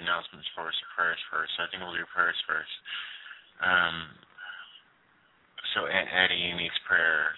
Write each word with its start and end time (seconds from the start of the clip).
Announcements 0.00 0.48
first 0.54 0.78
or 0.82 0.88
prayers 0.94 1.22
first. 1.30 1.52
I 1.58 1.66
think 1.70 1.82
we'll 1.82 1.96
do 1.96 2.06
prayers 2.10 2.38
first. 2.46 2.74
Um, 3.62 3.96
so 5.74 5.86
Aunt 5.86 6.10
Addie 6.10 6.54
needs 6.58 6.74
prayer. 6.86 7.34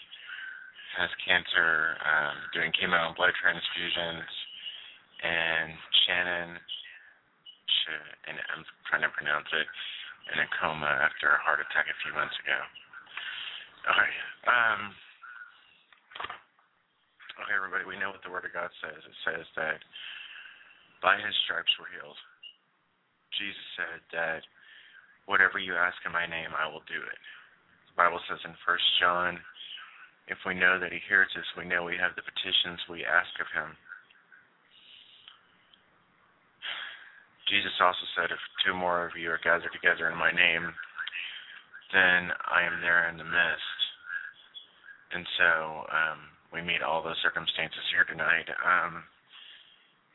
Has 0.96 1.12
cancer, 1.28 2.00
um, 2.00 2.36
doing 2.56 2.72
chemo 2.72 2.96
and 2.96 3.12
blood 3.12 3.36
transfusions, 3.36 4.24
and 5.20 5.76
Shannon, 6.08 6.56
and 6.56 8.36
I'm 8.48 8.64
trying 8.88 9.04
to 9.04 9.12
pronounce 9.12 9.44
it, 9.52 9.68
in 10.32 10.40
a 10.40 10.48
coma 10.56 10.88
after 10.88 11.30
a 11.30 11.42
heart 11.44 11.60
attack 11.60 11.86
a 11.86 11.96
few 12.00 12.16
months 12.16 12.34
ago. 12.42 12.58
Okay. 13.92 14.12
Um, 14.50 14.80
okay, 17.44 17.54
everybody, 17.54 17.84
we 17.86 18.00
know 18.00 18.10
what 18.10 18.24
the 18.26 18.32
Word 18.32 18.48
of 18.48 18.56
God 18.56 18.72
says. 18.82 18.98
It 18.98 19.18
says 19.22 19.46
that 19.54 19.78
by 21.04 21.20
His 21.20 21.36
stripes 21.46 21.70
we're 21.78 21.92
healed. 21.94 22.18
Jesus 23.38 23.68
said 23.76 24.00
that 24.12 24.42
whatever 25.26 25.58
you 25.58 25.74
ask 25.74 25.96
in 26.04 26.12
my 26.12 26.26
name, 26.26 26.50
I 26.56 26.66
will 26.66 26.84
do 26.88 26.98
it. 26.98 27.20
The 27.92 27.96
Bible 27.96 28.20
says 28.28 28.40
in 28.44 28.52
First 28.64 28.84
John, 29.00 29.38
if 30.28 30.38
we 30.44 30.54
know 30.54 30.80
that 30.80 30.92
He 30.92 31.00
hears 31.06 31.30
us, 31.38 31.46
we 31.56 31.64
know 31.64 31.84
we 31.84 32.00
have 32.00 32.16
the 32.16 32.26
petitions 32.26 32.80
we 32.90 33.06
ask 33.06 33.30
of 33.38 33.46
Him. 33.54 33.76
Jesus 37.46 37.78
also 37.78 38.02
said, 38.18 38.34
if 38.34 38.42
two 38.66 38.74
more 38.74 39.06
of 39.06 39.14
you 39.14 39.30
are 39.30 39.38
gathered 39.38 39.70
together 39.70 40.10
in 40.10 40.18
my 40.18 40.34
name, 40.34 40.66
then 41.94 42.34
I 42.50 42.66
am 42.66 42.82
there 42.82 43.06
in 43.08 43.16
the 43.16 43.24
midst. 43.24 43.78
And 45.14 45.22
so 45.38 45.86
um, 45.86 46.18
we 46.50 46.58
meet 46.58 46.82
all 46.82 47.06
those 47.06 47.22
circumstances 47.22 47.86
here 47.94 48.02
tonight. 48.02 48.50
Um, 48.58 49.06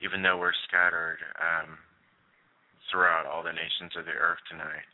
even 0.03 0.21
though 0.21 0.37
we're 0.37 0.57
scattered 0.67 1.23
um, 1.39 1.79
throughout 2.91 3.25
all 3.25 3.41
the 3.41 3.55
nations 3.55 3.95
of 3.95 4.03
the 4.05 4.13
earth 4.13 4.43
tonight, 4.51 4.85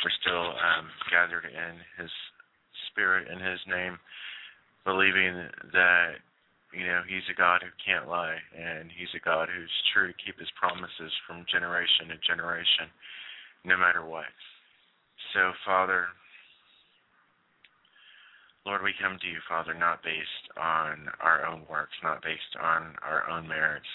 we're 0.00 0.20
still 0.24 0.56
um, 0.56 0.88
gathered 1.12 1.44
in 1.44 1.74
His 2.00 2.10
Spirit 2.90 3.28
in 3.28 3.38
His 3.38 3.60
name, 3.68 4.00
believing 4.88 5.48
that 5.76 6.24
you 6.72 6.88
know 6.88 7.04
He's 7.04 7.28
a 7.28 7.36
God 7.36 7.60
who 7.60 7.70
can't 7.78 8.08
lie, 8.08 8.40
and 8.56 8.88
He's 8.88 9.12
a 9.12 9.22
God 9.22 9.52
who's 9.52 9.70
true 9.92 10.08
to 10.08 10.20
keep 10.24 10.40
His 10.40 10.50
promises 10.56 11.12
from 11.28 11.44
generation 11.52 12.08
to 12.08 12.18
generation, 12.24 12.88
no 13.64 13.76
matter 13.76 14.04
what. 14.04 14.32
So, 15.36 15.52
Father. 15.64 16.08
Lord, 18.64 18.80
we 18.80 18.96
come 18.96 19.18
to 19.20 19.28
you, 19.28 19.44
Father, 19.46 19.74
not 19.76 20.02
based 20.02 20.48
on 20.56 21.12
our 21.20 21.44
own 21.44 21.68
works, 21.68 21.92
not 22.02 22.24
based 22.24 22.56
on 22.56 22.96
our 23.04 23.28
own 23.28 23.46
merits, 23.46 23.92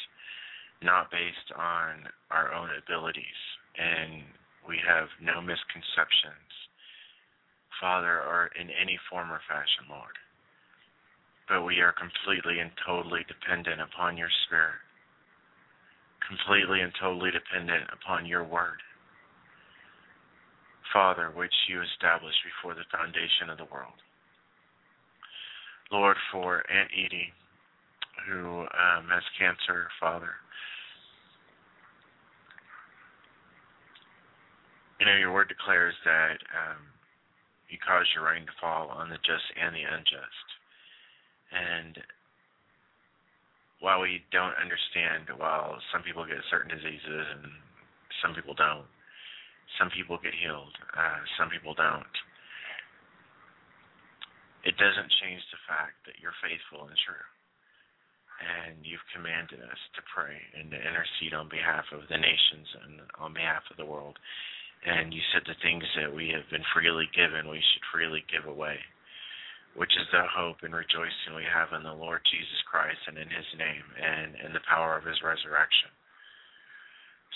not 0.81 1.11
based 1.11 1.51
on 1.55 2.07
our 2.31 2.53
own 2.53 2.69
abilities, 2.79 3.39
and 3.75 4.23
we 4.67 4.79
have 4.87 5.07
no 5.21 5.41
misconceptions, 5.41 6.51
Father, 7.81 8.21
or 8.23 8.49
in 8.59 8.69
any 8.69 8.97
form 9.09 9.31
or 9.31 9.41
fashion, 9.47 9.89
Lord. 9.89 10.15
But 11.47 11.65
we 11.65 11.81
are 11.81 11.95
completely 11.97 12.59
and 12.59 12.71
totally 12.85 13.25
dependent 13.27 13.81
upon 13.81 14.15
your 14.15 14.29
Spirit, 14.45 14.79
completely 16.27 16.81
and 16.81 16.93
totally 17.01 17.31
dependent 17.31 17.89
upon 17.91 18.25
your 18.25 18.43
Word, 18.43 18.79
Father, 20.93 21.31
which 21.35 21.53
you 21.67 21.81
established 21.81 22.39
before 22.45 22.75
the 22.75 22.87
foundation 22.91 23.49
of 23.49 23.57
the 23.57 23.71
world. 23.73 23.97
Lord, 25.91 26.17
for 26.31 26.63
Aunt 26.69 26.91
Edie, 26.93 27.33
who 28.29 28.61
um, 28.61 29.09
has 29.09 29.23
cancer, 29.39 29.89
Father. 29.99 30.37
You 34.99 35.07
know, 35.07 35.15
your 35.15 35.31
word 35.31 35.47
declares 35.47 35.95
that 36.03 36.37
um, 36.51 36.83
you 37.71 37.77
cause 37.79 38.05
your 38.13 38.27
rain 38.27 38.45
to 38.45 38.55
fall 38.59 38.89
on 38.91 39.09
the 39.09 39.19
just 39.23 39.47
and 39.55 39.73
the 39.73 39.87
unjust. 39.87 40.47
And 41.55 41.97
while 43.79 44.03
we 44.03 44.21
don't 44.31 44.59
understand, 44.59 45.31
while 45.39 45.79
some 45.95 46.03
people 46.03 46.27
get 46.27 46.43
certain 46.51 46.69
diseases 46.69 47.25
and 47.39 47.47
some 48.21 48.35
people 48.35 48.53
don't, 48.53 48.85
some 49.79 49.87
people 49.95 50.19
get 50.19 50.35
healed, 50.35 50.75
uh, 50.97 51.23
some 51.39 51.47
people 51.47 51.73
don't 51.73 52.11
it 54.63 54.75
doesn't 54.75 55.17
change 55.23 55.43
the 55.51 55.61
fact 55.67 56.03
that 56.03 56.19
you're 56.19 56.35
faithful 56.43 56.87
and 56.87 56.97
true. 57.07 57.27
And 58.39 58.79
you've 58.83 59.03
commanded 59.11 59.59
us 59.59 59.81
to 59.99 60.01
pray 60.07 60.39
and 60.55 60.71
to 60.71 60.79
intercede 60.79 61.35
on 61.35 61.51
behalf 61.51 61.83
of 61.91 62.07
the 62.07 62.19
nations 62.19 62.67
and 62.83 62.93
on 63.19 63.35
behalf 63.35 63.63
of 63.67 63.75
the 63.75 63.87
world. 63.87 64.15
And 64.85 65.13
you 65.13 65.19
said 65.33 65.43
the 65.45 65.59
things 65.61 65.83
that 65.99 66.13
we 66.13 66.31
have 66.31 66.47
been 66.49 66.63
freely 66.71 67.09
given, 67.11 67.51
we 67.51 67.59
should 67.59 67.85
freely 67.91 68.23
give 68.31 68.47
away, 68.47 68.79
which 69.75 69.91
is 69.99 70.07
the 70.11 70.23
hope 70.31 70.63
and 70.63 70.73
rejoicing 70.73 71.35
we 71.35 71.43
have 71.43 71.75
in 71.75 71.83
the 71.83 71.93
Lord 71.93 72.23
Jesus 72.31 72.61
Christ 72.63 72.99
and 73.07 73.17
in 73.19 73.27
his 73.27 73.49
name 73.59 73.85
and 73.99 74.39
in 74.47 74.51
the 74.55 74.63
power 74.71 74.95
of 74.95 75.03
his 75.03 75.19
resurrection. 75.19 75.91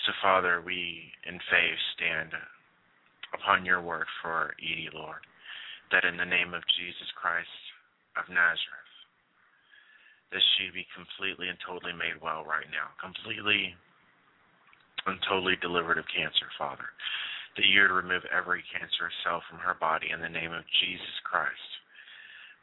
So, 0.07 0.12
Father, 0.23 0.63
we 0.63 1.12
in 1.27 1.39
faith 1.51 1.79
stand 1.95 2.31
upon 3.35 3.67
your 3.67 3.81
word 3.83 4.07
for 4.23 4.55
Edie, 4.59 4.91
Lord 4.93 5.23
that 5.93 6.09
in 6.09 6.17
the 6.17 6.25
name 6.25 6.57
of 6.57 6.65
Jesus 6.73 7.05
Christ 7.13 7.53
of 8.17 8.25
Nazareth, 8.25 8.93
that 10.33 10.41
she 10.57 10.73
be 10.73 10.89
completely 10.97 11.53
and 11.53 11.57
totally 11.62 11.93
made 11.93 12.17
well 12.17 12.41
right 12.41 12.65
now, 12.73 12.89
completely 12.97 13.77
and 15.05 15.21
totally 15.29 15.53
delivered 15.62 16.01
of 16.01 16.09
cancer, 16.09 16.50
Father. 16.57 16.89
That 17.55 17.69
you 17.69 17.86
would 17.86 17.93
remove 17.93 18.25
every 18.33 18.63
cancerous 18.74 19.13
cell 19.22 19.43
from 19.45 19.60
her 19.60 19.77
body 19.77 20.10
in 20.10 20.22
the 20.22 20.29
name 20.29 20.53
of 20.53 20.65
Jesus 20.81 21.15
Christ. 21.22 21.69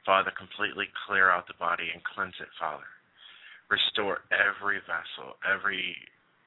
Father, 0.04 0.32
completely 0.34 0.90
clear 1.06 1.30
out 1.30 1.46
the 1.46 1.58
body 1.60 1.86
and 1.92 2.02
cleanse 2.02 2.34
it, 2.40 2.50
Father. 2.58 2.88
Restore 3.70 4.26
every 4.34 4.82
vessel, 4.82 5.38
every 5.46 5.94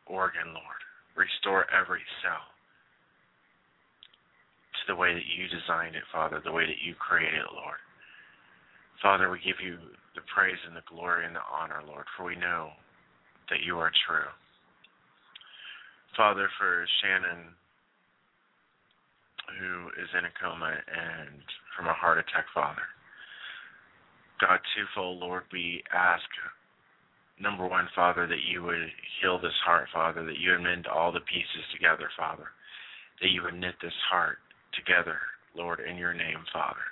organ, 0.07 0.51
Lord. 0.51 0.81
Restore 1.15 1.71
every 1.71 2.03
cell 2.19 2.51
to 4.73 4.83
the 4.91 4.99
way 4.99 5.13
that 5.13 5.29
you 5.31 5.47
designed 5.47 5.95
it, 5.95 6.03
Father, 6.11 6.41
the 6.43 6.51
way 6.51 6.65
that 6.65 6.83
you 6.83 6.95
created 6.99 7.39
it, 7.39 7.55
Lord. 7.55 7.79
Father, 9.01 9.29
we 9.29 9.39
give 9.39 9.63
you 9.63 9.77
the 10.15 10.25
praise 10.33 10.59
and 10.67 10.75
the 10.75 10.83
glory 10.89 11.25
and 11.25 11.35
the 11.35 11.45
honor, 11.47 11.79
Lord, 11.87 12.05
for 12.17 12.25
we 12.25 12.35
know 12.35 12.71
that 13.49 13.63
you 13.63 13.77
are 13.77 13.91
true. 14.07 14.31
Father, 16.17 16.49
for 16.59 16.85
Shannon, 17.01 17.55
who 19.59 19.87
is 20.01 20.09
in 20.17 20.25
a 20.25 20.33
coma 20.41 20.71
and 20.71 21.43
from 21.75 21.87
a 21.87 21.93
heart 21.93 22.17
attack, 22.17 22.45
Father. 22.53 22.83
God, 24.39 24.59
twofold, 24.75 25.19
Lord, 25.19 25.43
we 25.51 25.83
ask, 25.93 26.25
number 27.39 27.67
one, 27.67 27.87
Father, 27.95 28.27
that 28.27 28.43
you 28.49 28.63
would 28.63 28.89
heal 29.21 29.39
this 29.39 29.55
heart, 29.65 29.87
Father, 29.93 30.25
that 30.25 30.39
you 30.39 30.51
would 30.51 30.61
mend 30.61 30.87
all 30.87 31.11
the 31.11 31.21
pieces 31.21 31.65
together, 31.71 32.09
Father, 32.17 32.47
that 33.21 33.29
you 33.29 33.43
would 33.43 33.55
knit 33.55 33.75
this 33.81 33.95
heart 34.09 34.37
together, 34.73 35.17
Lord, 35.55 35.79
in 35.79 35.97
your 35.97 36.13
name, 36.13 36.43
Father. 36.51 36.83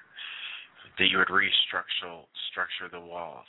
That 0.98 1.08
you 1.08 1.18
would 1.18 1.34
restructure 1.34 2.24
structure 2.52 2.92
the 2.92 3.00
walls 3.00 3.48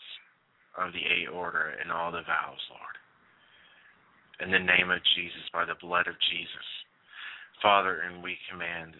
of 0.78 0.92
the 0.92 1.04
aorta 1.26 1.74
and 1.82 1.92
all 1.92 2.10
the 2.10 2.22
valves, 2.24 2.62
Lord. 2.70 2.96
In 4.40 4.50
the 4.50 4.58
name 4.58 4.90
of 4.90 5.02
Jesus, 5.14 5.46
by 5.52 5.64
the 5.64 5.78
blood 5.80 6.06
of 6.06 6.14
Jesus. 6.30 6.68
Father, 7.60 8.02
and 8.06 8.22
we 8.22 8.36
command 8.50 8.94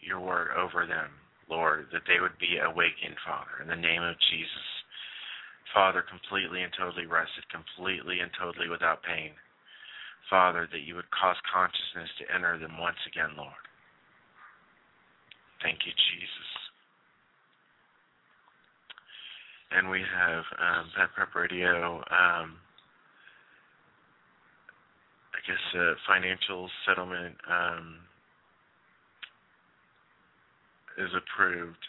your 0.00 0.20
word 0.20 0.48
over 0.56 0.86
them, 0.86 1.10
Lord, 1.48 1.86
that 1.92 2.02
they 2.06 2.20
would 2.20 2.38
be 2.38 2.58
awakened, 2.62 3.16
Father, 3.26 3.60
in 3.62 3.68
the 3.68 3.76
name 3.76 4.02
of 4.02 4.16
Jesus. 4.30 4.68
Father, 5.74 6.02
completely 6.02 6.62
and 6.62 6.72
totally 6.76 7.06
rested, 7.06 7.44
completely 7.50 8.20
and 8.20 8.30
totally 8.38 8.68
without 8.68 9.02
pain. 9.02 9.30
Father, 10.28 10.68
that 10.72 10.82
you 10.86 10.94
would 10.94 11.10
cause 11.10 11.36
consciousness 11.46 12.10
to 12.18 12.34
enter 12.34 12.58
them 12.58 12.78
once 12.78 12.98
again, 13.06 13.36
Lord. 13.36 13.64
Thank 15.62 15.78
you, 15.86 15.92
Jesus. 15.92 16.50
And 19.70 19.88
we 19.90 20.02
have 20.02 20.44
um, 20.58 20.90
Prep 21.14 21.34
Radio, 21.34 22.02
um, 22.10 22.56
I 25.40 25.48
guess, 25.48 25.80
uh, 25.80 25.94
financial 26.06 26.68
settlement 26.86 27.34
um, 27.48 27.96
is 30.98 31.08
approved. 31.16 31.80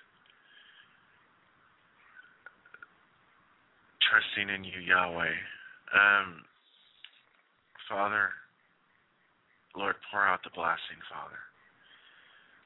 Trusting 4.10 4.54
in 4.56 4.64
you, 4.64 4.80
Yahweh, 4.80 5.36
Um, 5.94 6.44
Father, 7.90 8.30
Lord, 9.76 9.96
pour 10.10 10.26
out 10.26 10.40
the 10.44 10.50
blessing, 10.56 11.00
Father. 11.12 11.40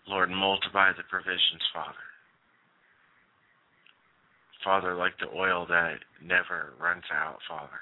Lord, 0.07 0.29
multiply 0.29 0.91
the 0.95 1.03
provisions, 1.09 1.65
Father. 1.73 2.05
Father, 4.63 4.93
like 4.93 5.17
the 5.17 5.29
oil 5.35 5.65
that 5.67 5.97
never 6.21 6.73
runs 6.79 7.05
out, 7.11 7.39
Father. 7.49 7.79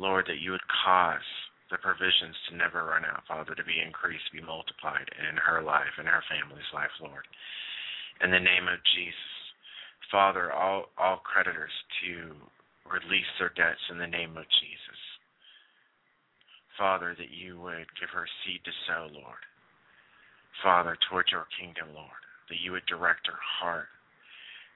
Lord, 0.00 0.24
that 0.32 0.40
you 0.40 0.56
would 0.56 0.64
cause 0.80 1.28
the 1.68 1.76
provisions 1.76 2.34
to 2.48 2.56
never 2.56 2.88
run 2.88 3.04
out, 3.04 3.28
Father, 3.28 3.54
to 3.54 3.62
be 3.68 3.84
increased, 3.84 4.32
be 4.32 4.40
multiplied 4.40 5.06
in 5.20 5.36
her 5.36 5.60
life 5.60 5.92
and 6.00 6.08
her 6.08 6.24
family's 6.24 6.72
life, 6.72 6.90
Lord. 7.04 7.28
In 8.24 8.32
the 8.32 8.40
name 8.40 8.64
of 8.64 8.80
Jesus, 8.96 9.30
Father, 10.10 10.50
all, 10.50 10.88
all 10.96 11.20
creditors 11.20 11.70
to 12.02 12.32
release 12.88 13.28
their 13.38 13.52
debts 13.52 13.84
in 13.92 14.00
the 14.00 14.08
name 14.08 14.40
of 14.40 14.48
Jesus. 14.58 15.00
Father, 16.80 17.14
that 17.20 17.30
you 17.30 17.60
would 17.60 17.86
give 18.00 18.08
her 18.08 18.26
seed 18.42 18.64
to 18.64 18.72
sow, 18.88 19.06
Lord. 19.12 19.44
Father, 20.64 20.96
towards 21.08 21.28
your 21.30 21.46
kingdom, 21.60 21.92
Lord, 21.92 22.24
that 22.48 22.58
you 22.64 22.72
would 22.72 22.88
direct 22.88 23.28
her 23.28 23.38
heart 23.60 23.92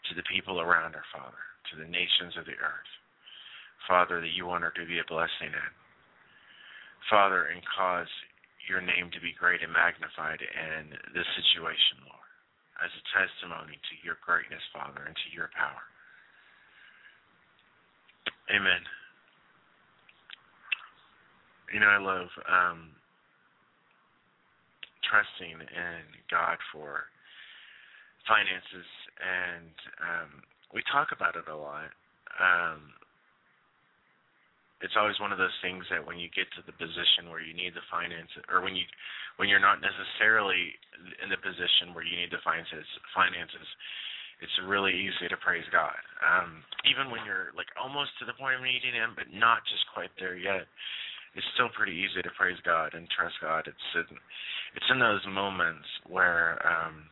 to 0.09 0.15
the 0.15 0.29
people 0.29 0.61
around 0.61 0.93
her, 0.93 1.05
Father, 1.17 1.43
to 1.73 1.81
the 1.81 1.89
nations 1.89 2.37
of 2.37 2.45
the 2.45 2.61
earth. 2.61 2.93
Father, 3.89 4.21
that 4.21 4.35
you 4.37 4.47
want 4.47 4.65
her 4.65 4.73
to 4.77 4.87
be 4.87 4.99
a 4.99 5.07
blessing 5.11 5.53
in. 5.53 5.73
Father, 7.11 7.53
and 7.53 7.61
cause 7.69 8.09
your 8.69 8.81
name 8.81 9.13
to 9.13 9.21
be 9.21 9.37
great 9.37 9.61
and 9.61 9.73
magnified 9.73 10.41
in 10.41 10.97
this 11.13 11.29
situation, 11.37 12.01
Lord, 12.09 12.31
as 12.81 12.89
a 12.89 13.05
testimony 13.13 13.77
to 13.77 13.95
your 14.01 14.17
greatness, 14.25 14.65
Father, 14.73 15.05
and 15.05 15.13
to 15.13 15.29
your 15.37 15.53
power. 15.53 15.85
Amen. 18.49 18.81
You 21.73 21.81
know, 21.81 21.93
I 21.93 22.01
love 22.01 22.29
um, 22.49 22.97
trusting 25.05 25.61
in 25.61 26.05
God 26.31 26.57
for 26.73 27.05
finances, 28.25 28.89
and 29.21 29.77
um, 30.01 30.31
we 30.73 30.81
talk 30.89 31.13
about 31.13 31.37
it 31.37 31.49
a 31.49 31.57
lot. 31.57 31.93
Um, 32.41 32.97
it's 34.83 34.99
always 34.99 35.19
one 35.23 35.31
of 35.31 35.39
those 35.39 35.55
things 35.63 35.87
that 35.91 36.03
when 36.03 36.19
you 36.19 36.27
get 36.35 36.51
to 36.59 36.63
the 36.67 36.75
position 36.75 37.31
where 37.31 37.41
you 37.43 37.55
need 37.55 37.75
the 37.75 37.87
finances, 37.91 38.43
or 38.51 38.61
when 38.61 38.75
you 38.75 38.85
when 39.39 39.49
you're 39.51 39.63
not 39.63 39.83
necessarily 39.83 40.75
in 41.23 41.31
the 41.31 41.39
position 41.39 41.95
where 41.95 42.07
you 42.07 42.15
need 42.15 42.31
the 42.31 42.43
finances, 42.43 42.87
finances, 43.15 43.69
it's 44.43 44.55
really 44.67 44.95
easy 44.95 45.31
to 45.31 45.39
praise 45.39 45.67
God. 45.71 45.99
Um, 46.23 46.63
even 46.87 47.11
when 47.11 47.23
you're 47.27 47.55
like 47.55 47.71
almost 47.79 48.15
to 48.19 48.27
the 48.27 48.35
point 48.35 48.59
of 48.59 48.63
needing 48.67 48.95
Him, 48.95 49.15
but 49.15 49.31
not 49.31 49.63
just 49.71 49.87
quite 49.95 50.11
there 50.19 50.37
yet, 50.37 50.67
it's 51.35 51.47
still 51.55 51.71
pretty 51.75 51.95
easy 51.95 52.23
to 52.23 52.33
praise 52.39 52.59
God 52.63 52.95
and 52.95 53.07
trust 53.11 53.35
God. 53.43 53.67
It's 53.67 53.91
in, 53.95 54.17
it's 54.75 54.91
in 54.91 54.99
those 54.99 55.23
moments 55.27 55.87
where 56.07 56.63
um, 56.63 57.11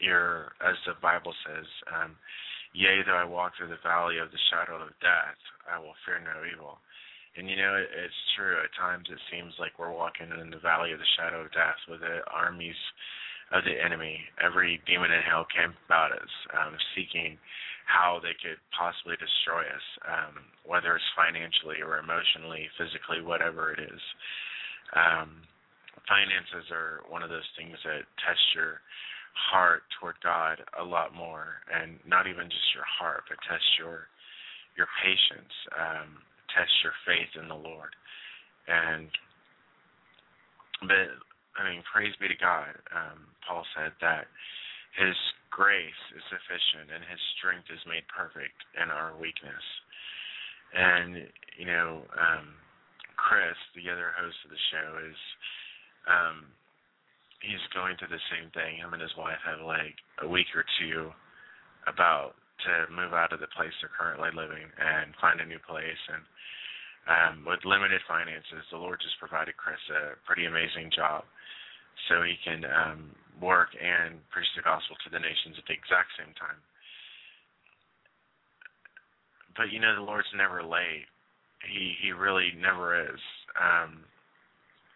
you're, 0.00 0.52
as 0.64 0.76
the 0.88 0.96
Bible 1.00 1.34
says, 1.44 1.68
um, 1.92 2.16
Yea, 2.72 3.02
though 3.02 3.18
I 3.18 3.26
walk 3.26 3.58
through 3.58 3.68
the 3.68 3.82
valley 3.82 4.18
of 4.18 4.30
the 4.30 4.44
shadow 4.50 4.78
of 4.78 4.94
death, 5.02 5.40
I 5.66 5.78
will 5.78 5.98
fear 6.06 6.22
no 6.22 6.46
evil. 6.46 6.78
And 7.36 7.50
you 7.50 7.56
know, 7.56 7.74
it, 7.74 7.90
it's 7.90 8.22
true. 8.38 8.58
At 8.62 8.74
times, 8.78 9.06
it 9.10 9.18
seems 9.30 9.54
like 9.58 9.78
we're 9.78 9.94
walking 9.94 10.30
in 10.30 10.50
the 10.50 10.62
valley 10.62 10.92
of 10.92 10.98
the 10.98 11.14
shadow 11.18 11.42
of 11.42 11.52
death 11.54 11.78
with 11.90 12.00
the 12.00 12.22
armies 12.30 12.78
of 13.50 13.66
the 13.66 13.74
enemy. 13.74 14.18
Every 14.38 14.78
demon 14.86 15.10
in 15.10 15.22
hell 15.22 15.46
camp 15.50 15.74
about 15.86 16.14
us, 16.14 16.32
um, 16.54 16.74
seeking 16.94 17.38
how 17.90 18.22
they 18.22 18.38
could 18.38 18.58
possibly 18.70 19.18
destroy 19.18 19.66
us, 19.66 19.86
um, 20.06 20.46
whether 20.62 20.94
it's 20.94 21.18
financially 21.18 21.82
or 21.82 21.98
emotionally, 21.98 22.70
physically, 22.78 23.18
whatever 23.18 23.74
it 23.74 23.82
is. 23.82 24.02
Um, 24.94 25.42
finances 26.06 26.70
are 26.70 27.02
one 27.10 27.22
of 27.26 27.30
those 27.30 27.46
things 27.58 27.74
that 27.82 28.06
test 28.22 28.42
your 28.54 28.78
heart 29.34 29.82
toward 29.98 30.16
God 30.22 30.62
a 30.78 30.84
lot 30.84 31.14
more, 31.14 31.62
and 31.72 31.98
not 32.06 32.26
even 32.26 32.48
just 32.48 32.74
your 32.74 32.86
heart, 32.86 33.24
but 33.28 33.38
test 33.48 33.64
your 33.78 34.08
your 34.76 34.86
patience, 35.02 35.52
um, 35.76 36.22
test 36.54 36.70
your 36.82 36.94
faith 37.04 37.30
in 37.40 37.48
the 37.48 37.58
Lord, 37.58 37.94
and 38.68 39.08
but 40.82 41.20
I 41.58 41.68
mean, 41.68 41.82
praise 41.92 42.14
be 42.20 42.28
to 42.28 42.38
God. 42.38 42.72
Um, 42.94 43.28
Paul 43.44 43.66
said 43.76 43.92
that 44.00 44.30
His 44.96 45.16
grace 45.50 46.02
is 46.16 46.22
sufficient, 46.30 46.94
and 46.94 47.04
His 47.04 47.20
strength 47.36 47.68
is 47.68 47.82
made 47.84 48.06
perfect 48.08 48.56
in 48.80 48.88
our 48.88 49.12
weakness. 49.18 49.66
And 50.72 51.26
you 51.58 51.66
know, 51.66 52.06
um, 52.16 52.54
Chris, 53.18 53.58
the 53.76 53.90
other 53.90 54.14
host 54.16 54.38
of 54.46 54.50
the 54.54 54.64
show, 54.70 54.88
is 55.04 55.18
um, 56.08 56.48
he's 57.40 57.60
going 57.72 57.96
through 57.96 58.12
the 58.12 58.28
same 58.32 58.52
thing. 58.52 58.76
Him 58.80 58.92
and 58.92 59.02
his 59.02 59.16
wife 59.16 59.40
have 59.44 59.64
like 59.64 59.96
a 60.20 60.28
week 60.28 60.48
or 60.54 60.64
two 60.80 61.10
about 61.88 62.36
to 62.68 62.92
move 62.92 63.16
out 63.16 63.32
of 63.32 63.40
the 63.40 63.48
place 63.56 63.72
they're 63.80 63.92
currently 63.92 64.28
living 64.36 64.68
and 64.76 65.16
find 65.16 65.40
a 65.40 65.48
new 65.48 65.60
place. 65.64 66.02
And 66.12 66.22
um, 67.08 67.34
with 67.48 67.64
limited 67.64 68.04
finances, 68.04 68.64
the 68.68 68.76
Lord 68.76 69.00
just 69.00 69.16
provided 69.16 69.56
Chris 69.56 69.80
a 69.88 70.20
pretty 70.28 70.44
amazing 70.44 70.92
job 70.92 71.24
so 72.08 72.20
he 72.20 72.36
can 72.44 72.68
um, 72.68 73.16
work 73.40 73.72
and 73.76 74.20
preach 74.28 74.48
the 74.56 74.64
gospel 74.64 74.96
to 75.04 75.10
the 75.10 75.20
nations 75.20 75.56
at 75.56 75.64
the 75.64 75.76
exact 75.76 76.12
same 76.20 76.32
time. 76.36 76.60
But 79.56 79.72
you 79.72 79.80
know, 79.80 79.96
the 79.96 80.04
Lord's 80.04 80.30
never 80.36 80.62
late. 80.62 81.08
He 81.64 81.96
he 82.00 82.12
really 82.12 82.52
never 82.56 82.96
is. 82.96 83.20
Um, 83.56 84.04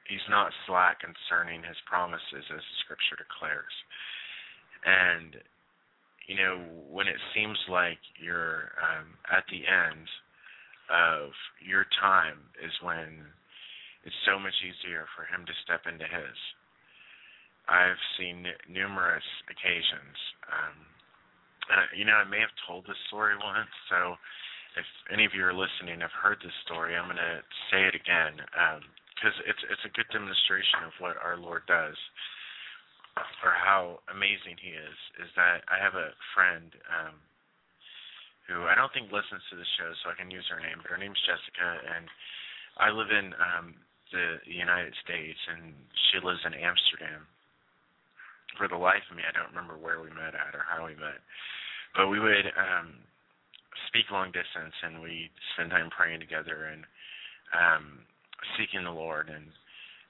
he's 0.09 0.25
not 0.29 0.53
slack 0.67 1.01
concerning 1.01 1.63
his 1.63 1.79
promises 1.87 2.45
as 2.53 2.63
scripture 2.85 3.17
declares. 3.17 3.73
And 4.85 5.37
you 6.27 6.37
know, 6.37 6.57
when 6.89 7.07
it 7.07 7.21
seems 7.37 7.59
like 7.69 8.01
you're 8.17 8.73
um, 8.81 9.13
at 9.29 9.45
the 9.53 9.61
end 9.69 10.09
of 10.89 11.33
your 11.61 11.85
time 12.01 12.41
is 12.61 12.73
when 12.81 13.25
it's 14.05 14.17
so 14.29 14.37
much 14.37 14.57
easier 14.61 15.09
for 15.17 15.25
him 15.25 15.45
to 15.49 15.55
step 15.65 15.89
into 15.89 16.05
his. 16.05 16.37
I've 17.65 18.01
seen 18.21 18.45
numerous 18.69 19.25
occasions. 19.49 20.17
Um, 20.45 20.77
uh, 21.73 21.89
you 21.97 22.05
know, 22.05 22.21
I 22.21 22.29
may 22.29 22.41
have 22.45 22.53
told 22.69 22.85
this 22.85 23.01
story 23.09 23.33
once, 23.41 23.73
so 23.89 24.21
if 24.77 24.85
any 25.09 25.25
of 25.25 25.33
you 25.33 25.49
are 25.49 25.57
listening 25.57 26.05
have 26.05 26.13
heard 26.13 26.37
this 26.45 26.53
story, 26.69 26.93
I'm 26.93 27.09
going 27.09 27.17
to 27.17 27.41
say 27.73 27.89
it 27.89 27.97
again. 27.97 28.45
Um, 28.53 28.85
because 29.25 29.41
it's 29.49 29.65
it's 29.73 29.89
a 29.89 29.97
good 29.97 30.05
demonstration 30.13 30.85
of 30.85 30.93
what 31.01 31.17
our 31.17 31.41
Lord 31.41 31.65
does, 31.65 31.97
or 33.41 33.57
how 33.57 34.05
amazing 34.13 34.61
He 34.61 34.77
is. 34.77 34.99
Is 35.25 35.33
that 35.33 35.65
I 35.65 35.81
have 35.81 35.97
a 35.97 36.13
friend 36.37 36.69
um, 36.93 37.17
who 38.45 38.69
I 38.69 38.77
don't 38.77 38.93
think 38.93 39.09
listens 39.09 39.41
to 39.49 39.57
the 39.57 39.65
show, 39.81 39.89
so 40.05 40.13
I 40.13 40.19
can 40.21 40.29
use 40.29 40.45
her 40.53 40.61
name, 40.61 40.85
but 40.85 40.93
her 40.93 41.01
name's 41.01 41.17
Jessica, 41.25 41.65
and 41.97 42.05
I 42.77 42.93
live 42.93 43.09
in 43.09 43.33
um, 43.41 43.73
the 44.13 44.45
United 44.45 44.93
States, 45.01 45.41
and 45.49 45.73
she 46.13 46.21
lives 46.21 46.45
in 46.45 46.53
Amsterdam. 46.53 47.25
For 48.61 48.69
the 48.69 48.77
life 48.77 49.09
of 49.09 49.17
me, 49.17 49.25
I 49.25 49.33
don't 49.33 49.51
remember 49.57 49.81
where 49.81 50.05
we 50.05 50.13
met 50.13 50.37
at 50.37 50.53
or 50.53 50.69
how 50.69 50.85
we 50.85 50.95
met, 51.01 51.25
but 51.97 52.13
we 52.13 52.21
would 52.21 52.53
um, 52.61 53.01
speak 53.89 54.13
long 54.13 54.37
distance, 54.37 54.77
and 54.85 55.01
we 55.01 55.33
spend 55.57 55.73
time 55.73 55.89
praying 55.89 56.21
together, 56.21 56.69
and 56.69 56.85
um, 57.57 58.05
seeking 58.57 58.85
the 58.85 58.95
Lord, 58.95 59.29
and 59.29 59.49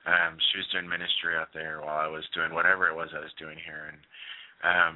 um, 0.05 0.37
she 0.39 0.59
was 0.61 0.69
doing 0.73 0.89
ministry 0.89 1.37
out 1.37 1.55
there 1.55 1.81
while 1.81 2.01
I 2.01 2.11
was 2.11 2.25
doing 2.35 2.53
whatever 2.53 2.89
it 2.89 2.97
was 2.97 3.11
I 3.15 3.25
was 3.25 3.35
doing 3.41 3.57
here, 3.61 3.93
and 3.93 4.01
um, 4.65 4.95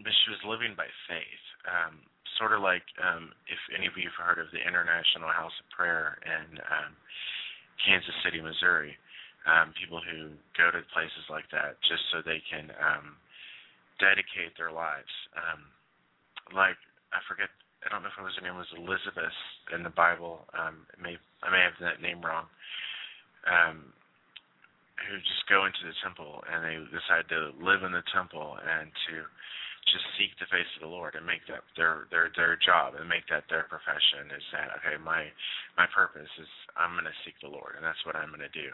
but 0.00 0.12
she 0.24 0.32
was 0.32 0.40
living 0.48 0.72
by 0.76 0.88
faith, 1.08 1.44
um, 1.68 2.00
sort 2.40 2.56
of 2.56 2.64
like 2.64 2.84
um, 3.00 3.32
if 3.48 3.60
any 3.76 3.84
of 3.84 3.96
you 3.96 4.08
have 4.08 4.20
heard 4.20 4.40
of 4.40 4.48
the 4.52 4.64
International 4.64 5.28
House 5.28 5.54
of 5.60 5.68
Prayer 5.72 6.16
in 6.24 6.56
um, 6.68 6.96
Kansas 7.84 8.16
City, 8.24 8.40
Missouri. 8.40 8.96
Um, 9.48 9.72
people 9.72 10.04
who 10.04 10.36
go 10.52 10.68
to 10.68 10.84
places 10.92 11.24
like 11.32 11.48
that 11.48 11.80
just 11.88 12.04
so 12.12 12.20
they 12.20 12.44
can 12.44 12.68
um, 12.76 13.16
dedicate 13.96 14.52
their 14.60 14.68
lives. 14.68 15.08
Um, 15.32 15.64
like 16.52 16.76
I 17.16 17.24
forget 17.24 17.48
I 17.84 17.88
don't 17.88 18.02
know 18.04 18.12
if 18.12 18.18
it 18.18 18.24
was 18.24 18.36
her 18.36 18.44
name 18.44 18.60
was 18.60 18.68
Elizabeth 18.76 19.36
in 19.72 19.82
the 19.82 19.94
Bible. 19.94 20.44
Um, 20.52 20.84
it 20.92 21.00
may 21.00 21.16
I 21.42 21.48
may 21.48 21.64
have 21.64 21.78
that 21.80 22.04
name 22.04 22.20
wrong. 22.20 22.44
Um, 23.48 23.92
who 25.08 25.16
just 25.16 25.48
go 25.48 25.64
into 25.64 25.80
the 25.88 25.96
temple 26.04 26.44
and 26.44 26.60
they 26.60 26.76
decide 26.92 27.24
to 27.32 27.56
live 27.56 27.80
in 27.84 27.92
the 27.92 28.04
temple 28.12 28.60
and 28.60 28.92
to 29.08 29.24
just 29.88 30.04
seek 30.20 30.30
the 30.36 30.50
face 30.52 30.68
of 30.76 30.84
the 30.84 30.92
Lord 30.92 31.16
and 31.16 31.24
make 31.24 31.42
that 31.48 31.64
their 31.74 32.04
their 32.12 32.28
their 32.36 32.54
job 32.60 32.94
and 33.00 33.08
make 33.08 33.24
that 33.32 33.48
their 33.48 33.64
profession 33.66 34.28
is 34.30 34.44
that 34.52 34.76
okay 34.76 35.00
my 35.00 35.32
my 35.80 35.88
purpose 35.90 36.28
is 36.36 36.50
I'm 36.76 36.92
going 36.92 37.08
to 37.08 37.22
seek 37.24 37.34
the 37.40 37.50
Lord 37.50 37.80
and 37.80 37.82
that's 37.82 38.00
what 38.04 38.14
I'm 38.14 38.28
going 38.28 38.44
to 38.44 38.52
do 38.52 38.70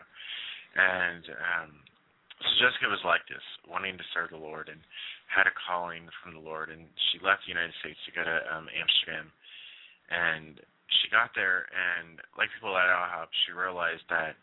and 0.75 1.25
um 1.31 1.71
so 2.43 2.51
Jessica 2.61 2.91
was 2.91 3.01
like 3.07 3.25
this 3.31 3.45
wanting 3.65 3.97
to 3.97 4.07
serve 4.13 4.35
the 4.35 4.43
Lord 4.43 4.69
and 4.69 4.83
had 5.27 5.47
a 5.47 5.55
calling 5.55 6.09
from 6.23 6.35
the 6.35 6.43
Lord 6.43 6.71
and 6.71 6.87
she 7.11 7.19
left 7.23 7.45
the 7.45 7.53
United 7.53 7.75
States 7.83 7.99
to 8.07 8.13
go 8.15 8.23
to 8.23 8.37
um 8.51 8.71
Amsterdam 8.73 9.31
and 10.11 10.61
she 11.03 11.11
got 11.11 11.35
there, 11.35 11.67
and 11.75 12.23
like 12.39 12.51
people 12.55 12.77
at 12.79 12.87
IHOP, 12.87 13.31
she 13.45 13.53
realized 13.53 14.07
that 14.11 14.39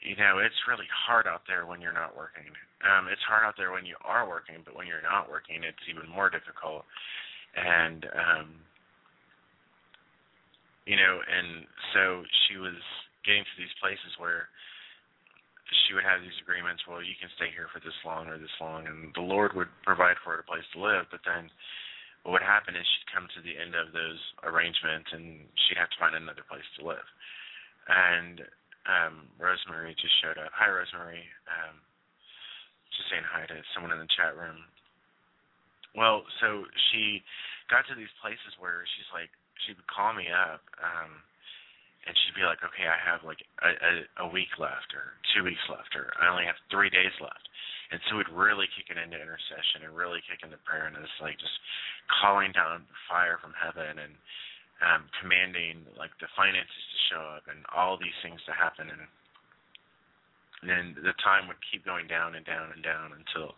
you 0.00 0.16
know 0.16 0.38
it's 0.40 0.56
really 0.68 0.88
hard 0.88 1.26
out 1.26 1.44
there 1.44 1.66
when 1.66 1.80
you're 1.80 1.96
not 1.96 2.16
working. 2.16 2.48
Um, 2.80 3.10
it's 3.10 3.22
hard 3.26 3.44
out 3.44 3.58
there 3.58 3.72
when 3.72 3.84
you 3.84 3.96
are 4.04 4.24
working, 4.24 4.64
but 4.64 4.76
when 4.76 4.86
you're 4.86 5.04
not 5.04 5.28
working, 5.28 5.60
it's 5.66 5.84
even 5.90 6.08
more 6.08 6.30
difficult. 6.30 6.88
And 7.56 8.06
um, 8.16 8.48
you 10.86 10.96
know, 10.96 11.20
and 11.20 11.68
so 11.92 12.24
she 12.48 12.56
was 12.56 12.78
getting 13.26 13.44
to 13.44 13.56
these 13.60 13.74
places 13.82 14.16
where 14.16 14.48
she 15.86 15.94
would 15.94 16.04
have 16.04 16.24
these 16.24 16.36
agreements. 16.40 16.84
Well, 16.88 17.04
you 17.04 17.16
can 17.20 17.28
stay 17.36 17.52
here 17.52 17.68
for 17.68 17.80
this 17.80 17.96
long 18.04 18.28
or 18.28 18.40
this 18.40 18.52
long, 18.60 18.88
and 18.88 19.12
the 19.12 19.24
Lord 19.24 19.52
would 19.52 19.68
provide 19.84 20.16
for 20.24 20.36
her 20.36 20.44
a 20.44 20.48
place 20.48 20.64
to 20.72 20.80
live. 20.80 21.06
But 21.12 21.24
then, 21.24 21.52
what 22.24 22.40
would 22.40 22.46
happen 22.46 22.76
is 22.76 22.84
she'd 22.84 23.12
come 23.12 23.28
to 23.36 23.40
the 23.44 23.56
end 23.56 23.76
of 23.76 23.92
those 23.92 24.20
arrangements, 24.44 25.12
and 25.12 25.44
she'd 25.66 25.80
have 25.80 25.92
to 25.92 26.00
find 26.00 26.16
another 26.16 26.44
place 26.44 26.66
to 26.78 26.88
live. 26.88 27.08
And 27.88 28.44
um, 28.88 29.28
Rosemary 29.36 29.92
just 29.96 30.16
showed 30.20 30.40
up. 30.40 30.52
Hi, 30.56 30.68
Rosemary. 30.68 31.24
Um, 31.48 31.76
just 32.92 33.08
saying 33.12 33.24
hi 33.28 33.44
to 33.46 33.60
someone 33.76 33.92
in 33.92 34.00
the 34.00 34.10
chat 34.16 34.34
room. 34.34 34.64
Well, 35.96 36.24
so 36.40 36.64
she 36.90 37.24
got 37.68 37.84
to 37.88 37.94
these 37.96 38.12
places 38.20 38.56
where 38.60 38.84
she's 38.96 39.08
like, 39.12 39.32
she 39.66 39.76
would 39.76 39.88
call 39.88 40.12
me 40.16 40.28
up. 40.32 40.64
Um, 40.80 41.20
and 42.08 42.16
she'd 42.16 42.40
be 42.40 42.48
like, 42.48 42.64
okay, 42.64 42.88
I 42.88 42.96
have 42.96 43.20
like 43.20 43.44
a, 43.60 43.70
a, 43.76 43.92
a 44.24 44.28
week 44.32 44.56
left 44.56 44.96
or 44.96 45.20
two 45.36 45.44
weeks 45.44 45.60
left 45.68 45.92
or 45.92 46.08
I 46.16 46.32
only 46.32 46.48
have 46.48 46.56
three 46.72 46.88
days 46.88 47.12
left. 47.20 47.44
And 47.92 48.00
so 48.08 48.16
we'd 48.16 48.32
really 48.32 48.64
kick 48.72 48.88
it 48.88 48.96
into 48.96 49.20
intercession 49.20 49.84
and 49.84 49.92
really 49.92 50.24
kick 50.24 50.40
into 50.40 50.56
prayer 50.64 50.88
and 50.88 50.96
it's 50.96 51.20
like 51.20 51.36
just 51.36 51.52
calling 52.08 52.56
down 52.56 52.88
fire 53.04 53.36
from 53.44 53.52
heaven 53.52 54.00
and 54.00 54.16
um, 54.80 55.04
commanding 55.20 55.84
like 56.00 56.16
the 56.16 56.32
finances 56.32 56.84
to 56.88 56.98
show 57.12 57.22
up 57.36 57.44
and 57.52 57.60
all 57.68 58.00
these 58.00 58.16
things 58.24 58.40
to 58.48 58.56
happen 58.56 58.88
and, 58.88 59.04
then 60.58 60.90
the 61.06 61.14
time 61.22 61.46
would 61.46 61.62
keep 61.70 61.86
going 61.86 62.10
down 62.10 62.34
and 62.34 62.42
down 62.42 62.74
and 62.74 62.82
down 62.82 63.14
until 63.14 63.54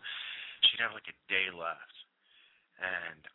she'd 0.61 0.77
have 0.77 0.93
like 0.93 1.09
a 1.09 1.17
day 1.25 1.49
left 1.49 1.97
and 2.77 3.25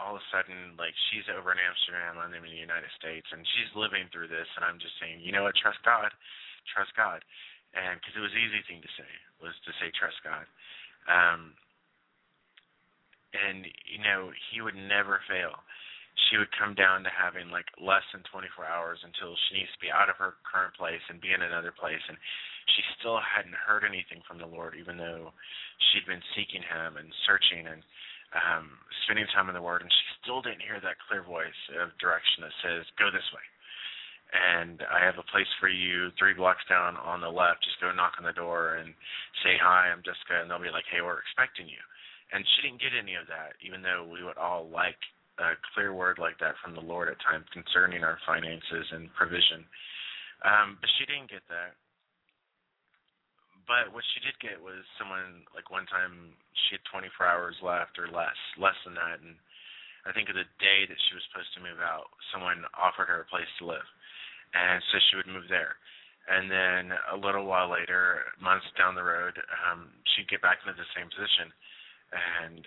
all 0.00 0.16
of 0.16 0.24
a 0.24 0.30
sudden, 0.32 0.76
like 0.80 0.96
she's 1.10 1.28
over 1.28 1.52
in 1.52 1.60
Amsterdam, 1.60 2.16
I'm 2.16 2.32
in 2.32 2.44
the 2.44 2.52
United 2.52 2.88
States, 2.96 3.28
and 3.28 3.44
she's 3.56 3.72
living 3.76 4.08
through 4.08 4.32
this, 4.32 4.48
and 4.56 4.64
I'm 4.64 4.80
just 4.80 4.96
saying, 4.96 5.20
you 5.20 5.32
know 5.32 5.44
what, 5.44 5.56
trust 5.58 5.80
God, 5.84 6.08
trust 6.72 6.96
God, 6.96 7.20
and 7.76 8.00
because 8.00 8.16
it 8.16 8.24
was 8.24 8.32
an 8.32 8.40
easy 8.40 8.62
thing 8.64 8.80
to 8.80 8.92
say 8.96 9.10
was 9.44 9.52
to 9.68 9.72
say 9.76 9.92
trust 9.92 10.16
God, 10.24 10.48
um, 11.08 11.52
and 13.36 13.68
you 13.84 14.00
know 14.00 14.32
He 14.52 14.64
would 14.64 14.76
never 14.76 15.20
fail. 15.28 15.60
She 16.28 16.36
would 16.36 16.52
come 16.52 16.76
down 16.76 17.04
to 17.04 17.12
having 17.12 17.48
like 17.48 17.68
less 17.80 18.04
than 18.12 18.20
24 18.28 18.68
hours 18.68 19.00
until 19.00 19.32
she 19.48 19.60
needs 19.60 19.72
to 19.72 19.80
be 19.80 19.88
out 19.88 20.12
of 20.12 20.20
her 20.20 20.36
current 20.44 20.76
place 20.76 21.00
and 21.08 21.20
be 21.20 21.32
in 21.32 21.40
another 21.40 21.72
place, 21.72 22.04
and 22.08 22.16
she 22.76 22.80
still 22.96 23.20
hadn't 23.20 23.56
heard 23.56 23.84
anything 23.84 24.24
from 24.24 24.40
the 24.40 24.48
Lord, 24.48 24.76
even 24.76 24.96
though 24.96 25.32
she'd 25.90 26.08
been 26.08 26.24
seeking 26.32 26.64
Him 26.64 26.96
and 26.96 27.12
searching 27.28 27.68
and 27.68 27.84
um, 28.34 28.78
spending 29.04 29.26
time 29.34 29.48
in 29.48 29.54
the 29.54 29.62
Word, 29.62 29.82
and 29.82 29.90
she 29.90 30.04
still 30.22 30.42
didn't 30.42 30.64
hear 30.64 30.80
that 30.80 31.00
clear 31.08 31.22
voice 31.22 31.60
of 31.80 31.96
direction 31.98 32.44
that 32.44 32.54
says, 32.62 32.86
"Go 32.98 33.10
this 33.10 33.26
way." 33.32 33.44
And 34.32 34.80
I 34.88 35.04
have 35.04 35.18
a 35.20 35.28
place 35.28 35.48
for 35.60 35.68
you 35.68 36.10
three 36.16 36.32
blocks 36.32 36.64
down 36.64 36.96
on 36.96 37.20
the 37.20 37.28
left. 37.28 37.64
Just 37.64 37.80
go 37.80 37.92
knock 37.92 38.16
on 38.16 38.24
the 38.24 38.32
door 38.32 38.80
and 38.80 38.94
say 39.44 39.58
hi. 39.60 39.92
I'm 39.92 40.02
Jessica, 40.02 40.40
and 40.40 40.48
they'll 40.48 40.62
be 40.62 40.72
like, 40.72 40.88
"Hey, 40.88 41.02
we're 41.02 41.20
expecting 41.20 41.68
you." 41.68 41.80
And 42.32 42.46
she 42.48 42.62
didn't 42.62 42.80
get 42.80 42.96
any 42.96 43.14
of 43.14 43.28
that, 43.28 43.60
even 43.60 43.82
though 43.82 44.08
we 44.08 44.24
would 44.24 44.38
all 44.40 44.68
like 44.68 44.96
a 45.38 45.52
clear 45.74 45.92
word 45.92 46.18
like 46.18 46.38
that 46.40 46.56
from 46.64 46.74
the 46.74 46.80
Lord 46.80 47.08
at 47.08 47.20
times 47.20 47.44
concerning 47.52 48.04
our 48.04 48.18
finances 48.24 48.88
and 48.92 49.12
provision. 49.12 49.64
Um, 50.44 50.78
but 50.80 50.88
she 50.96 51.04
didn't 51.04 51.30
get 51.30 51.44
that 51.48 51.76
but 53.66 53.94
what 53.94 54.04
she 54.14 54.22
did 54.22 54.36
get 54.42 54.58
was 54.58 54.82
someone 54.98 55.46
like 55.54 55.70
one 55.70 55.86
time 55.86 56.34
she 56.66 56.78
had 56.78 56.84
24 56.90 57.26
hours 57.26 57.56
left 57.62 57.98
or 57.98 58.10
less, 58.10 58.36
less 58.58 58.76
than 58.84 58.94
that, 58.98 59.22
and 59.22 59.38
I 60.02 60.10
think 60.10 60.26
of 60.28 60.38
the 60.38 60.48
day 60.58 60.86
that 60.86 61.00
she 61.08 61.14
was 61.14 61.22
supposed 61.30 61.54
to 61.54 61.62
move 61.62 61.78
out, 61.78 62.10
someone 62.34 62.66
offered 62.74 63.06
her 63.06 63.22
a 63.22 63.30
place 63.30 63.48
to 63.62 63.70
live, 63.70 63.86
and 64.54 64.82
so 64.90 64.98
she 65.08 65.16
would 65.18 65.30
move 65.30 65.46
there. 65.46 65.78
And 66.26 66.46
then 66.50 66.94
a 67.10 67.18
little 67.18 67.46
while 67.46 67.70
later, 67.70 68.30
months 68.38 68.66
down 68.78 68.94
the 68.94 69.06
road, 69.06 69.34
um, 69.66 69.90
she'd 70.14 70.30
get 70.30 70.42
back 70.42 70.62
into 70.62 70.74
the 70.74 70.94
same 70.94 71.10
position, 71.10 71.50
and 72.14 72.62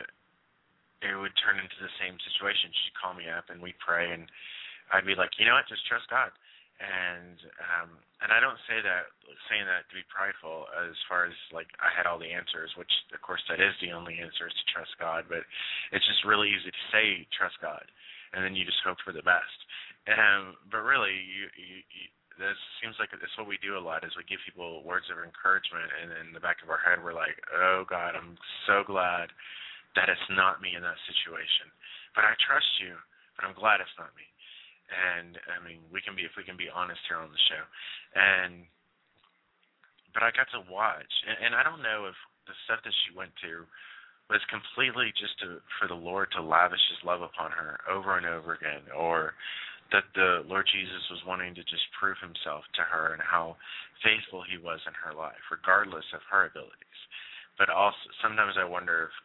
it 1.03 1.15
would 1.15 1.35
turn 1.39 1.59
into 1.59 1.79
the 1.79 1.91
same 1.99 2.15
situation. 2.23 2.71
She'd 2.71 2.99
call 2.99 3.15
me 3.15 3.27
up, 3.31 3.47
and 3.51 3.59
we'd 3.59 3.79
pray, 3.79 4.11
and 4.11 4.27
I'd 4.91 5.07
be 5.07 5.15
like, 5.15 5.35
you 5.39 5.47
know 5.47 5.55
what, 5.55 5.67
just 5.71 5.87
trust 5.87 6.07
God 6.11 6.31
and 6.81 7.39
um 7.61 7.89
and 8.23 8.31
I 8.31 8.39
don't 8.39 8.59
say 8.67 8.79
that 8.83 9.11
saying 9.51 9.67
that 9.67 9.87
to 9.91 9.95
be 9.95 10.03
prideful 10.11 10.67
as 10.75 10.95
far 11.07 11.27
as 11.27 11.35
like 11.55 11.69
I 11.79 11.91
had 11.91 12.07
all 12.07 12.19
the 12.19 12.31
answers, 12.31 12.73
which 12.75 12.91
of 13.15 13.21
course 13.23 13.43
that 13.47 13.63
is 13.63 13.75
the 13.79 13.95
only 13.95 14.19
answer 14.19 14.47
is 14.47 14.55
to 14.55 14.65
trust 14.71 14.91
God, 14.99 15.27
but 15.31 15.43
it's 15.95 16.07
just 16.07 16.27
really 16.27 16.51
easy 16.51 16.71
to 16.71 16.85
say 16.91 17.23
trust 17.35 17.55
God 17.63 17.83
and 18.35 18.43
then 18.43 18.55
you 18.57 18.67
just 18.67 18.81
hope 18.83 18.99
for 19.07 19.15
the 19.15 19.23
best. 19.23 19.57
Um 20.11 20.59
but 20.67 20.83
really 20.83 21.15
you 21.15 21.47
you, 21.55 21.77
you 21.87 22.05
this 22.35 22.59
seems 22.83 22.99
like 22.99 23.15
it's 23.15 23.37
what 23.39 23.47
we 23.47 23.55
do 23.63 23.79
a 23.79 23.83
lot 23.83 24.03
is 24.03 24.11
we 24.19 24.27
give 24.27 24.43
people 24.43 24.83
words 24.83 25.07
of 25.07 25.23
encouragement 25.23 25.87
and 25.87 26.11
in 26.27 26.35
the 26.35 26.43
back 26.43 26.59
of 26.59 26.67
our 26.67 26.81
head 26.83 26.99
we're 26.99 27.15
like, 27.15 27.39
Oh 27.55 27.87
God, 27.87 28.19
I'm 28.19 28.35
so 28.67 28.83
glad 28.83 29.31
that 29.95 30.11
it's 30.11 30.29
not 30.35 30.59
me 30.59 30.75
in 30.75 30.83
that 30.83 30.99
situation. 31.07 31.71
But 32.11 32.27
I 32.27 32.35
trust 32.43 32.67
you, 32.83 32.99
but 33.39 33.47
I'm 33.47 33.55
glad 33.55 33.79
it's 33.79 33.95
not 33.95 34.11
me 34.19 34.27
and 34.91 35.37
I 35.49 35.57
mean 35.65 35.81
we 35.89 36.01
can 36.01 36.13
be 36.13 36.23
if 36.23 36.37
we 36.37 36.45
can 36.45 36.57
be 36.57 36.69
honest 36.69 37.01
here 37.09 37.17
on 37.17 37.29
the 37.29 37.43
show, 37.49 37.63
and 38.15 38.65
but 40.13 40.23
I 40.23 40.31
got 40.31 40.47
to 40.55 40.63
watch, 40.71 41.11
and, 41.27 41.51
and 41.51 41.53
I 41.53 41.61
don't 41.61 41.83
know 41.83 42.07
if 42.07 42.17
the 42.47 42.55
stuff 42.63 42.79
that 42.85 42.95
she 43.03 43.11
went 43.11 43.35
to 43.43 43.67
was 44.29 44.41
completely 44.49 45.13
just 45.13 45.37
to, 45.43 45.61
for 45.77 45.85
the 45.85 45.97
Lord 45.97 46.33
to 46.33 46.41
lavish 46.41 46.81
His 46.89 47.03
love 47.05 47.21
upon 47.21 47.51
her 47.51 47.77
over 47.85 48.17
and 48.17 48.25
over 48.25 48.57
again, 48.57 48.89
or 48.95 49.37
that 49.91 50.07
the 50.17 50.41
Lord 50.49 50.65
Jesus 50.65 51.03
was 51.13 51.21
wanting 51.29 51.53
to 51.53 51.67
just 51.67 51.85
prove 51.99 52.17
Himself 52.17 52.65
to 52.73 52.83
her 52.87 53.13
and 53.13 53.21
how 53.21 53.59
faithful 54.01 54.41
He 54.41 54.57
was 54.57 54.81
in 54.89 54.97
her 54.97 55.13
life, 55.13 55.41
regardless 55.51 56.05
of 56.15 56.25
her 56.31 56.49
abilities. 56.49 57.01
But 57.59 57.69
also 57.69 58.09
sometimes 58.23 58.57
I 58.57 58.65
wonder 58.65 59.11
if 59.11 59.15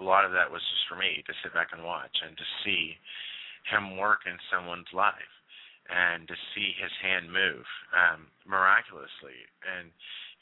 a 0.00 0.04
lot 0.04 0.24
of 0.24 0.32
that 0.32 0.50
was 0.50 0.60
just 0.60 0.84
for 0.88 0.96
me 0.96 1.24
to 1.24 1.32
sit 1.40 1.54
back 1.54 1.72
and 1.72 1.84
watch 1.84 2.12
and 2.24 2.36
to 2.36 2.46
see 2.64 2.96
him 3.68 3.96
work 3.96 4.26
in 4.26 4.36
someone's 4.50 4.90
life 4.92 5.34
and 5.90 6.26
to 6.28 6.36
see 6.54 6.74
his 6.78 6.92
hand 7.02 7.26
move 7.28 7.66
um, 7.92 8.30
miraculously. 8.46 9.36
And 9.66 9.90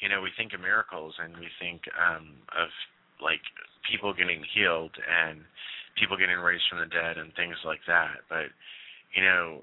you 0.00 0.08
know, 0.08 0.20
we 0.24 0.32
think 0.36 0.52
of 0.56 0.60
miracles 0.60 1.12
and 1.20 1.36
we 1.36 1.48
think 1.60 1.84
um, 1.96 2.40
of 2.56 2.72
like 3.20 3.44
people 3.84 4.16
getting 4.16 4.40
healed 4.56 4.96
and 4.96 5.44
people 6.00 6.16
getting 6.16 6.40
raised 6.40 6.64
from 6.68 6.80
the 6.80 6.88
dead 6.88 7.20
and 7.20 7.32
things 7.36 7.56
like 7.64 7.84
that. 7.84 8.24
But 8.28 8.48
you 9.12 9.24
know, 9.24 9.60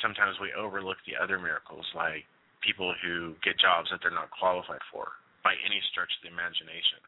sometimes 0.00 0.40
we 0.40 0.56
overlook 0.56 0.96
the 1.04 1.16
other 1.20 1.36
miracles, 1.36 1.84
like 1.92 2.24
people 2.64 2.94
who 3.04 3.36
get 3.44 3.60
jobs 3.60 3.92
that 3.92 4.00
they're 4.00 4.14
not 4.14 4.32
qualified 4.32 4.82
for 4.92 5.12
by 5.44 5.54
any 5.64 5.80
stretch 5.92 6.10
of 6.16 6.22
the 6.24 6.32
imagination. 6.32 7.00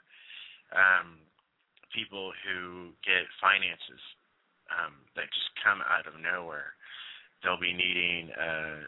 Um, 0.70 1.18
people 1.90 2.30
who 2.46 2.94
get 3.02 3.26
finances 3.42 4.02
um, 4.70 4.94
that 5.14 5.28
just 5.30 5.50
come 5.62 5.82
out 5.84 6.06
of 6.06 6.18
nowhere. 6.18 6.74
They'll 7.42 7.60
be 7.60 7.72
needing 7.72 8.30
uh, 8.36 8.80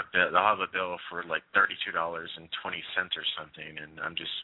a 0.00 0.04
bill. 0.14 0.30
They'll 0.32 0.52
have 0.54 0.64
a 0.64 0.70
bill 0.70 0.96
for 1.10 1.26
like 1.26 1.42
thirty-two 1.52 1.92
dollars 1.92 2.30
and 2.38 2.48
twenty 2.62 2.82
cents 2.94 3.16
or 3.18 3.26
something, 3.34 3.78
and 3.80 3.98
I'm 4.00 4.14
just 4.14 4.34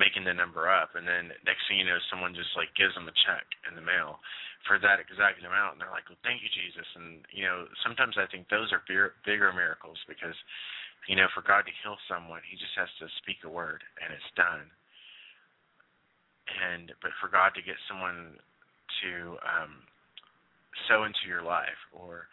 making 0.00 0.24
the 0.24 0.34
number 0.34 0.66
up. 0.66 0.96
And 0.96 1.04
then 1.04 1.30
next 1.44 1.68
thing 1.68 1.78
you 1.78 1.86
know, 1.86 2.00
someone 2.08 2.34
just 2.34 2.52
like 2.56 2.72
gives 2.74 2.96
them 2.96 3.06
a 3.06 3.14
check 3.28 3.44
in 3.68 3.76
the 3.76 3.84
mail 3.84 4.18
for 4.66 4.78
that 4.78 5.02
exact 5.02 5.42
amount, 5.42 5.76
and 5.76 5.80
they're 5.82 5.94
like, 5.94 6.06
"Well, 6.10 6.20
thank 6.26 6.42
you, 6.42 6.50
Jesus." 6.50 6.86
And 6.98 7.22
you 7.30 7.46
know, 7.46 7.70
sometimes 7.86 8.18
I 8.18 8.26
think 8.30 8.48
those 8.48 8.72
are 8.74 8.82
bigger, 8.88 9.14
bigger 9.26 9.52
miracles 9.54 9.98
because 10.10 10.36
you 11.10 11.18
know, 11.18 11.26
for 11.34 11.42
God 11.42 11.66
to 11.66 11.74
heal 11.82 11.98
someone, 12.06 12.42
He 12.46 12.54
just 12.54 12.74
has 12.78 12.90
to 13.02 13.10
speak 13.22 13.42
a 13.42 13.50
word, 13.50 13.82
and 13.98 14.14
it's 14.14 14.32
done. 14.38 14.66
And 16.46 16.92
but 17.02 17.10
for 17.18 17.26
God 17.30 17.54
to 17.58 17.62
get 17.62 17.78
someone 17.90 18.38
to 19.02 19.10
um, 19.42 19.82
sow 20.88 21.04
into 21.04 21.24
your 21.28 21.42
life 21.42 21.80
or 21.92 22.28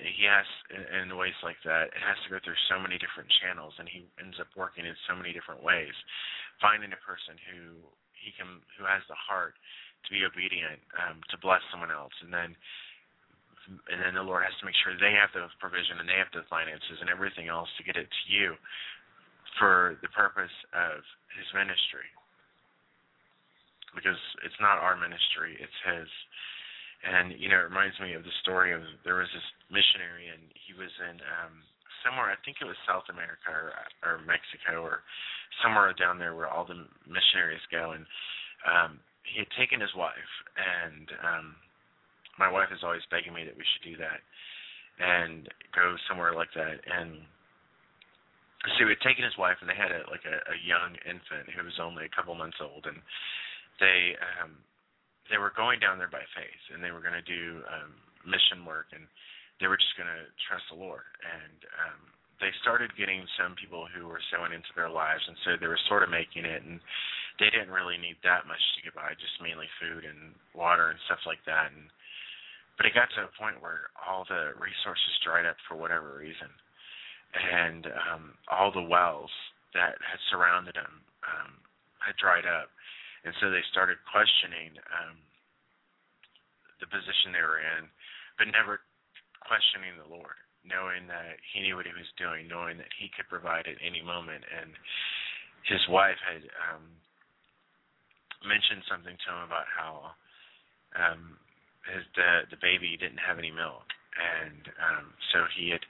he 0.00 0.24
has 0.24 0.48
in, 0.72 1.12
in 1.12 1.16
ways 1.16 1.36
like 1.44 1.60
that 1.64 1.92
it 1.92 2.02
has 2.02 2.16
to 2.24 2.32
go 2.32 2.40
through 2.40 2.58
so 2.72 2.80
many 2.80 2.96
different 2.96 3.28
channels 3.44 3.76
and 3.76 3.88
he 3.88 4.08
ends 4.16 4.40
up 4.40 4.48
working 4.56 4.88
in 4.88 4.96
so 5.04 5.12
many 5.12 5.32
different 5.36 5.60
ways. 5.60 5.92
Finding 6.60 6.92
a 6.92 7.00
person 7.04 7.36
who 7.52 7.80
he 8.16 8.32
can 8.36 8.60
who 8.76 8.84
has 8.84 9.04
the 9.08 9.16
heart 9.16 9.56
to 10.04 10.10
be 10.12 10.24
obedient 10.24 10.80
um 10.96 11.20
to 11.28 11.36
bless 11.40 11.60
someone 11.68 11.92
else 11.92 12.14
and 12.24 12.32
then 12.32 12.56
and 13.92 14.00
then 14.02 14.16
the 14.16 14.24
lord 14.24 14.42
has 14.42 14.56
to 14.58 14.66
make 14.66 14.76
sure 14.82 14.96
they 14.96 15.14
have 15.14 15.30
the 15.36 15.46
provision 15.60 16.00
and 16.00 16.08
they 16.08 16.18
have 16.18 16.32
the 16.32 16.44
finances 16.48 16.98
and 17.00 17.12
everything 17.12 17.48
else 17.48 17.68
to 17.76 17.84
get 17.84 17.96
it 17.96 18.08
to 18.08 18.24
you 18.28 18.56
for 19.58 19.98
the 20.00 20.10
purpose 20.14 20.52
of 20.72 21.02
his 21.36 21.48
ministry. 21.52 22.06
Because 23.94 24.18
it's 24.46 24.56
not 24.62 24.78
our 24.78 24.96
ministry 24.96 25.56
it's 25.60 25.80
his 25.84 26.08
And 27.00 27.32
you 27.40 27.48
know, 27.48 27.64
it 27.64 27.72
reminds 27.72 27.96
me 28.00 28.12
of 28.12 28.24
the 28.24 28.36
story 28.44 28.76
of 28.76 28.84
there 29.04 29.16
was 29.16 29.30
this 29.32 29.48
missionary, 29.72 30.28
and 30.28 30.42
he 30.52 30.76
was 30.76 30.92
in 31.00 31.16
um, 31.24 31.64
somewhere. 32.04 32.28
I 32.28 32.36
think 32.44 32.60
it 32.60 32.68
was 32.68 32.76
South 32.84 33.08
America 33.08 33.48
or, 33.48 33.72
or 34.04 34.20
Mexico 34.28 34.84
or 34.84 35.00
somewhere 35.64 35.96
down 35.96 36.20
there 36.20 36.36
where 36.36 36.48
all 36.48 36.68
the 36.68 36.76
missionaries 37.08 37.64
go. 37.72 37.96
And 37.96 38.04
um, 38.68 39.00
he 39.24 39.40
had 39.40 39.50
taken 39.56 39.80
his 39.80 39.92
wife, 39.96 40.32
and 40.60 41.06
um, 41.24 41.46
my 42.36 42.52
wife 42.52 42.68
is 42.68 42.84
always 42.84 43.04
begging 43.08 43.32
me 43.32 43.48
that 43.48 43.56
we 43.56 43.64
should 43.64 43.84
do 43.84 43.96
that 44.00 44.20
and 45.00 45.48
go 45.72 45.96
somewhere 46.04 46.36
like 46.36 46.52
that. 46.52 46.84
And 46.84 47.24
so 48.76 48.84
he 48.84 48.92
had 48.92 49.00
taken 49.00 49.24
his 49.24 49.36
wife, 49.40 49.56
and 49.64 49.68
they 49.68 49.78
had 49.78 49.88
a 49.88 50.04
like 50.12 50.24
a, 50.28 50.36
a 50.52 50.56
young 50.60 50.96
infant 51.08 51.48
who 51.56 51.64
was 51.64 51.80
only 51.80 52.04
a 52.04 52.12
couple 52.12 52.36
months 52.36 52.60
old, 52.60 52.84
and 52.84 53.00
they 53.80 54.12
um, 54.40 54.60
they 55.30 55.38
were 55.38 55.54
going 55.54 55.78
down 55.78 55.96
there 55.96 56.10
by 56.10 56.26
faith, 56.34 56.62
and 56.74 56.82
they 56.82 56.90
were 56.90 57.00
going 57.00 57.16
to 57.16 57.24
do 57.24 57.62
um, 57.70 57.94
mission 58.26 58.66
work, 58.66 58.90
and 58.90 59.06
they 59.62 59.70
were 59.70 59.78
just 59.78 59.94
going 59.94 60.10
to 60.10 60.26
trust 60.50 60.66
the 60.68 60.76
Lord. 60.76 61.06
And 61.22 61.58
um, 61.86 62.00
they 62.42 62.50
started 62.60 62.90
getting 62.98 63.22
some 63.38 63.54
people 63.54 63.86
who 63.86 64.10
were 64.10 64.20
sowing 64.34 64.50
into 64.50 64.74
their 64.74 64.90
lives, 64.90 65.22
and 65.28 65.38
so 65.46 65.54
they 65.54 65.70
were 65.70 65.80
sort 65.86 66.02
of 66.02 66.10
making 66.10 66.42
it, 66.44 66.66
and 66.66 66.82
they 67.38 67.48
didn't 67.48 67.72
really 67.72 67.96
need 67.96 68.18
that 68.26 68.50
much 68.50 68.60
to 68.76 68.84
get 68.84 68.98
by, 68.98 69.14
just 69.16 69.38
mainly 69.38 69.70
food 69.78 70.02
and 70.02 70.34
water 70.52 70.90
and 70.90 70.98
stuff 71.06 71.22
like 71.24 71.40
that. 71.46 71.70
And 71.70 71.88
but 72.80 72.88
it 72.88 72.96
got 72.96 73.12
to 73.12 73.28
a 73.28 73.36
point 73.36 73.60
where 73.60 73.92
all 74.00 74.24
the 74.24 74.56
resources 74.56 75.20
dried 75.20 75.44
up 75.44 75.60
for 75.68 75.76
whatever 75.76 76.16
reason, 76.16 76.48
and 77.36 77.86
um, 78.08 78.32
all 78.48 78.72
the 78.72 78.82
wells 78.82 79.30
that 79.76 80.00
had 80.00 80.20
surrounded 80.32 80.74
them 80.74 81.04
um, 81.28 81.60
had 82.00 82.16
dried 82.16 82.48
up 82.48 82.72
and 83.24 83.34
so 83.40 83.50
they 83.50 83.64
started 83.68 84.00
questioning 84.08 84.76
um, 84.90 85.16
the 86.80 86.88
position 86.88 87.32
they 87.32 87.44
were 87.44 87.60
in, 87.60 87.88
but 88.40 88.48
never 88.48 88.80
questioning 89.44 89.96
the 90.00 90.08
Lord, 90.08 90.40
knowing 90.64 91.04
that 91.08 91.36
He 91.52 91.60
knew 91.60 91.76
what 91.76 91.88
He 91.88 91.96
was 91.96 92.08
doing, 92.16 92.48
knowing 92.48 92.80
that 92.80 92.92
He 92.96 93.12
could 93.12 93.28
provide 93.28 93.68
at 93.68 93.76
any 93.84 94.00
moment. 94.00 94.44
And 94.48 94.72
his 95.68 95.80
wife 95.88 96.16
had 96.24 96.42
um, 96.72 96.84
mentioned 98.46 98.84
something 98.88 99.16
to 99.16 99.28
him 99.28 99.42
about 99.44 99.68
how 99.68 100.16
um, 100.96 101.36
his 101.88 102.04
the 102.16 102.48
the 102.50 102.60
baby 102.60 102.96
didn't 102.96 103.20
have 103.20 103.38
any 103.38 103.50
milk, 103.52 103.84
and 104.16 104.62
um, 104.80 105.06
so 105.32 105.44
he 105.56 105.70
had 105.70 105.84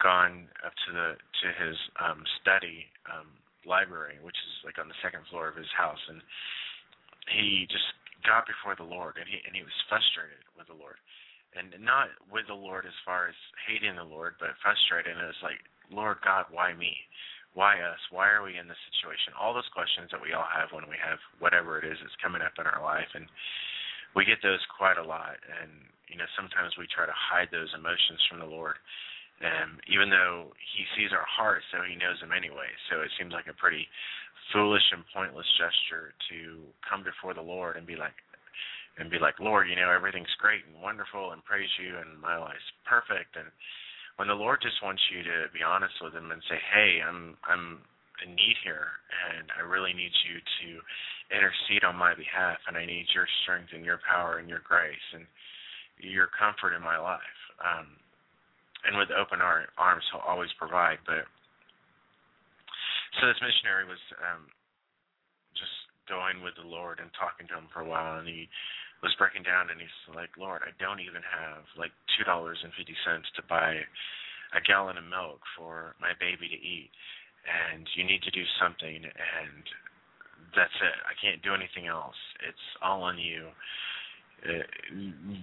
gone 0.00 0.48
up 0.64 0.72
to 0.86 0.90
the 0.92 1.08
to 1.16 1.46
his 1.56 1.76
um, 2.00 2.24
study. 2.40 2.88
Um, 3.08 3.28
library, 3.66 4.16
which 4.22 4.38
is 4.38 4.52
like 4.64 4.78
on 4.78 4.88
the 4.88 5.02
second 5.02 5.26
floor 5.28 5.50
of 5.50 5.58
his 5.58 5.70
house, 5.74 6.00
and 6.08 6.22
he 7.34 7.66
just 7.66 7.86
got 8.22 8.46
before 8.46 8.78
the 8.78 8.86
Lord, 8.86 9.18
and 9.18 9.26
he 9.26 9.42
and 9.42 9.52
he 9.52 9.66
was 9.66 9.86
frustrated 9.90 10.40
with 10.54 10.70
the 10.70 10.78
Lord, 10.78 10.96
and 11.58 11.74
not 11.82 12.14
with 12.30 12.46
the 12.46 12.56
Lord 12.56 12.86
as 12.86 12.96
far 13.02 13.28
as 13.28 13.38
hating 13.66 13.98
the 13.98 14.06
Lord, 14.06 14.38
but 14.38 14.54
frustrated, 14.62 15.12
and 15.12 15.26
it 15.26 15.34
was 15.34 15.44
like, 15.44 15.60
Lord 15.90 16.22
God, 16.22 16.46
why 16.54 16.72
me? 16.72 16.94
Why 17.58 17.80
us? 17.80 18.00
Why 18.12 18.28
are 18.30 18.44
we 18.44 18.60
in 18.60 18.68
this 18.68 18.80
situation? 18.92 19.32
All 19.32 19.56
those 19.56 19.68
questions 19.72 20.12
that 20.12 20.20
we 20.20 20.36
all 20.36 20.46
have 20.46 20.76
when 20.76 20.86
we 20.92 21.00
have 21.00 21.16
whatever 21.40 21.80
it 21.80 21.88
is 21.88 21.96
that's 21.98 22.20
coming 22.20 22.44
up 22.44 22.56
in 22.60 22.68
our 22.68 22.84
life, 22.84 23.08
and 23.16 23.26
we 24.14 24.24
get 24.24 24.40
those 24.40 24.62
quite 24.72 25.00
a 25.00 25.04
lot, 25.04 25.40
and 25.60 25.72
you 26.06 26.16
know 26.16 26.28
sometimes 26.38 26.78
we 26.78 26.86
try 26.86 27.04
to 27.04 27.16
hide 27.16 27.48
those 27.50 27.72
emotions 27.74 28.20
from 28.28 28.38
the 28.40 28.48
Lord 28.48 28.78
um, 29.44 29.76
even 29.88 30.08
though 30.08 30.52
he 30.56 30.88
sees 30.96 31.12
our 31.12 31.26
hearts, 31.28 31.64
so 31.68 31.84
he 31.84 31.96
knows 31.96 32.16
them 32.24 32.32
anyway. 32.32 32.72
So 32.88 33.04
it 33.04 33.12
seems 33.20 33.36
like 33.36 33.48
a 33.50 33.56
pretty 33.56 33.84
foolish 34.52 34.84
and 34.94 35.04
pointless 35.12 35.48
gesture 35.60 36.14
to 36.32 36.64
come 36.86 37.04
before 37.04 37.34
the 37.34 37.44
Lord 37.44 37.76
and 37.76 37.84
be 37.84 37.96
like, 37.96 38.16
and 38.96 39.12
be 39.12 39.20
like, 39.20 39.36
Lord, 39.36 39.68
you 39.68 39.76
know 39.76 39.92
everything's 39.92 40.32
great 40.40 40.64
and 40.64 40.80
wonderful, 40.80 41.36
and 41.36 41.44
praise 41.44 41.68
you, 41.76 42.00
and 42.00 42.16
my 42.16 42.40
life's 42.40 42.64
perfect. 42.88 43.36
And 43.36 43.52
when 44.16 44.28
the 44.28 44.38
Lord 44.38 44.64
just 44.64 44.80
wants 44.80 45.02
you 45.12 45.20
to 45.20 45.52
be 45.52 45.60
honest 45.60 46.00
with 46.00 46.16
Him 46.16 46.32
and 46.32 46.40
say, 46.48 46.56
Hey, 46.72 47.04
I'm 47.04 47.36
I'm 47.44 47.84
in 48.24 48.32
need 48.32 48.56
here, 48.64 48.96
and 49.28 49.52
I 49.52 49.60
really 49.60 49.92
need 49.92 50.16
you 50.24 50.40
to 50.40 50.68
intercede 51.36 51.84
on 51.84 52.00
my 52.00 52.16
behalf, 52.16 52.56
and 52.64 52.76
I 52.76 52.88
need 52.88 53.04
your 53.12 53.28
strength 53.44 53.76
and 53.76 53.84
your 53.84 54.00
power 54.08 54.40
and 54.40 54.48
your 54.48 54.64
grace 54.64 55.08
and 55.12 55.28
your 56.00 56.28
comfort 56.32 56.72
in 56.72 56.80
my 56.80 56.96
life. 56.96 57.40
Um, 57.60 58.00
and 58.86 58.96
with 58.96 59.10
open 59.10 59.42
ar- 59.42 59.68
arms 59.76 60.04
he'll 60.10 60.22
always 60.22 60.50
provide. 60.58 60.98
But 61.04 61.26
so 63.18 63.26
this 63.26 63.42
missionary 63.42 63.84
was 63.84 64.00
um, 64.22 64.46
just 65.58 65.72
going 66.06 66.42
with 66.42 66.54
the 66.54 66.66
Lord 66.66 67.02
and 67.02 67.10
talking 67.18 67.50
to 67.50 67.58
him 67.58 67.66
for 67.74 67.82
a 67.82 67.88
while, 67.88 68.18
and 68.22 68.28
he 68.28 68.46
was 69.02 69.12
breaking 69.18 69.42
down, 69.42 69.68
and 69.68 69.80
he's 69.80 70.00
like, 70.14 70.30
"Lord, 70.38 70.62
I 70.64 70.72
don't 70.78 71.02
even 71.02 71.20
have 71.24 71.66
like 71.76 71.92
two 72.16 72.24
dollars 72.24 72.58
and 72.62 72.72
fifty 72.78 72.96
cents 73.04 73.28
to 73.36 73.42
buy 73.44 73.82
a 74.54 74.60
gallon 74.62 74.96
of 74.96 75.04
milk 75.04 75.42
for 75.58 75.98
my 76.00 76.14
baby 76.22 76.48
to 76.48 76.60
eat, 76.60 76.90
and 77.44 77.84
you 77.98 78.04
need 78.04 78.22
to 78.22 78.32
do 78.32 78.44
something, 78.60 79.04
and 79.04 79.62
that's 80.54 80.78
it. 80.80 80.98
I 81.04 81.12
can't 81.20 81.42
do 81.42 81.52
anything 81.52 81.90
else. 81.90 82.16
It's 82.46 82.66
all 82.80 83.02
on 83.02 83.18
you. 83.18 83.50
Uh, 84.44 84.64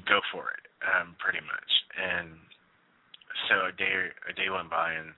go 0.07 0.21
for 0.31 0.49
it, 0.53 0.65
um, 0.85 1.15
pretty 1.19 1.43
much." 1.43 1.71
And 1.97 2.39
so 3.49 3.69
a 3.69 3.73
day 3.73 4.11
a 4.29 4.33
day 4.33 4.49
went 4.49 4.69
by 4.69 4.93
and 4.93 5.13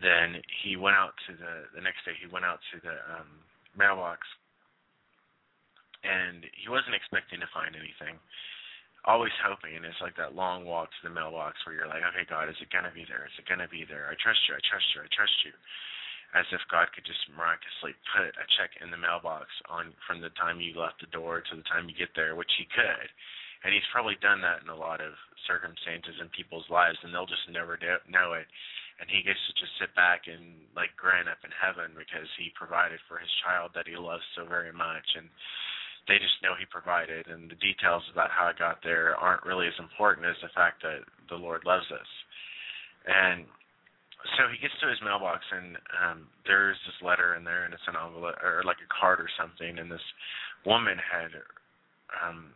then 0.00 0.40
he 0.62 0.76
went 0.76 0.96
out 0.96 1.12
to 1.28 1.36
the 1.36 1.68
the 1.74 1.82
next 1.82 2.04
day 2.04 2.16
he 2.16 2.28
went 2.30 2.44
out 2.44 2.60
to 2.72 2.80
the 2.80 2.96
um 3.12 3.28
mailbox 3.76 4.24
and 6.02 6.44
he 6.56 6.66
wasn't 6.66 6.98
expecting 6.98 7.38
to 7.38 7.50
find 7.54 7.78
anything. 7.78 8.18
Always 9.06 9.34
hoping 9.42 9.74
and 9.74 9.84
it's 9.84 9.98
like 10.00 10.14
that 10.16 10.38
long 10.38 10.62
walk 10.64 10.90
to 10.90 11.02
the 11.06 11.14
mailbox 11.14 11.58
where 11.66 11.74
you're 11.74 11.90
like 11.90 12.06
okay 12.14 12.22
god 12.28 12.46
is 12.46 12.58
it 12.62 12.70
to 12.70 12.94
be 12.94 13.06
there? 13.06 13.26
Is 13.26 13.34
it 13.38 13.46
to 13.50 13.68
be 13.68 13.84
there? 13.84 14.06
I 14.06 14.14
trust 14.18 14.40
you 14.46 14.54
i 14.54 14.62
trust 14.62 14.86
you 14.94 15.02
i 15.02 15.10
trust 15.10 15.36
you. 15.42 15.52
As 16.32 16.46
if 16.54 16.62
god 16.70 16.88
could 16.94 17.04
just 17.04 17.20
miraculously 17.34 17.98
put 18.14 18.32
a 18.38 18.46
check 18.56 18.78
in 18.78 18.94
the 18.94 19.00
mailbox 19.00 19.50
on 19.66 19.92
from 20.06 20.22
the 20.22 20.30
time 20.38 20.62
you 20.62 20.72
left 20.78 21.02
the 21.02 21.10
door 21.10 21.42
to 21.42 21.54
the 21.58 21.66
time 21.66 21.90
you 21.90 21.96
get 21.98 22.14
there 22.14 22.38
which 22.38 22.50
he 22.56 22.64
could 22.70 23.10
and 23.62 23.70
he's 23.70 23.86
probably 23.94 24.18
done 24.18 24.42
that 24.42 24.62
in 24.62 24.68
a 24.68 24.76
lot 24.76 24.98
of 24.98 25.14
circumstances 25.46 26.18
in 26.18 26.26
people's 26.34 26.66
lives 26.70 26.98
and 27.02 27.14
they'll 27.14 27.30
just 27.30 27.46
never 27.50 27.78
do, 27.78 27.98
know 28.10 28.34
it. 28.34 28.46
And 28.98 29.10
he 29.10 29.22
gets 29.22 29.40
to 29.50 29.52
just 29.58 29.74
sit 29.78 29.90
back 29.98 30.30
and 30.30 30.62
like 30.74 30.94
grin 30.94 31.26
up 31.26 31.42
in 31.42 31.50
heaven 31.54 31.94
because 31.94 32.28
he 32.38 32.54
provided 32.54 33.02
for 33.06 33.18
his 33.18 33.30
child 33.42 33.74
that 33.74 33.90
he 33.90 33.98
loves 33.98 34.22
so 34.34 34.46
very 34.46 34.70
much. 34.70 35.06
And 35.18 35.26
they 36.06 36.18
just 36.22 36.38
know 36.42 36.54
he 36.54 36.66
provided. 36.66 37.26
And 37.26 37.50
the 37.50 37.58
details 37.58 38.06
about 38.10 38.30
how 38.30 38.50
it 38.50 38.58
got 38.58 38.82
there 38.82 39.14
aren't 39.18 39.46
really 39.46 39.66
as 39.66 39.78
important 39.78 40.26
as 40.26 40.38
the 40.42 40.54
fact 40.54 40.82
that 40.86 41.02
the 41.30 41.38
lord 41.38 41.66
loves 41.66 41.86
us. 41.90 42.10
And 43.06 43.46
so 44.38 44.46
he 44.46 44.58
gets 44.62 44.74
to 44.78 44.86
his 44.86 45.02
mailbox 45.02 45.42
and 45.50 45.74
um 45.98 46.30
there's 46.46 46.78
this 46.86 46.98
letter 47.02 47.34
in 47.34 47.42
there 47.42 47.66
and 47.66 47.74
it's 47.74 47.90
an 47.90 47.98
envelope 47.98 48.38
or 48.38 48.62
like 48.62 48.78
a 48.78 48.90
card 48.90 49.18
or 49.18 49.26
something 49.34 49.82
and 49.82 49.90
this 49.90 50.04
woman 50.62 50.94
had 50.94 51.34
um 52.22 52.54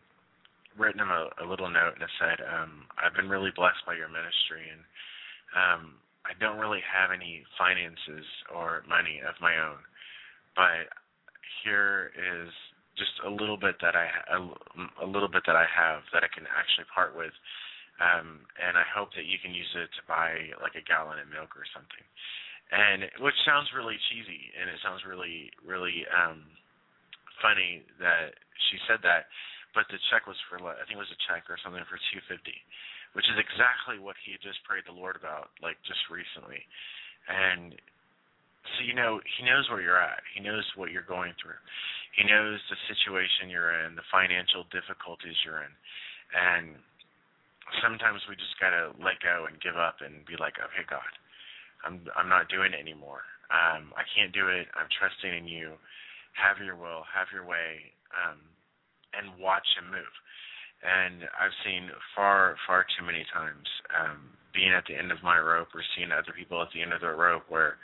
written 0.78 1.00
him 1.00 1.10
a, 1.10 1.28
a 1.42 1.46
little 1.46 1.68
note 1.68 1.96
and 1.96 2.04
it 2.04 2.14
said, 2.20 2.38
um, 2.44 2.86
I've 3.00 3.16
been 3.16 3.28
really 3.28 3.50
blessed 3.54 3.84
by 3.86 3.94
your 3.94 4.08
ministry 4.08 4.68
and 4.70 4.82
um, 5.56 5.82
I 6.26 6.34
don't 6.42 6.58
really 6.58 6.82
have 6.82 7.14
any 7.14 7.46
finances 7.56 8.26
or 8.50 8.82
money 8.88 9.22
of 9.22 9.38
my 9.40 9.54
own, 9.56 9.78
but 10.58 10.90
here 11.62 12.10
is 12.18 12.50
just 12.98 13.12
a 13.22 13.30
little 13.30 13.56
bit 13.56 13.76
that 13.84 13.94
I 13.94 14.08
a, 14.32 14.40
a 15.04 15.08
little 15.08 15.28
bit 15.28 15.44
that 15.46 15.54
I 15.54 15.68
have 15.68 16.02
that 16.10 16.24
I 16.24 16.30
can 16.32 16.48
actually 16.50 16.88
part 16.90 17.14
with, 17.14 17.32
um, 18.02 18.42
and 18.58 18.74
I 18.74 18.84
hope 18.88 19.12
that 19.14 19.28
you 19.28 19.38
can 19.38 19.54
use 19.54 19.70
it 19.76 19.92
to 20.00 20.02
buy 20.08 20.50
like 20.58 20.74
a 20.74 20.82
gallon 20.82 21.20
of 21.20 21.28
milk 21.30 21.54
or 21.54 21.68
something, 21.70 22.04
and 22.72 23.06
which 23.22 23.36
sounds 23.46 23.70
really 23.76 24.00
cheesy 24.10 24.50
and 24.56 24.66
it 24.66 24.80
sounds 24.82 25.06
really 25.06 25.52
really 25.62 26.08
um, 26.10 26.42
funny 27.38 27.84
that 28.00 28.34
she 28.70 28.80
said 28.88 28.98
that, 29.04 29.28
but 29.76 29.84
the 29.92 30.00
check 30.08 30.24
was 30.24 30.40
for 30.48 30.56
I 30.56 30.80
think 30.88 30.96
it 30.96 31.04
was 31.04 31.12
a 31.12 31.24
check 31.28 31.44
or 31.52 31.60
something 31.60 31.84
for 31.84 32.00
two 32.08 32.24
fifty, 32.24 32.56
which 33.12 33.28
is 33.28 33.36
exactly 33.36 34.00
what 34.00 34.16
he 34.24 34.32
had 34.32 34.40
just 34.40 34.64
prayed 34.64 34.88
the 34.88 34.96
Lord 34.96 35.20
about 35.20 35.52
like 35.60 35.76
just 35.84 36.00
recently, 36.08 36.64
and 37.28 37.76
so 38.72 38.78
you 38.88 38.96
know 38.96 39.20
he 39.36 39.44
knows 39.44 39.68
where 39.68 39.84
you're 39.84 40.00
at. 40.00 40.24
He 40.32 40.40
knows 40.40 40.64
what 40.80 40.96
you're 40.96 41.04
going 41.04 41.36
through. 41.36 41.60
He 42.16 42.24
knows 42.24 42.56
the 42.72 42.80
situation 42.88 43.52
you're 43.52 43.84
in, 43.84 44.00
the 44.00 44.08
financial 44.08 44.64
difficulties 44.72 45.36
you're 45.44 45.60
in, 45.60 45.74
and 46.32 46.80
sometimes 47.84 48.24
we 48.32 48.40
just 48.40 48.56
gotta 48.56 48.96
let 48.96 49.20
go 49.20 49.44
and 49.44 49.60
give 49.60 49.76
up 49.76 50.00
and 50.00 50.24
be 50.24 50.40
like, 50.40 50.56
okay, 50.56 50.88
God, 50.88 51.12
I'm 51.84 52.00
I'm 52.16 52.32
not 52.32 52.48
doing 52.48 52.72
it 52.72 52.80
anymore. 52.80 53.28
Um, 53.52 53.92
I 53.94 54.08
can't 54.16 54.32
do 54.32 54.48
it. 54.48 54.66
I'm 54.74 54.88
trusting 54.96 55.30
in 55.30 55.46
you. 55.46 55.76
Have 56.34 56.64
your 56.64 56.74
will. 56.74 57.06
Have 57.12 57.28
your 57.30 57.46
way. 57.46 57.92
Um, 58.16 58.40
and 59.16 59.34
watch 59.40 59.66
him 59.76 59.90
move. 59.90 60.14
And 60.84 61.24
I've 61.34 61.56
seen 61.64 61.88
far, 62.14 62.56
far 62.68 62.84
too 62.84 63.04
many 63.04 63.24
times 63.32 63.66
um, 63.90 64.30
being 64.52 64.72
at 64.72 64.84
the 64.86 64.94
end 64.94 65.10
of 65.10 65.24
my 65.24 65.40
rope 65.40 65.72
or 65.74 65.82
seeing 65.96 66.12
other 66.12 66.36
people 66.36 66.60
at 66.60 66.68
the 66.72 66.82
end 66.84 66.92
of 66.92 67.00
their 67.00 67.16
rope 67.16 67.48
where 67.48 67.80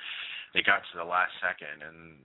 they 0.52 0.62
got 0.62 0.84
to 0.92 1.00
the 1.00 1.08
last 1.08 1.32
second 1.40 1.80
and 1.80 2.20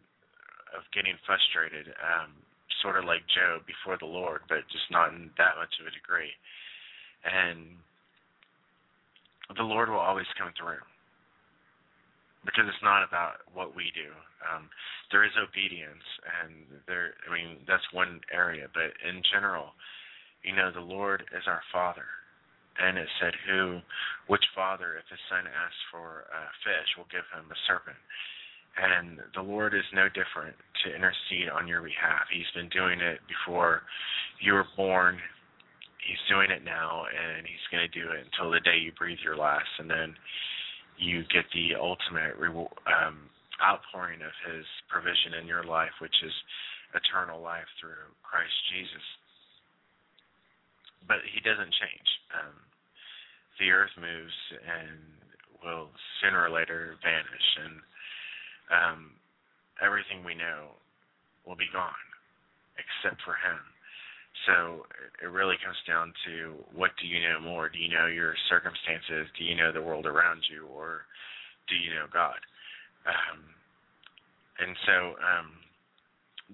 of 0.75 0.83
getting 0.91 1.15
frustrated, 1.23 1.95
um, 2.03 2.35
sort 2.83 2.99
of 2.99 3.07
like 3.07 3.23
Job 3.31 3.63
before 3.63 3.95
the 3.95 4.05
Lord, 4.05 4.43
but 4.51 4.67
just 4.67 4.91
not 4.91 5.15
in 5.15 5.31
that 5.39 5.55
much 5.55 5.71
of 5.79 5.87
a 5.87 5.95
degree. 5.95 6.35
And 7.23 7.79
the 9.55 9.63
Lord 9.63 9.87
will 9.87 10.03
always 10.03 10.27
come 10.35 10.51
through 10.59 10.83
because 12.47 12.63
it's 12.63 12.81
not 12.81 13.03
about 13.03 13.43
what 13.51 13.75
we 13.75 13.91
do. 13.91 14.07
Um, 14.47 14.71
there 15.11 15.27
is 15.27 15.35
obedience, 15.35 16.07
and 16.23 16.79
there. 16.87 17.19
I 17.27 17.29
mean, 17.35 17.59
that's 17.67 17.83
one 17.91 18.23
area, 18.31 18.71
but 18.71 18.95
in 19.03 19.19
general, 19.27 19.75
you 20.47 20.55
know, 20.55 20.71
the 20.71 20.79
Lord 20.79 21.27
is 21.35 21.43
our 21.45 21.61
Father, 21.75 22.07
and 22.79 22.97
it 22.97 23.11
said, 23.19 23.35
"Who, 23.51 23.83
which 24.31 24.43
father, 24.55 24.95
if 24.95 25.05
his 25.11 25.19
son 25.27 25.43
asks 25.43 25.83
for 25.91 26.31
a 26.31 26.41
fish, 26.63 26.89
will 26.95 27.11
give 27.11 27.27
him 27.35 27.51
a 27.51 27.59
serpent?" 27.67 27.99
And 28.77 29.19
the 29.35 29.41
Lord 29.41 29.73
is 29.73 29.85
no 29.91 30.07
different 30.07 30.55
to 30.85 30.95
intercede 30.95 31.49
on 31.49 31.67
your 31.67 31.81
behalf. 31.81 32.29
He's 32.31 32.49
been 32.55 32.69
doing 32.69 33.01
it 33.01 33.19
before 33.27 33.81
you 34.39 34.53
were 34.53 34.69
born. 34.77 35.19
He's 36.05 36.21
doing 36.29 36.51
it 36.51 36.63
now, 36.63 37.03
and 37.09 37.43
he's 37.45 37.67
going 37.71 37.83
to 37.83 37.91
do 37.91 38.11
it 38.11 38.23
until 38.23 38.51
the 38.51 38.61
day 38.61 38.77
you 38.77 38.93
breathe 38.93 39.19
your 39.19 39.35
last, 39.35 39.67
and 39.79 39.89
then 39.89 40.15
you 40.97 41.23
get 41.33 41.45
the 41.53 41.77
ultimate 41.77 42.35
reward, 42.37 42.73
um, 42.85 43.29
outpouring 43.61 44.21
of 44.21 44.33
His 44.49 44.65
provision 44.89 45.39
in 45.41 45.47
your 45.47 45.63
life, 45.63 45.93
which 46.01 46.15
is 46.25 46.33
eternal 46.93 47.41
life 47.41 47.67
through 47.79 48.09
Christ 48.21 48.53
Jesus. 48.73 49.05
But 51.07 51.21
He 51.33 51.39
doesn't 51.41 51.73
change. 51.73 52.09
Um, 52.33 52.55
the 53.59 53.71
earth 53.73 53.93
moves 53.97 54.37
and 54.61 54.99
will 55.63 55.89
sooner 56.21 56.45
or 56.45 56.51
later 56.53 56.95
vanish, 57.01 57.47
and 57.65 57.75
um, 58.69 58.99
everything 59.81 60.21
we 60.21 60.35
know 60.35 60.77
will 61.45 61.57
be 61.57 61.69
gone 61.73 62.07
except 62.77 63.21
for 63.25 63.33
Him. 63.41 63.57
So 64.45 64.85
it 65.23 65.31
really 65.31 65.57
comes 65.63 65.79
down 65.87 66.13
to 66.27 66.61
what 66.75 66.91
do 67.01 67.07
you 67.07 67.19
know 67.19 67.39
more? 67.41 67.69
Do 67.69 67.79
you 67.79 67.89
know 67.89 68.07
your 68.07 68.35
circumstances? 68.49 69.27
Do 69.37 69.43
you 69.43 69.55
know 69.55 69.71
the 69.71 69.81
world 69.81 70.05
around 70.05 70.43
you, 70.51 70.67
or 70.67 71.07
do 71.67 71.75
you 71.75 71.91
know 71.95 72.05
God? 72.11 72.39
Um, 73.07 73.39
and 74.59 74.73
so, 74.85 74.95
um, 75.19 75.47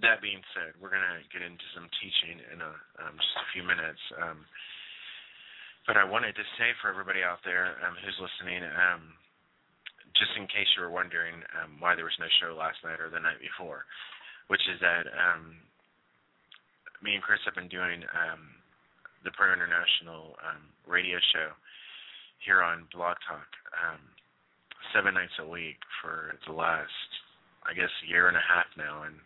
that 0.01 0.25
being 0.25 0.41
said, 0.57 0.73
we're 0.81 0.89
going 0.89 1.05
to 1.05 1.21
get 1.29 1.45
into 1.45 1.65
some 1.77 1.85
teaching 2.01 2.41
in 2.49 2.59
a, 2.65 2.73
um, 3.05 3.13
just 3.13 3.37
a 3.37 3.47
few 3.53 3.61
minutes. 3.61 4.01
Um, 4.17 4.41
but 5.85 5.99
I 5.99 6.05
wanted 6.07 6.33
to 6.33 6.45
say 6.57 6.73
for 6.81 6.89
everybody 6.89 7.21
out 7.21 7.43
there 7.45 7.77
um, 7.85 7.93
who's 8.01 8.17
listening, 8.17 8.63
um, 8.65 9.13
just 10.17 10.33
in 10.39 10.49
case 10.49 10.69
you 10.73 10.81
were 10.81 10.93
wondering 10.93 11.41
um, 11.61 11.77
why 11.77 11.93
there 11.93 12.07
was 12.07 12.17
no 12.17 12.29
show 12.41 12.57
last 12.57 12.81
night 12.81 13.01
or 13.01 13.13
the 13.13 13.21
night 13.21 13.37
before, 13.37 13.85
which 14.47 14.63
is 14.65 14.79
that 14.81 15.05
um, 15.13 15.61
me 17.03 17.19
and 17.19 17.23
Chris 17.23 17.43
have 17.43 17.59
been 17.59 17.67
doing 17.67 17.99
um, 18.15 18.55
the 19.27 19.35
Prayer 19.35 19.51
International 19.51 20.39
um, 20.39 20.71
radio 20.87 21.19
show 21.35 21.51
here 22.39 22.63
on 22.63 22.87
Blog 22.95 23.19
Talk 23.27 23.47
um, 23.75 23.99
seven 24.95 25.13
nights 25.13 25.35
a 25.43 25.47
week 25.47 25.75
for 25.99 26.39
the 26.47 26.55
last, 26.55 27.09
I 27.67 27.75
guess, 27.75 27.91
year 28.07 28.31
and 28.31 28.39
a 28.39 28.47
half 28.47 28.71
now, 28.79 29.03
and 29.03 29.19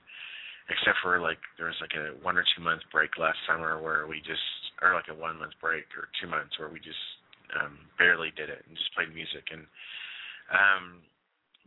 except 0.74 0.98
for 1.06 1.22
like 1.22 1.40
there 1.62 1.70
was 1.70 1.78
like 1.78 1.94
a 1.94 2.18
one 2.26 2.36
or 2.36 2.46
two 2.58 2.66
month 2.66 2.82
break 2.90 3.14
last 3.22 3.38
summer 3.46 3.78
where 3.78 4.10
we 4.10 4.26
just, 4.26 4.44
or 4.82 4.98
like 4.98 5.10
a 5.14 5.18
one 5.18 5.38
month 5.38 5.54
break 5.62 5.86
or 5.94 6.10
two 6.18 6.28
months 6.28 6.58
where 6.58 6.74
we 6.74 6.82
just 6.82 7.02
um, 7.62 7.78
barely 8.02 8.34
did 8.34 8.50
it 8.50 8.66
and 8.66 8.74
just 8.74 8.90
played 8.98 9.14
music, 9.14 9.54
and 9.54 9.70
um, 10.50 11.06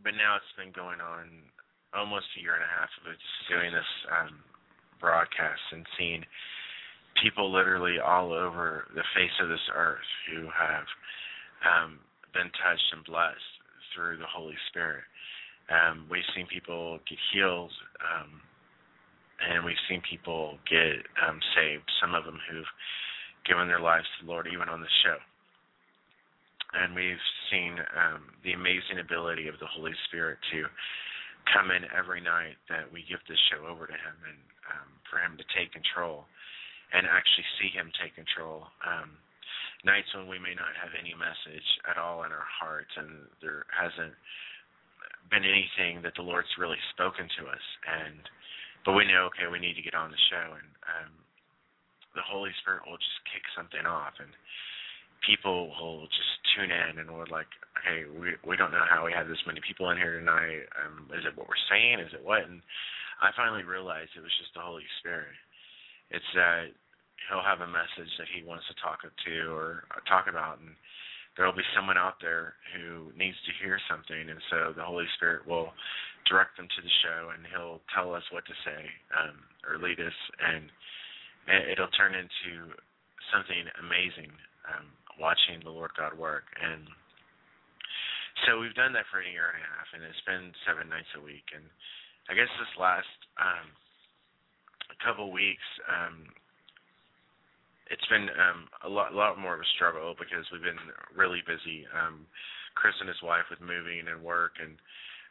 but 0.03 0.11
now 0.19 0.35
it's 0.35 0.55
been 0.59 0.75
going 0.75 0.99
on 0.99 1.47
almost 1.95 2.27
a 2.35 2.43
year 2.43 2.55
and 2.55 2.67
a 2.67 2.71
half 2.71 2.91
of 2.99 3.11
just 3.15 3.47
doing 3.47 3.71
this 3.71 3.91
um, 4.11 4.39
broadcasts 5.01 5.65
and 5.73 5.85
seeing 5.97 6.23
people 7.21 7.51
literally 7.51 7.97
all 7.99 8.31
over 8.31 8.85
the 8.95 9.03
face 9.15 9.35
of 9.41 9.49
this 9.49 9.65
earth 9.75 10.07
who 10.29 10.47
have 10.47 10.87
um, 11.65 11.99
been 12.33 12.49
touched 12.63 12.89
and 12.93 13.03
blessed 13.05 13.51
through 13.93 14.17
the 14.17 14.29
Holy 14.29 14.55
Spirit. 14.69 15.03
Um, 15.67 16.07
we've 16.09 16.27
seen 16.35 16.47
people 16.47 16.99
get 17.09 17.19
healed, 17.33 17.71
um, 17.99 18.41
and 19.41 19.65
we've 19.65 19.79
seen 19.89 20.01
people 20.09 20.57
get 20.69 21.03
um, 21.27 21.39
saved. 21.55 21.85
Some 21.99 22.15
of 22.15 22.25
them 22.25 22.39
who've 22.49 22.73
given 23.45 23.67
their 23.67 23.79
lives 23.81 24.05
to 24.05 24.25
the 24.25 24.31
Lord, 24.31 24.47
even 24.47 24.69
on 24.69 24.81
the 24.81 24.95
show. 25.03 25.17
And 26.73 26.95
we've 26.95 27.25
seen 27.51 27.75
um, 27.99 28.31
the 28.43 28.53
amazing 28.53 28.99
ability 29.03 29.47
of 29.47 29.59
the 29.59 29.67
Holy 29.67 29.91
Spirit 30.07 30.39
to 30.53 30.63
come 31.49 31.71
in 31.71 31.85
every 31.91 32.21
night 32.21 32.57
that 32.69 32.85
we 32.91 33.05
give 33.07 33.21
this 33.25 33.39
show 33.49 33.65
over 33.65 33.87
to 33.87 33.97
Him 33.97 34.17
and 34.27 34.41
um, 34.69 34.89
for 35.09 35.17
Him 35.19 35.37
to 35.37 35.45
take 35.55 35.73
control 35.73 36.25
and 36.93 37.07
actually 37.07 37.47
see 37.59 37.69
Him 37.71 37.91
take 37.97 38.15
control. 38.15 38.67
Um, 38.85 39.17
nights 39.83 40.09
when 40.13 40.29
we 40.29 40.37
may 40.37 40.53
not 40.53 40.77
have 40.77 40.93
any 40.93 41.13
message 41.17 41.65
at 41.89 41.97
all 41.97 42.23
in 42.23 42.31
our 42.31 42.45
hearts 42.45 42.91
and 42.97 43.25
there 43.41 43.65
hasn't 43.73 44.13
been 45.33 45.45
anything 45.45 46.03
that 46.05 46.13
the 46.13 46.25
Lord's 46.25 46.51
really 46.61 46.79
spoken 46.93 47.25
to 47.41 47.49
us 47.49 47.65
and 47.89 48.21
but 48.85 48.93
we 48.93 49.09
know 49.09 49.29
okay 49.29 49.49
we 49.49 49.57
need 49.57 49.73
to 49.73 49.85
get 49.85 49.97
on 49.97 50.13
the 50.13 50.23
show 50.29 50.53
and 50.53 50.69
um 50.85 51.11
the 52.13 52.21
Holy 52.21 52.51
Spirit 52.61 52.85
will 52.85 52.99
just 52.99 53.21
kick 53.31 53.41
something 53.55 53.85
off 53.87 54.13
and 54.19 54.29
people 55.25 55.69
will 55.79 56.07
just 56.09 56.33
tune 56.55 56.71
in 56.71 56.99
and 56.99 57.09
we're 57.11 57.29
like 57.29 57.49
hey 57.85 58.03
we 58.09 58.33
we 58.45 58.57
don't 58.57 58.71
know 58.71 58.85
how 58.89 59.05
we 59.05 59.13
have 59.13 59.27
this 59.27 59.41
many 59.45 59.61
people 59.65 59.89
in 59.89 59.97
here 59.97 60.19
tonight 60.19 60.65
um 60.81 61.07
is 61.13 61.23
it 61.25 61.37
what 61.37 61.47
we're 61.47 61.67
saying 61.69 61.99
is 61.99 62.11
it 62.13 62.25
what? 62.25 62.43
And 62.43 62.61
I 63.21 63.29
finally 63.37 63.61
realized 63.63 64.17
it 64.17 64.25
was 64.25 64.33
just 64.41 64.53
the 64.57 64.65
Holy 64.65 64.85
Spirit. 64.97 65.37
It's 66.09 66.25
that 66.33 66.73
he'll 67.29 67.45
have 67.45 67.61
a 67.61 67.69
message 67.69 68.09
that 68.17 68.25
he 68.33 68.41
wants 68.41 68.65
to 68.65 68.75
talk 68.81 69.05
to 69.05 69.35
or 69.53 69.85
talk 70.09 70.25
about 70.25 70.57
and 70.57 70.73
there'll 71.37 71.55
be 71.55 71.65
someone 71.77 72.01
out 72.01 72.17
there 72.19 72.57
who 72.75 73.13
needs 73.13 73.37
to 73.45 73.53
hear 73.61 73.79
something 73.87 74.27
and 74.27 74.41
so 74.49 74.73
the 74.75 74.83
holy 74.83 75.07
spirit 75.15 75.45
will 75.47 75.71
direct 76.27 76.57
them 76.57 76.67
to 76.67 76.81
the 76.81 76.95
show 77.05 77.31
and 77.31 77.45
he'll 77.53 77.79
tell 77.93 78.11
us 78.11 78.25
what 78.33 78.43
to 78.49 78.55
say 78.65 78.81
um 79.15 79.37
or 79.63 79.77
lead 79.77 80.01
us 80.01 80.17
and 80.41 80.67
it'll 81.71 81.93
turn 81.95 82.17
into 82.17 82.73
something 83.31 83.63
amazing 83.79 84.33
um 84.67 84.89
watching 85.19 85.59
the 85.63 85.71
lord 85.71 85.91
god 85.97 86.15
work 86.17 86.45
and 86.61 86.87
so 88.47 88.57
we've 88.57 88.75
done 88.75 88.93
that 88.93 89.05
for 89.11 89.19
a 89.21 89.27
year 89.27 89.51
and 89.51 89.59
a 89.59 89.67
half 89.67 89.87
and 89.93 90.01
it's 90.03 90.25
been 90.25 90.51
seven 90.63 90.87
nights 90.89 91.11
a 91.17 91.21
week 91.21 91.45
and 91.55 91.65
i 92.29 92.33
guess 92.33 92.49
this 92.59 92.73
last 92.79 93.19
um 93.39 93.67
couple 95.01 95.31
weeks 95.31 95.65
um 95.89 96.29
it's 97.91 98.07
been 98.07 98.31
um, 98.39 98.71
a 98.87 98.89
lot, 98.89 99.13
lot 99.13 99.35
more 99.37 99.53
of 99.53 99.59
a 99.59 99.73
struggle 99.75 100.15
because 100.15 100.47
we've 100.49 100.63
been 100.63 100.79
really 101.11 101.43
busy. 101.43 101.83
Um, 101.91 102.23
Chris 102.73 102.95
and 103.03 103.11
his 103.11 103.19
wife 103.19 103.43
with 103.51 103.59
moving 103.59 104.07
and 104.07 104.23
work, 104.23 104.55
and 104.63 104.79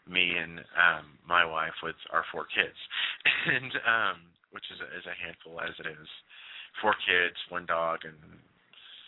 me 0.05 0.37
and 0.37 0.61
um, 0.77 1.17
my 1.25 1.41
wife 1.41 1.75
with 1.83 1.97
our 2.13 2.25
four 2.29 2.45
kids, 2.53 2.77
and 3.57 3.73
um, 3.89 4.17
which 4.53 4.69
is 4.69 4.77
a, 4.85 4.89
is 4.93 5.09
a 5.09 5.17
handful 5.17 5.57
as 5.65 5.73
it 5.81 5.89
is. 5.89 6.09
Four 6.85 6.93
kids, 7.09 7.37
one 7.49 7.65
dog, 7.65 8.05
and 8.05 8.21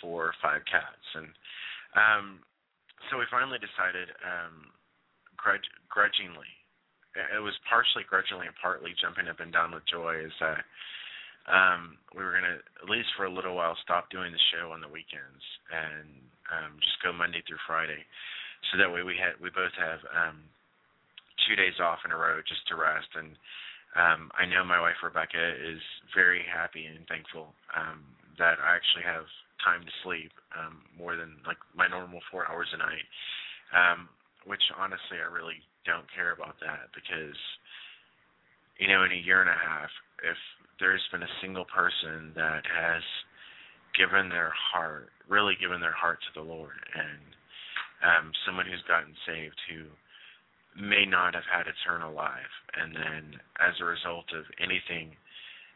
four 0.02 0.26
or 0.26 0.36
five 0.42 0.66
cats, 0.66 1.06
and 1.14 1.30
um, 1.94 2.42
so 3.08 3.18
we 3.18 3.24
finally 3.30 3.62
decided, 3.62 4.10
um, 4.26 4.68
grudge, 5.38 5.64
grudgingly, 5.88 6.50
it 7.14 7.40
was 7.44 7.54
partially 7.68 8.04
grudgingly 8.08 8.48
and 8.48 8.56
partly 8.60 8.96
jumping 8.98 9.28
up 9.28 9.40
and 9.40 9.52
down 9.52 9.72
with 9.72 9.84
joy, 9.86 10.18
is 10.18 10.32
that 10.40 10.64
um, 11.46 11.98
we 12.16 12.24
were 12.24 12.32
gonna 12.34 12.58
at 12.82 12.88
least 12.90 13.14
for 13.16 13.24
a 13.24 13.32
little 13.32 13.54
while 13.54 13.76
stop 13.82 14.10
doing 14.10 14.32
the 14.32 14.48
show 14.50 14.72
on 14.74 14.80
the 14.82 14.90
weekends 14.90 15.44
and 15.70 16.08
um, 16.50 16.76
just 16.82 17.00
go 17.02 17.12
Monday 17.12 17.42
through 17.46 17.62
Friday, 17.66 18.02
so 18.70 18.78
that 18.78 18.90
way 18.90 19.02
we 19.02 19.14
had 19.14 19.38
we 19.38 19.50
both 19.50 19.74
have 19.78 20.02
um, 20.10 20.42
two 21.48 21.56
days 21.56 21.76
off 21.82 21.98
in 22.04 22.12
a 22.12 22.16
row 22.16 22.40
just 22.46 22.62
to 22.68 22.78
rest. 22.78 23.10
And 23.18 23.34
um, 23.98 24.30
I 24.38 24.46
know 24.46 24.64
my 24.64 24.80
wife 24.80 25.00
Rebecca 25.02 25.42
is 25.58 25.82
very 26.14 26.42
happy 26.46 26.86
and 26.86 27.04
thankful 27.08 27.52
um, 27.76 28.04
that 28.38 28.56
I 28.62 28.76
actually 28.76 29.04
have 29.04 29.26
time 29.64 29.83
to 29.83 30.01
sleep 30.03 30.33
um, 30.59 30.83
more 30.98 31.16
than 31.16 31.38
like 31.46 31.59
my 31.75 31.88
normal 31.88 32.20
four 32.31 32.48
hours 32.51 32.68
a 32.75 32.79
night. 32.79 33.07
Um, 33.72 34.09
which 34.44 34.62
honestly 34.75 35.22
I 35.22 35.31
really 35.31 35.62
don't 35.87 36.07
care 36.14 36.35
about 36.35 36.59
that 36.61 36.90
because 36.94 37.38
you 38.79 38.88
know 38.90 39.05
in 39.07 39.12
a 39.12 39.22
year 39.22 39.40
and 39.40 39.51
a 39.51 39.59
half 39.59 39.90
if 40.22 40.38
there's 40.81 41.03
been 41.12 41.22
a 41.22 41.38
single 41.40 41.66
person 41.70 42.35
that 42.35 42.66
has 42.66 43.03
given 43.94 44.29
their 44.29 44.53
heart, 44.72 45.11
really 45.29 45.55
given 45.61 45.81
their 45.81 45.94
heart 45.94 46.18
to 46.22 46.40
the 46.40 46.46
Lord, 46.46 46.81
and 46.94 47.22
um, 48.03 48.33
someone 48.46 48.66
who's 48.66 48.83
gotten 48.88 49.14
saved 49.27 49.59
who 49.68 49.87
may 50.75 51.05
not 51.05 51.35
have 51.35 51.46
had 51.46 51.66
eternal 51.68 52.14
life, 52.14 52.55
and 52.75 52.96
then 52.96 53.38
as 53.61 53.77
a 53.81 53.85
result 53.85 54.27
of 54.33 54.48
anything 54.59 55.12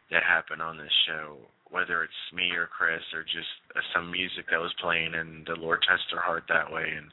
that 0.09 0.23
happened 0.23 0.61
on 0.61 0.77
this 0.77 0.93
show, 1.05 1.37
whether 1.71 2.03
it's 2.03 2.33
me 2.33 2.51
or 2.51 2.67
Chris 2.67 3.03
or 3.13 3.23
just 3.23 3.49
uh, 3.75 3.81
some 3.93 4.11
music 4.11 4.45
that 4.51 4.59
was 4.59 4.73
playing, 4.81 5.15
and 5.15 5.45
the 5.45 5.55
Lord 5.55 5.83
touched 5.87 6.09
their 6.11 6.21
heart 6.21 6.43
that 6.49 6.71
way, 6.71 6.87
and 6.95 7.11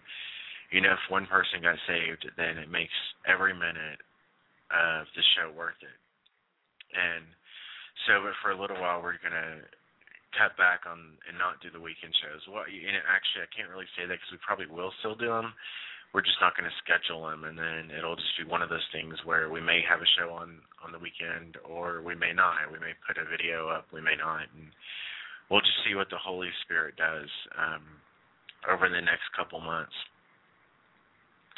you 0.71 0.81
know, 0.81 0.93
if 0.93 1.11
one 1.11 1.27
person 1.27 1.63
got 1.63 1.79
saved, 1.87 2.27
then 2.37 2.59
it 2.59 2.71
makes 2.71 2.95
every 3.27 3.55
minute 3.55 4.01
of 4.75 5.07
the 5.15 5.23
show 5.37 5.53
worth 5.55 5.79
it. 5.83 5.99
And 6.95 7.25
So, 8.07 8.23
but 8.23 8.35
for 8.43 8.51
a 8.51 8.59
little 8.61 8.81
while, 8.81 9.03
we're 9.03 9.23
gonna 9.23 9.63
cut 10.35 10.57
back 10.59 10.83
on 10.87 11.15
and 11.31 11.39
not 11.39 11.63
do 11.63 11.71
the 11.71 11.81
weekend 11.81 12.15
shows. 12.19 12.43
Well, 12.51 12.67
you 12.67 12.91
know, 12.91 13.05
actually, 13.07 13.47
I 13.47 13.51
can't 13.55 13.71
really 13.71 13.89
say 13.95 14.07
that 14.07 14.19
because 14.19 14.33
we 14.35 14.39
probably 14.43 14.67
will 14.67 14.91
still 14.99 15.15
do 15.15 15.31
them. 15.31 15.55
We're 16.15 16.23
just 16.23 16.39
not 16.41 16.55
going 16.55 16.71
to 16.71 16.83
schedule 16.87 17.27
them, 17.27 17.43
and 17.43 17.59
then 17.59 17.91
it'll 17.91 18.15
just 18.15 18.39
be 18.39 18.47
one 18.47 18.63
of 18.63 18.71
those 18.71 18.87
things 18.95 19.19
where 19.27 19.51
we 19.51 19.61
may 19.61 19.83
have 19.83 19.99
a 19.99 20.15
show 20.15 20.31
on 20.31 20.63
on 20.87 20.93
the 20.95 21.03
weekend, 21.03 21.59
or 21.67 22.07
we 22.07 22.15
may 22.15 22.33
not. 22.33 22.71
We 22.71 22.79
may 22.79 22.95
put 23.03 23.19
a 23.19 23.27
video 23.27 23.67
up, 23.69 23.91
we 23.91 24.01
may 24.01 24.15
not, 24.15 24.47
and 24.55 24.71
we'll 25.51 25.65
just 25.65 25.83
see 25.83 25.99
what 25.99 26.09
the 26.15 26.23
Holy 26.23 26.55
Spirit 26.63 26.95
does 26.95 27.27
um, 27.59 27.83
over 28.71 28.87
the 28.89 29.03
next 29.03 29.27
couple 29.35 29.59
months. 29.59 29.97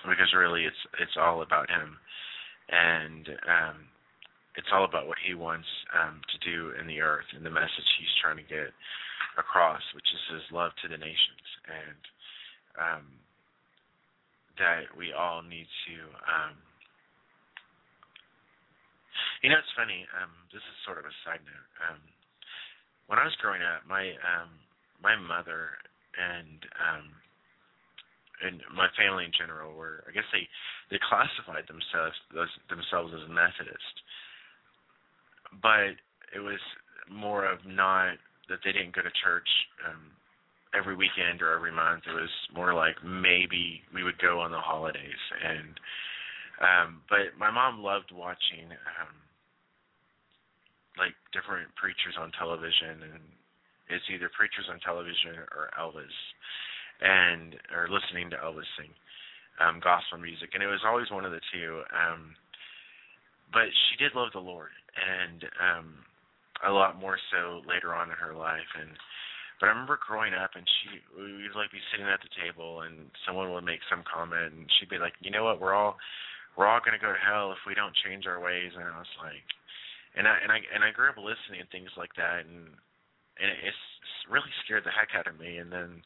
Because 0.09 0.33
really, 0.33 0.65
it's 0.65 0.83
it's 1.05 1.21
all 1.21 1.43
about 1.43 1.69
Him, 1.69 2.01
and 2.73 3.29
um, 3.45 3.77
it's 4.57 4.73
all 4.73 4.85
about 4.85 5.07
what 5.07 5.21
he 5.21 5.35
wants 5.35 5.69
um, 5.93 6.21
to 6.33 6.37
do 6.49 6.73
in 6.81 6.89
the 6.89 7.01
earth 7.01 7.29
and 7.37 7.45
the 7.45 7.53
message 7.53 7.89
he's 8.01 8.17
trying 8.25 8.41
to 8.41 8.49
get 8.49 8.73
across, 9.37 9.85
which 9.95 10.09
is 10.09 10.41
his 10.41 10.47
love 10.49 10.73
to 10.81 10.89
the 10.89 10.97
nations, 10.97 11.47
and 11.69 12.01
um, 12.81 13.05
that 14.59 14.91
we 14.97 15.13
all 15.13 15.43
need 15.43 15.69
to. 15.89 15.97
Um, 16.27 16.55
you 19.43 19.51
know, 19.51 19.61
it's 19.61 19.77
funny. 19.77 20.05
Um, 20.17 20.33
this 20.53 20.65
is 20.65 20.77
sort 20.85 20.99
of 20.99 21.05
a 21.05 21.15
side 21.25 21.43
note. 21.45 21.71
Um, 21.85 22.01
when 23.07 23.19
I 23.21 23.25
was 23.25 23.37
growing 23.39 23.63
up, 23.63 23.87
my 23.87 24.13
um, 24.25 24.51
my 25.03 25.15
mother 25.15 25.77
and 26.17 26.59
um, 26.81 27.07
and 28.45 28.61
my 28.75 28.89
family 28.97 29.25
in 29.25 29.33
general 29.33 29.73
were, 29.73 30.05
I 30.09 30.13
guess 30.13 30.27
they 30.33 30.49
they 30.91 31.01
classified 31.05 31.65
themselves 31.69 32.17
those, 32.35 32.53
themselves 32.69 33.13
as 33.15 33.25
Methodist 33.29 33.97
but 35.63 35.97
it 36.35 36.41
was 36.41 36.61
more 37.11 37.47
of 37.47 37.59
not 37.67 38.19
that 38.49 38.59
they 38.65 38.73
didn't 38.73 38.95
go 38.95 39.03
to 39.03 39.13
church 39.23 39.49
um 39.87 40.11
every 40.77 40.95
weekend 40.95 41.41
or 41.41 41.57
every 41.57 41.73
month. 41.73 42.05
It 42.07 42.15
was 42.15 42.31
more 42.55 42.75
like 42.75 42.97
maybe 43.03 43.81
we 43.95 44.05
would 44.05 44.19
go 44.21 44.41
on 44.41 44.51
the 44.53 44.61
holidays 44.61 45.23
and 45.41 45.81
um 46.61 47.03
but 47.09 47.37
my 47.39 47.51
mom 47.51 47.83
loved 47.83 48.13
watching 48.13 48.69
um 48.73 49.13
like 50.97 51.13
different 51.33 51.69
preachers 51.77 52.17
on 52.17 52.33
television 52.37 53.05
and 53.13 53.25
it's 53.89 54.09
either 54.09 54.31
preachers 54.33 54.65
on 54.73 54.81
television 54.81 55.37
or 55.53 55.69
Elvis 55.77 56.17
and 57.01 57.57
or 57.77 57.89
listening 57.93 58.31
to 58.33 58.41
Elvis 58.41 58.69
sing 58.81 58.93
um 59.61 59.81
gospel 59.85 60.17
music 60.17 60.53
and 60.57 60.63
it 60.63 60.71
was 60.73 60.85
always 60.85 61.11
one 61.11 61.25
of 61.25 61.33
the 61.33 61.45
two 61.53 61.85
um 61.93 62.33
but 63.53 63.69
she 63.69 64.01
did 64.01 64.17
love 64.17 64.33
the 64.33 64.41
Lord 64.41 64.73
and 64.97 65.45
um 65.61 65.89
a 66.65 66.73
lot 66.73 66.97
more 66.99 67.21
so 67.33 67.61
later 67.69 67.93
on 67.93 68.09
in 68.09 68.17
her 68.17 68.33
life 68.33 68.71
and 68.81 68.97
but 69.61 69.67
I 69.67 69.73
remember 69.73 69.99
growing 70.01 70.35
up 70.37 70.53
and 70.55 70.65
she 70.65 71.01
we 71.17 71.49
would 71.49 71.57
like 71.57 71.73
be 71.73 71.83
sitting 71.93 72.07
at 72.07 72.21
the 72.21 72.33
table 72.37 72.85
and 72.85 73.09
someone 73.25 73.53
would 73.53 73.65
make 73.65 73.81
some 73.89 74.05
comment 74.05 74.53
and 74.53 74.69
she'd 74.77 74.93
be 74.93 75.01
like, 75.01 75.17
You 75.21 75.31
know 75.31 75.45
what, 75.45 75.61
we're 75.61 75.75
all 75.75 75.97
we're 76.57 76.69
all 76.69 76.81
gonna 76.85 77.01
go 77.01 77.13
to 77.13 77.21
hell 77.21 77.53
if 77.53 77.61
we 77.65 77.75
don't 77.75 77.97
change 78.05 78.27
our 78.29 78.41
ways. 78.41 78.73
And 78.77 78.85
I 78.85 78.97
was 79.01 79.15
like 79.21 79.47
and 80.17 80.29
I 80.29 80.37
and 80.45 80.53
I 80.53 80.61
and 80.75 80.85
I 80.85 80.93
grew 80.93 81.09
up 81.09 81.17
listening 81.17 81.65
to 81.65 81.69
things 81.73 81.93
like 81.97 82.13
that 82.17 82.45
and 82.45 82.69
and 83.41 83.49
it's 83.65 83.85
really 84.29 84.53
scared 84.65 84.85
the 84.85 84.93
heck 84.93 85.17
out 85.17 85.29
of 85.29 85.41
me. 85.41 85.57
And 85.57 85.73
then 85.73 86.05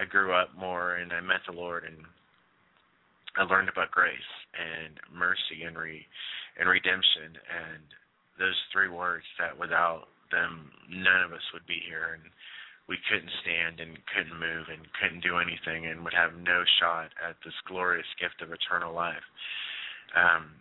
I 0.00 0.04
grew 0.04 0.32
up 0.32 0.52
more 0.56 0.96
and 0.96 1.12
I 1.12 1.20
met 1.20 1.44
the 1.48 1.56
Lord 1.56 1.84
and 1.84 2.04
I 3.36 3.44
learned 3.48 3.68
about 3.68 3.92
grace 3.92 4.32
and 4.52 5.00
mercy 5.08 5.64
and 5.64 5.76
re 5.76 6.04
and 6.58 6.68
redemption 6.68 7.40
and 7.48 7.84
those 8.40 8.56
three 8.72 8.88
words 8.88 9.24
that 9.38 9.56
without 9.56 10.08
them 10.32 10.70
none 10.88 11.22
of 11.22 11.32
us 11.32 11.44
would 11.52 11.66
be 11.66 11.80
here. 11.86 12.18
And 12.18 12.32
we 12.90 12.98
couldn't 13.06 13.30
stand 13.46 13.78
and 13.78 13.94
couldn't 14.10 14.34
move 14.34 14.66
and 14.66 14.82
couldn't 14.98 15.22
do 15.22 15.38
anything 15.38 15.86
and 15.86 16.02
would 16.02 16.12
have 16.12 16.34
no 16.34 16.66
shot 16.82 17.14
at 17.22 17.38
this 17.46 17.54
glorious 17.70 18.10
gift 18.18 18.42
of 18.42 18.50
eternal 18.50 18.90
life. 18.90 19.22
Um, 20.18 20.58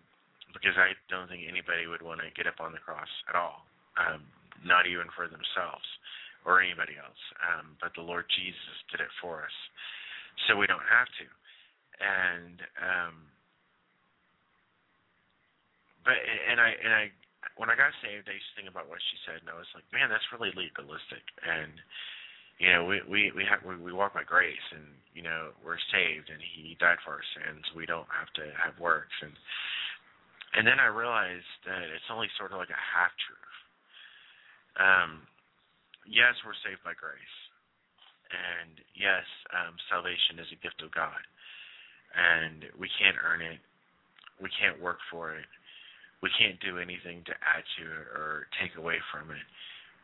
because 0.54 0.78
I 0.78 0.94
don't 1.10 1.26
think 1.26 1.50
anybody 1.50 1.90
would 1.90 2.06
want 2.06 2.22
to 2.22 2.30
get 2.38 2.46
up 2.46 2.62
on 2.62 2.70
the 2.70 2.82
cross 2.82 3.10
at 3.26 3.34
all, 3.34 3.66
um, 3.98 4.22
not 4.62 4.86
even 4.86 5.10
for 5.18 5.26
themselves 5.26 5.86
or 6.46 6.62
anybody 6.62 7.02
else. 7.02 7.22
Um, 7.42 7.74
but 7.82 7.98
the 7.98 8.06
Lord 8.06 8.30
Jesus 8.30 8.78
did 8.94 9.02
it 9.02 9.14
for 9.18 9.42
us, 9.42 9.58
so 10.46 10.54
we 10.54 10.70
don't 10.70 10.86
have 10.86 11.10
to. 11.18 11.26
And 11.98 12.58
um, 12.78 13.16
but 16.06 16.18
and 16.18 16.62
I 16.62 16.70
and 16.78 16.94
I 16.94 17.04
when 17.58 17.68
I 17.68 17.76
got 17.76 17.92
saved, 18.00 18.30
I 18.30 18.38
used 18.38 18.50
to 18.54 18.56
think 18.56 18.72
about 18.72 18.88
what 18.88 19.02
she 19.02 19.18
said, 19.28 19.42
and 19.44 19.52
I 19.52 19.58
was 19.58 19.70
like, 19.76 19.86
man, 19.92 20.08
that's 20.08 20.26
really 20.32 20.54
legalistic. 20.56 21.24
And 21.44 21.76
you 22.60 22.72
know, 22.72 22.86
we 22.86 23.02
we 23.08 23.32
we 23.36 23.44
have 23.48 23.64
we, 23.64 23.76
we 23.80 23.94
walk 23.94 24.14
by 24.14 24.24
grace, 24.24 24.68
and 24.76 24.86
you 25.16 25.24
know, 25.24 25.56
we're 25.64 25.82
saved, 25.92 26.30
and 26.30 26.40
He 26.40 26.78
died 26.80 27.00
for 27.04 27.18
our 27.18 27.28
sins. 27.36 27.64
We 27.76 27.88
don't 27.88 28.10
have 28.12 28.30
to 28.40 28.46
have 28.60 28.78
works, 28.80 29.16
and 29.24 29.34
and 30.60 30.68
then 30.68 30.80
I 30.80 30.92
realized 30.92 31.50
that 31.66 31.88
it's 31.90 32.10
only 32.12 32.28
sort 32.38 32.52
of 32.52 32.60
like 32.60 32.74
a 32.74 32.86
half 32.96 33.14
truth. 33.24 33.56
Um, 34.80 35.12
yes, 36.06 36.36
we're 36.44 36.58
saved 36.68 36.84
by 36.84 36.94
grace, 36.94 37.38
and 38.32 38.78
yes, 38.96 39.26
um, 39.56 39.76
salvation 39.88 40.38
is 40.40 40.52
a 40.52 40.60
gift 40.60 40.84
of 40.84 40.92
God, 40.92 41.22
and 42.16 42.68
we 42.76 42.92
can't 43.00 43.18
earn 43.24 43.42
it. 43.42 43.64
We 44.44 44.52
can't 44.60 44.80
work 44.80 45.00
for 45.12 45.36
it 45.36 45.48
we 46.22 46.30
can't 46.36 46.60
do 46.60 46.78
anything 46.80 47.24
to 47.26 47.34
add 47.40 47.64
to 47.80 47.84
it 47.88 48.08
or 48.12 48.48
take 48.60 48.76
away 48.76 49.00
from 49.12 49.32
it. 49.32 49.46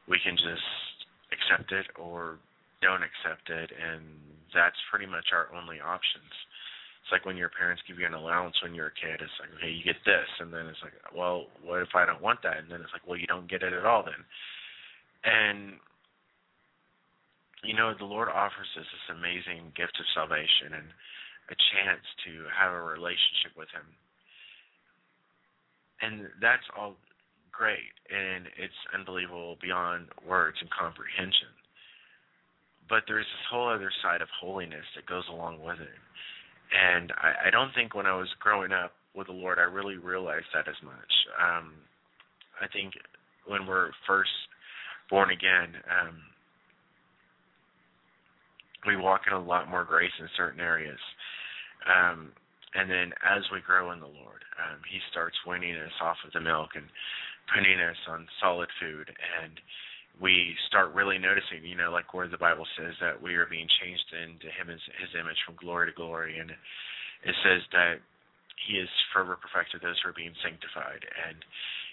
We 0.08 0.20
can 0.24 0.36
just 0.40 0.95
accept 1.36 1.72
it 1.72 1.88
or 2.00 2.40
don't 2.82 3.04
accept 3.04 3.52
it, 3.52 3.72
and 3.76 4.04
that's 4.56 4.80
pretty 4.90 5.06
much 5.06 5.36
our 5.36 5.52
only 5.52 5.84
options. 5.84 6.32
It's 7.04 7.12
like 7.12 7.26
when 7.28 7.38
your 7.38 7.52
parents 7.54 7.84
give 7.86 8.00
you 8.00 8.08
an 8.08 8.18
allowance 8.18 8.56
when 8.64 8.74
you're 8.74 8.90
a 8.90 8.98
kid. 8.98 9.22
It's 9.22 9.38
like, 9.38 9.52
okay, 9.60 9.70
you 9.70 9.84
get 9.84 10.02
this, 10.08 10.26
and 10.40 10.50
then 10.50 10.66
it's 10.66 10.82
like, 10.82 10.96
well, 11.14 11.52
what 11.62 11.84
if 11.84 11.94
I 11.94 12.06
don't 12.06 12.24
want 12.24 12.42
that? 12.42 12.58
And 12.58 12.72
then 12.72 12.82
it's 12.82 12.94
like, 12.96 13.06
well, 13.06 13.20
you 13.20 13.28
don't 13.28 13.50
get 13.50 13.62
it 13.62 13.74
at 13.74 13.86
all 13.86 14.02
then. 14.02 14.24
And 15.24 15.78
you 17.64 17.74
know, 17.74 17.94
the 17.98 18.06
Lord 18.06 18.30
offers 18.30 18.70
us 18.78 18.86
this 18.86 19.10
amazing 19.10 19.74
gift 19.74 19.98
of 19.98 20.06
salvation 20.14 20.78
and 20.78 20.90
a 21.50 21.58
chance 21.74 22.06
to 22.26 22.46
have 22.50 22.74
a 22.74 22.82
relationship 22.82 23.54
with 23.58 23.70
Him 23.74 23.86
and 26.02 26.28
that's 26.42 26.66
all 26.76 26.96
great 27.58 27.96
and 28.12 28.48
it's 28.60 28.82
unbelievable 28.94 29.58
beyond 29.62 30.08
words 30.28 30.58
and 30.60 30.70
comprehension. 30.70 31.50
But 32.90 33.04
there's 33.08 33.26
this 33.26 33.48
whole 33.50 33.72
other 33.72 33.92
side 34.04 34.22
of 34.22 34.28
holiness 34.40 34.86
that 34.96 35.08
goes 35.08 35.24
along 35.32 35.64
with 35.64 35.80
it. 35.80 36.00
And 36.76 37.12
i 37.18 37.48
i 37.48 37.50
don't 37.50 37.74
think 37.74 37.96
when 37.96 38.06
i 38.06 38.16
was 38.16 38.30
growing 38.40 38.72
up 38.72 38.94
with 39.16 39.28
the 39.28 39.34
lord 39.34 39.60
i 39.60 39.64
really 39.64 39.98
realized 39.98 40.50
that 40.54 40.68
as 40.68 40.80
much. 40.84 41.14
Um 41.40 41.74
i 42.62 42.68
think 42.68 42.94
when 43.48 43.66
we're 43.66 43.92
first 44.06 44.36
born 45.10 45.30
again 45.32 45.80
um 45.88 46.18
we 48.86 48.98
walk 48.98 49.22
in 49.26 49.34
a 49.34 49.42
lot 49.42 49.70
more 49.70 49.84
grace 49.84 50.14
in 50.20 50.28
certain 50.38 50.60
areas. 50.60 51.00
Um 51.88 52.32
and 52.76 52.92
then 52.92 53.16
as 53.24 53.42
we 53.54 53.64
grow 53.64 53.92
in 53.96 54.02
the 54.02 54.06
Lord, 54.06 54.44
um, 54.60 54.84
He 54.92 55.00
starts 55.10 55.38
weaning 55.48 55.78
us 55.78 55.96
off 56.04 56.18
of 56.28 56.34
the 56.34 56.42
milk 56.42 56.76
and 56.76 56.84
putting 57.54 57.80
us 57.80 57.98
on 58.08 58.28
solid 58.42 58.70
food, 58.80 59.10
and 59.10 59.60
we 60.22 60.56
start 60.68 60.96
really 60.96 61.18
noticing, 61.20 61.64
you 61.64 61.76
know, 61.76 61.92
like 61.92 62.14
where 62.14 62.28
the 62.28 62.40
Bible 62.40 62.66
says 62.80 62.96
that 63.02 63.22
we 63.22 63.36
are 63.36 63.46
being 63.46 63.68
changed 63.84 64.10
into 64.16 64.48
Him 64.48 64.72
as 64.72 64.80
His 65.00 65.12
image 65.20 65.38
from 65.46 65.60
glory 65.60 65.92
to 65.92 65.96
glory, 65.96 66.40
and 66.40 66.50
it 66.50 67.36
says 67.44 67.62
that 67.72 68.00
He 68.68 68.80
is 68.80 68.90
forever 69.12 69.36
perfected 69.36 69.82
those 69.82 70.00
who 70.02 70.10
are 70.10 70.18
being 70.18 70.36
sanctified, 70.42 71.04
and 71.04 71.38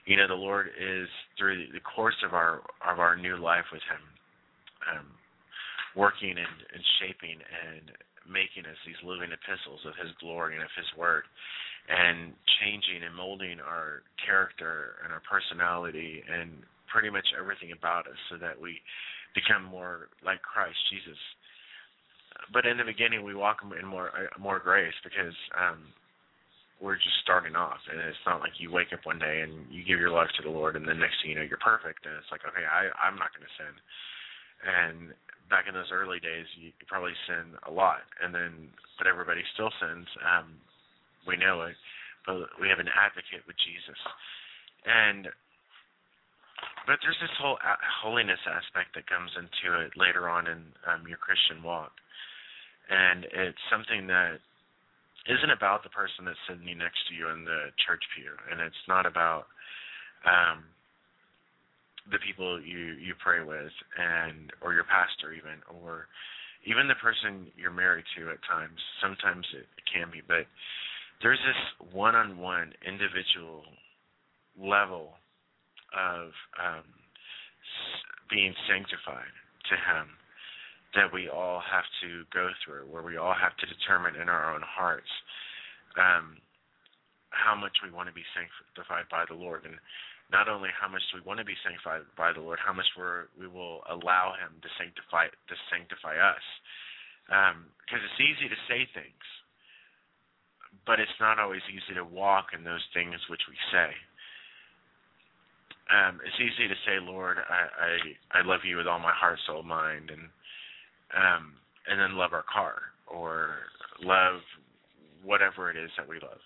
you 0.07 0.17
know, 0.17 0.27
the 0.27 0.35
Lord 0.35 0.67
is 0.75 1.07
through 1.39 1.71
the 1.71 1.83
course 1.83 2.19
of 2.27 2.35
our 2.35 2.63
of 2.83 2.99
our 2.99 3.17
new 3.17 3.37
life 3.37 3.67
with 3.73 3.83
Him, 3.87 4.03
um, 4.91 5.07
working 5.95 6.35
and, 6.35 6.59
and 6.75 6.83
shaping 6.99 7.39
and 7.39 7.91
making 8.27 8.67
us 8.67 8.79
these 8.87 8.99
living 9.03 9.31
epistles 9.31 9.83
of 9.87 9.95
His 9.99 10.11
glory 10.19 10.55
and 10.55 10.63
of 10.63 10.75
His 10.75 10.91
Word, 10.99 11.27
and 11.89 12.33
changing 12.63 13.03
and 13.03 13.15
molding 13.15 13.59
our 13.59 14.03
character 14.23 15.03
and 15.03 15.13
our 15.13 15.23
personality 15.27 16.23
and 16.31 16.63
pretty 16.87 17.11
much 17.11 17.27
everything 17.35 17.73
about 17.73 18.07
us 18.07 18.21
so 18.31 18.37
that 18.39 18.61
we 18.61 18.79
become 19.35 19.65
more 19.65 20.13
like 20.25 20.43
Christ 20.43 20.79
Jesus. 20.93 21.19
But 22.53 22.67
in 22.67 22.77
the 22.77 22.85
beginning, 22.85 23.25
we 23.25 23.35
walk 23.35 23.65
in 23.65 23.87
more 23.87 24.09
uh, 24.13 24.39
more 24.39 24.59
grace 24.59 24.95
because 25.05 25.35
um, 25.57 25.89
we're 26.81 26.99
just 26.99 27.17
starting 27.23 27.55
off, 27.55 27.79
and 27.91 28.01
it's 28.01 28.27
not 28.27 28.41
like 28.41 28.59
you 28.59 28.73
wake 28.73 28.91
up 28.93 29.07
one 29.07 29.19
day 29.19 29.47
and 29.47 29.71
you 29.71 29.85
give 29.85 30.01
your 30.01 30.11
life 30.11 30.29
to 30.37 30.43
the 30.43 30.51
Lord, 30.51 30.75
and 30.75 30.87
the 30.87 30.97
next 30.97 31.23
thing 31.23 31.33
you 31.33 31.39
know, 31.39 31.47
you're 31.47 31.63
perfect, 31.63 32.05
and 32.05 32.15
it's 32.19 32.29
like, 32.35 32.43
okay, 32.43 32.67
I 32.67 32.91
I'm 32.99 33.17
not 33.17 33.31
going 33.31 33.47
to 33.47 33.55
sin, 33.57 33.75
and 34.67 34.99
back 35.53 35.69
in 35.69 35.77
those 35.77 35.93
early 35.93 36.19
days, 36.19 36.49
you, 36.57 36.73
you 36.73 36.85
probably 36.89 37.15
sin 37.29 37.55
a 37.69 37.71
lot, 37.71 38.03
and 38.25 38.35
then 38.35 38.73
but 38.99 39.07
everybody 39.07 39.45
still 39.55 39.71
sins. 39.79 40.09
Um, 40.25 40.57
we 41.27 41.37
know 41.37 41.63
it, 41.63 41.77
but 42.27 42.49
we 42.61 42.69
have 42.69 42.79
an 42.79 42.91
advocate 42.93 43.47
with 43.47 43.57
Jesus, 43.63 43.99
and 44.87 45.29
but 46.87 46.99
there's 47.03 47.19
this 47.23 47.35
whole 47.39 47.59
holiness 48.03 48.43
aspect 48.47 48.95
that 48.95 49.07
comes 49.07 49.31
into 49.39 49.79
it 49.87 49.95
later 49.95 50.29
on 50.29 50.47
in 50.47 50.67
um, 50.87 51.07
your 51.07 51.19
Christian 51.19 51.63
walk, 51.63 51.93
and 52.91 53.27
it's 53.31 53.63
something 53.71 54.07
that 54.11 54.43
isn't 55.31 55.55
about 55.55 55.87
the 55.87 55.95
person 55.95 56.27
that's 56.27 56.43
sitting 56.51 56.67
next 56.79 56.99
to 57.07 57.15
you 57.15 57.31
in 57.31 57.47
the 57.47 57.71
church 57.87 58.03
pew, 58.15 58.35
and 58.51 58.59
it's 58.59 58.87
not 58.91 59.07
about 59.07 59.47
um, 60.27 60.67
the 62.11 62.19
people 62.19 62.59
you 62.59 62.99
you 62.99 63.15
pray 63.23 63.43
with, 63.47 63.75
and 63.95 64.51
or 64.59 64.75
your 64.75 64.87
pastor 64.91 65.31
even, 65.31 65.63
or 65.71 66.11
even 66.67 66.91
the 66.91 66.99
person 66.99 67.47
you're 67.55 67.75
married 67.75 68.07
to 68.19 68.31
at 68.31 68.43
times. 68.43 68.79
Sometimes 68.99 69.47
it, 69.55 69.67
it 69.79 69.87
can 69.87 70.11
be, 70.11 70.23
but 70.27 70.51
there's 71.23 71.41
this 71.47 71.89
one-on-one 71.95 72.73
individual 72.87 73.63
level 74.59 75.15
of 75.95 76.35
um, 76.59 76.85
being 78.31 78.55
sanctified 78.67 79.33
to 79.71 79.75
Him 79.77 80.19
that 80.95 81.09
we 81.09 81.29
all 81.29 81.63
have 81.65 81.89
to 82.05 82.25
go 82.35 82.51
through, 82.61 82.85
where 82.91 83.03
we 83.03 83.17
all 83.17 83.33
have 83.33 83.57
to 83.57 83.67
determine 83.67 84.21
in 84.21 84.29
our 84.29 84.53
own 84.53 84.61
hearts 84.61 85.09
um, 85.97 86.37
how 87.31 87.57
much 87.57 87.73
we 87.81 87.89
want 87.89 88.09
to 88.09 88.17
be 88.17 88.25
sanctified 88.37 89.09
by 89.09 89.25
the 89.25 89.37
Lord, 89.37 89.65
and 89.65 89.81
not 90.29 90.49
only 90.49 90.69
how 90.73 90.89
much 90.89 91.01
do 91.09 91.21
we 91.21 91.25
want 91.25 91.41
to 91.41 91.49
be 91.49 91.57
sanctified 91.65 92.05
by 92.17 92.33
the 92.33 92.41
Lord, 92.41 92.61
how 92.61 92.73
much 92.73 92.89
we're, 92.97 93.33
we 93.39 93.49
will 93.49 93.81
allow 93.89 94.37
Him 94.37 94.61
to 94.61 94.69
sanctify 94.77 95.33
to 95.33 95.57
sanctify 95.73 96.17
us, 96.21 96.45
because 97.29 98.03
it's 98.05 98.21
easy 98.21 98.49
to 98.53 98.59
say 98.69 98.85
things, 98.93 99.25
but 100.87 101.01
it's 101.01 101.19
not 101.21 101.39
always 101.39 101.63
easy 101.71 101.95
to 101.95 102.05
walk 102.05 102.47
in 102.57 102.65
those 102.65 102.85
things 102.95 103.15
which 103.29 103.43
we 103.49 103.57
say 103.71 103.93
um, 105.91 106.21
it's 106.25 106.39
easy 106.41 106.69
to 106.69 106.79
say, 106.87 107.03
Lord, 107.03 107.39
I, 107.39 108.39
I 108.39 108.41
I 108.41 108.47
love 108.47 108.61
you 108.65 108.77
with 108.77 108.87
all 108.87 108.99
my 108.99 109.13
heart, 109.13 109.39
soul, 109.47 109.63
mind, 109.63 110.11
and 110.11 110.25
um, 111.13 111.53
and 111.89 112.01
then 112.01 112.17
love 112.17 112.33
our 112.33 112.47
car 112.47 112.95
or 113.11 113.69
love 114.01 114.41
whatever 115.25 115.71
it 115.71 115.77
is 115.77 115.91
that 115.99 116.09
we 116.09 116.17
love. 116.17 116.41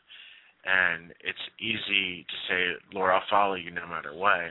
And 0.66 1.14
it's 1.22 1.46
easy 1.62 2.26
to 2.26 2.36
say, 2.50 2.60
Lord, 2.90 3.12
I'll 3.14 3.30
follow 3.30 3.54
you 3.54 3.70
no 3.70 3.86
matter 3.86 4.10
what. 4.10 4.50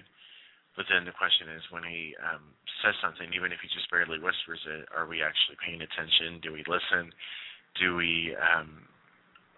But 0.78 0.88
then 0.88 1.04
the 1.04 1.12
question 1.12 1.52
is, 1.52 1.64
when 1.72 1.84
He 1.84 2.16
um, 2.24 2.56
says 2.80 2.96
something, 3.04 3.36
even 3.36 3.52
if 3.52 3.60
He 3.60 3.68
just 3.74 3.92
barely 3.92 4.22
whispers 4.22 4.64
it, 4.64 4.88
are 4.96 5.10
we 5.10 5.20
actually 5.26 5.60
paying 5.60 5.82
attention? 5.82 6.40
Do 6.40 6.54
we 6.54 6.64
listen? 6.70 7.12
Do 7.82 8.00
we 8.00 8.32
um, 8.40 8.88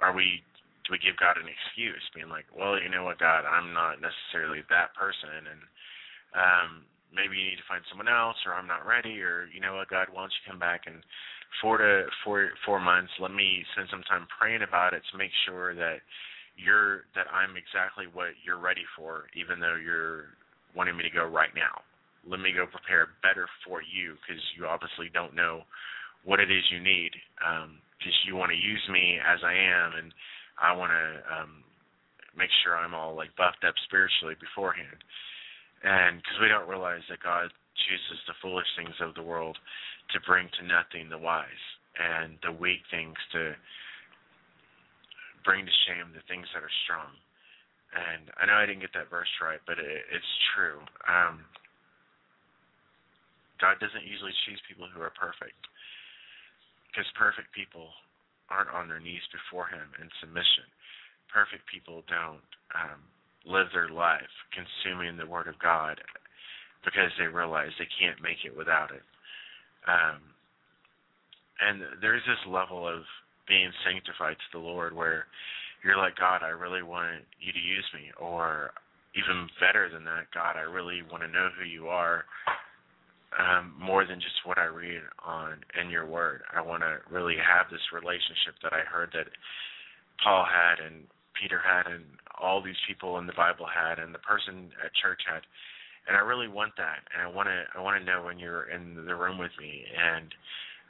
are 0.01 0.13
we 0.13 0.43
do 0.87 0.95
we 0.95 1.03
give 1.03 1.19
God 1.19 1.35
an 1.35 1.51
excuse, 1.51 1.99
being 2.15 2.31
like, 2.31 2.47
well, 2.55 2.79
you 2.79 2.87
know 2.87 3.03
what, 3.03 3.19
God, 3.19 3.43
I'm 3.43 3.75
not 3.75 3.99
necessarily 3.99 4.63
that 4.71 4.95
person, 4.95 5.51
and 5.51 5.61
um, 6.31 6.69
maybe 7.11 7.35
you 7.35 7.51
need 7.51 7.59
to 7.59 7.67
find 7.67 7.83
someone 7.91 8.07
else, 8.07 8.39
or 8.47 8.55
I'm 8.55 8.71
not 8.71 8.87
ready, 8.87 9.19
or 9.19 9.51
you 9.51 9.59
know 9.59 9.75
what, 9.75 9.91
God, 9.91 10.07
why 10.07 10.23
don't 10.23 10.31
you 10.31 10.47
come 10.47 10.63
back 10.63 10.87
in 10.87 11.03
four 11.59 11.77
to 11.77 12.07
four 12.23 12.55
four 12.63 12.79
months? 12.79 13.11
Let 13.19 13.35
me 13.35 13.67
spend 13.75 13.91
some 13.91 14.03
time 14.07 14.31
praying 14.31 14.63
about 14.63 14.95
it 14.95 15.03
to 15.11 15.19
make 15.19 15.35
sure 15.43 15.75
that 15.75 15.99
you're 16.55 17.03
that 17.19 17.27
I'm 17.35 17.59
exactly 17.59 18.07
what 18.07 18.39
you're 18.47 18.59
ready 18.59 18.87
for, 18.95 19.27
even 19.35 19.59
though 19.59 19.75
you're 19.75 20.31
wanting 20.71 20.95
me 20.95 21.03
to 21.03 21.11
go 21.13 21.27
right 21.27 21.51
now. 21.51 21.83
Let 22.23 22.39
me 22.39 22.51
go 22.55 22.63
prepare 22.67 23.11
better 23.23 23.47
for 23.63 23.83
you 23.83 24.15
because 24.19 24.41
you 24.55 24.67
obviously 24.67 25.11
don't 25.11 25.35
know 25.35 25.63
what 26.23 26.39
it 26.39 26.51
is 26.51 26.63
you 26.71 26.79
need 26.79 27.11
because 27.97 28.13
you 28.25 28.35
want 28.37 28.53
to 28.53 28.57
use 28.57 28.83
me 28.91 29.17
as 29.19 29.41
I 29.43 29.53
am 29.53 29.97
and 29.97 30.13
I 30.61 30.73
want 30.73 30.93
to 30.93 31.05
um, 31.33 31.63
make 32.37 32.49
sure 32.63 32.77
I'm 32.77 32.93
all 32.93 33.15
like 33.15 33.33
buffed 33.37 33.65
up 33.65 33.75
spiritually 33.85 34.37
beforehand. 34.39 35.01
And 35.83 36.17
because 36.17 36.39
we 36.41 36.49
don't 36.49 36.69
realize 36.69 37.05
that 37.09 37.21
God 37.21 37.53
chooses 37.85 38.19
the 38.25 38.37
foolish 38.41 38.67
things 38.77 38.97
of 39.01 39.13
the 39.13 39.25
world 39.25 39.57
to 40.13 40.17
bring 40.25 40.49
to 40.57 40.63
nothing 40.65 41.09
the 41.09 41.21
wise, 41.21 41.65
and 41.97 42.37
the 42.45 42.53
weak 42.53 42.81
things 42.93 43.17
to 43.33 43.57
bring 45.45 45.65
to 45.65 45.75
shame 45.89 46.13
the 46.13 46.25
things 46.29 46.45
that 46.53 46.61
are 46.61 46.77
strong. 46.85 47.09
And 47.95 48.29
I 48.37 48.45
know 48.45 48.59
I 48.59 48.67
didn't 48.67 48.85
get 48.85 48.93
that 48.93 49.09
verse 49.09 49.31
right, 49.41 49.61
but 49.65 49.79
it, 49.79 50.05
it's 50.13 50.33
true. 50.53 50.77
Um, 51.07 51.41
God 53.57 53.81
doesn't 53.81 54.05
usually 54.05 54.35
choose 54.45 54.61
people 54.69 54.85
who 54.85 55.01
are 55.01 55.13
perfect, 55.17 55.57
because 56.97 57.05
perfect 57.13 57.53
people 57.53 57.93
aren't 58.49 58.73
on 58.73 58.89
their 58.89 58.97
knees 58.99 59.21
before 59.29 59.69
Him 59.69 59.85
in 60.01 60.09
submission. 60.17 60.65
Perfect 61.29 61.61
people 61.69 62.01
don't 62.09 62.41
um, 62.73 63.05
live 63.45 63.69
their 63.69 63.93
life 63.93 64.33
consuming 64.49 65.13
the 65.13 65.29
Word 65.29 65.45
of 65.45 65.61
God 65.61 66.01
because 66.81 67.13
they 67.21 67.29
realize 67.29 67.69
they 67.77 67.91
can't 68.01 68.17
make 68.17 68.41
it 68.41 68.57
without 68.57 68.89
it. 68.89 69.05
Um, 69.85 70.25
and 71.61 72.01
there's 72.01 72.25
this 72.25 72.41
level 72.49 72.89
of 72.89 73.05
being 73.45 73.69
sanctified 73.85 74.41
to 74.41 74.49
the 74.57 74.65
Lord 74.65 74.97
where 74.97 75.29
you're 75.85 76.01
like, 76.01 76.17
God, 76.17 76.41
I 76.41 76.49
really 76.49 76.81
want 76.81 77.21
you 77.37 77.53
to 77.53 77.61
use 77.61 77.85
me. 77.93 78.09
Or 78.17 78.73
even 79.13 79.45
better 79.61 79.85
than 79.93 80.01
that, 80.09 80.33
God, 80.33 80.57
I 80.57 80.65
really 80.65 81.05
want 81.05 81.21
to 81.21 81.29
know 81.29 81.53
who 81.53 81.65
you 81.69 81.93
are 81.93 82.25
um, 83.35 83.73
more 83.79 84.05
than 84.05 84.19
just 84.19 84.39
what 84.45 84.57
I 84.57 84.65
read 84.65 85.01
on 85.25 85.59
in 85.79 85.89
your 85.89 86.05
word. 86.05 86.41
I 86.55 86.61
want 86.61 86.83
to 86.83 86.99
really 87.11 87.35
have 87.35 87.67
this 87.69 87.83
relationship 87.91 88.55
that 88.63 88.73
I 88.73 88.87
heard 88.87 89.11
that 89.13 89.27
Paul 90.23 90.45
had 90.47 90.79
and 90.79 91.03
Peter 91.35 91.59
had 91.59 91.91
and 91.91 92.03
all 92.39 92.63
these 92.63 92.79
people 92.87 93.17
in 93.19 93.27
the 93.27 93.35
Bible 93.35 93.67
had 93.67 93.99
and 93.99 94.13
the 94.13 94.23
person 94.23 94.71
at 94.83 94.95
church 94.95 95.21
had. 95.27 95.43
And 96.07 96.15
I 96.15 96.21
really 96.21 96.47
want 96.47 96.71
that. 96.77 97.03
And 97.11 97.21
I 97.21 97.27
want 97.27 97.51
to 97.51 97.67
I 97.75 97.81
want 97.83 97.99
to 97.99 98.05
know 98.05 98.23
when 98.23 98.39
you're 98.39 98.71
in 98.71 98.95
the 99.05 99.15
room 99.15 99.37
with 99.37 99.51
me 99.59 99.83
and 99.91 100.31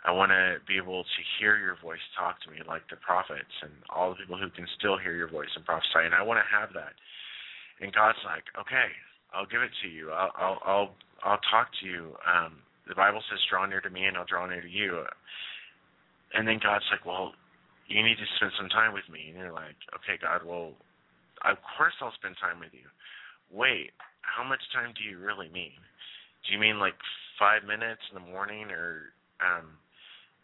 I 0.05 0.11
want 0.13 0.29
to 0.31 0.61
be 0.67 0.77
able 0.77 1.03
to 1.03 1.21
hear 1.39 1.57
your 1.57 1.75
voice 1.81 2.03
talk 2.15 2.39
to 2.45 2.51
me 2.51 2.61
like 2.67 2.85
the 2.89 3.01
prophets 3.01 3.51
and 3.61 3.71
all 3.89 4.11
the 4.13 4.19
people 4.21 4.38
who 4.38 4.49
can 4.53 4.67
still 4.77 4.95
hear 4.95 5.11
your 5.11 5.27
voice 5.27 5.49
and 5.55 5.65
prophesy. 5.65 6.05
And 6.05 6.13
I 6.13 6.21
want 6.21 6.39
to 6.39 6.47
have 6.47 6.71
that. 6.77 6.93
And 7.81 7.91
God's 7.91 8.21
like, 8.23 8.45
okay, 8.55 8.88
I'll 9.33 9.49
give 9.49 9.61
it 9.61 9.73
to 9.83 9.89
you. 9.89 10.11
I'll 10.11 10.31
I'll 10.38 10.59
I'll, 10.65 10.89
I'll 11.24 11.41
talk 11.49 11.70
to 11.82 11.86
you. 11.86 12.15
Um, 12.26 12.59
the 12.88 12.95
Bible 12.95 13.22
says, 13.30 13.39
draw 13.49 13.65
near 13.65 13.82
to 13.82 13.89
me, 13.89 14.05
and 14.05 14.18
I'll 14.18 14.26
draw 14.26 14.47
near 14.47 14.61
to 14.61 14.70
you. 14.70 15.03
And 16.34 16.47
then 16.47 16.59
God's 16.61 16.86
like, 16.91 17.05
well, 17.05 17.34
you 17.88 18.03
need 18.03 18.18
to 18.20 18.28
spend 18.38 18.51
some 18.59 18.70
time 18.70 18.93
with 18.93 19.07
me. 19.11 19.32
And 19.32 19.38
you're 19.38 19.55
like, 19.55 19.80
okay, 19.95 20.20
God, 20.20 20.43
well, 20.43 20.76
of 21.43 21.57
course 21.78 21.95
I'll 22.01 22.15
spend 22.20 22.36
time 22.39 22.59
with 22.59 22.74
you. 22.74 22.88
Wait, 23.51 23.95
how 24.22 24.43
much 24.43 24.59
time 24.76 24.91
do 24.95 25.03
you 25.07 25.20
really 25.20 25.47
mean? 25.49 25.80
Do 26.45 26.53
you 26.53 26.59
mean 26.59 26.80
like 26.80 26.99
five 27.39 27.63
minutes 27.63 28.03
in 28.11 28.20
the 28.20 28.28
morning, 28.28 28.72
or 28.72 29.15
um, 29.39 29.80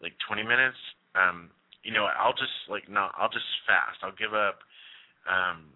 like 0.00 0.12
20 0.26 0.42
minutes? 0.42 0.80
Um, 1.12 1.50
you 1.84 1.92
know, 1.92 2.08
I'll 2.16 2.32
just 2.32 2.64
like 2.68 2.88
not. 2.88 3.12
I'll 3.16 3.28
just 3.28 3.44
fast. 3.68 4.00
I'll 4.00 4.16
give 4.16 4.32
up 4.32 4.64
um, 5.28 5.68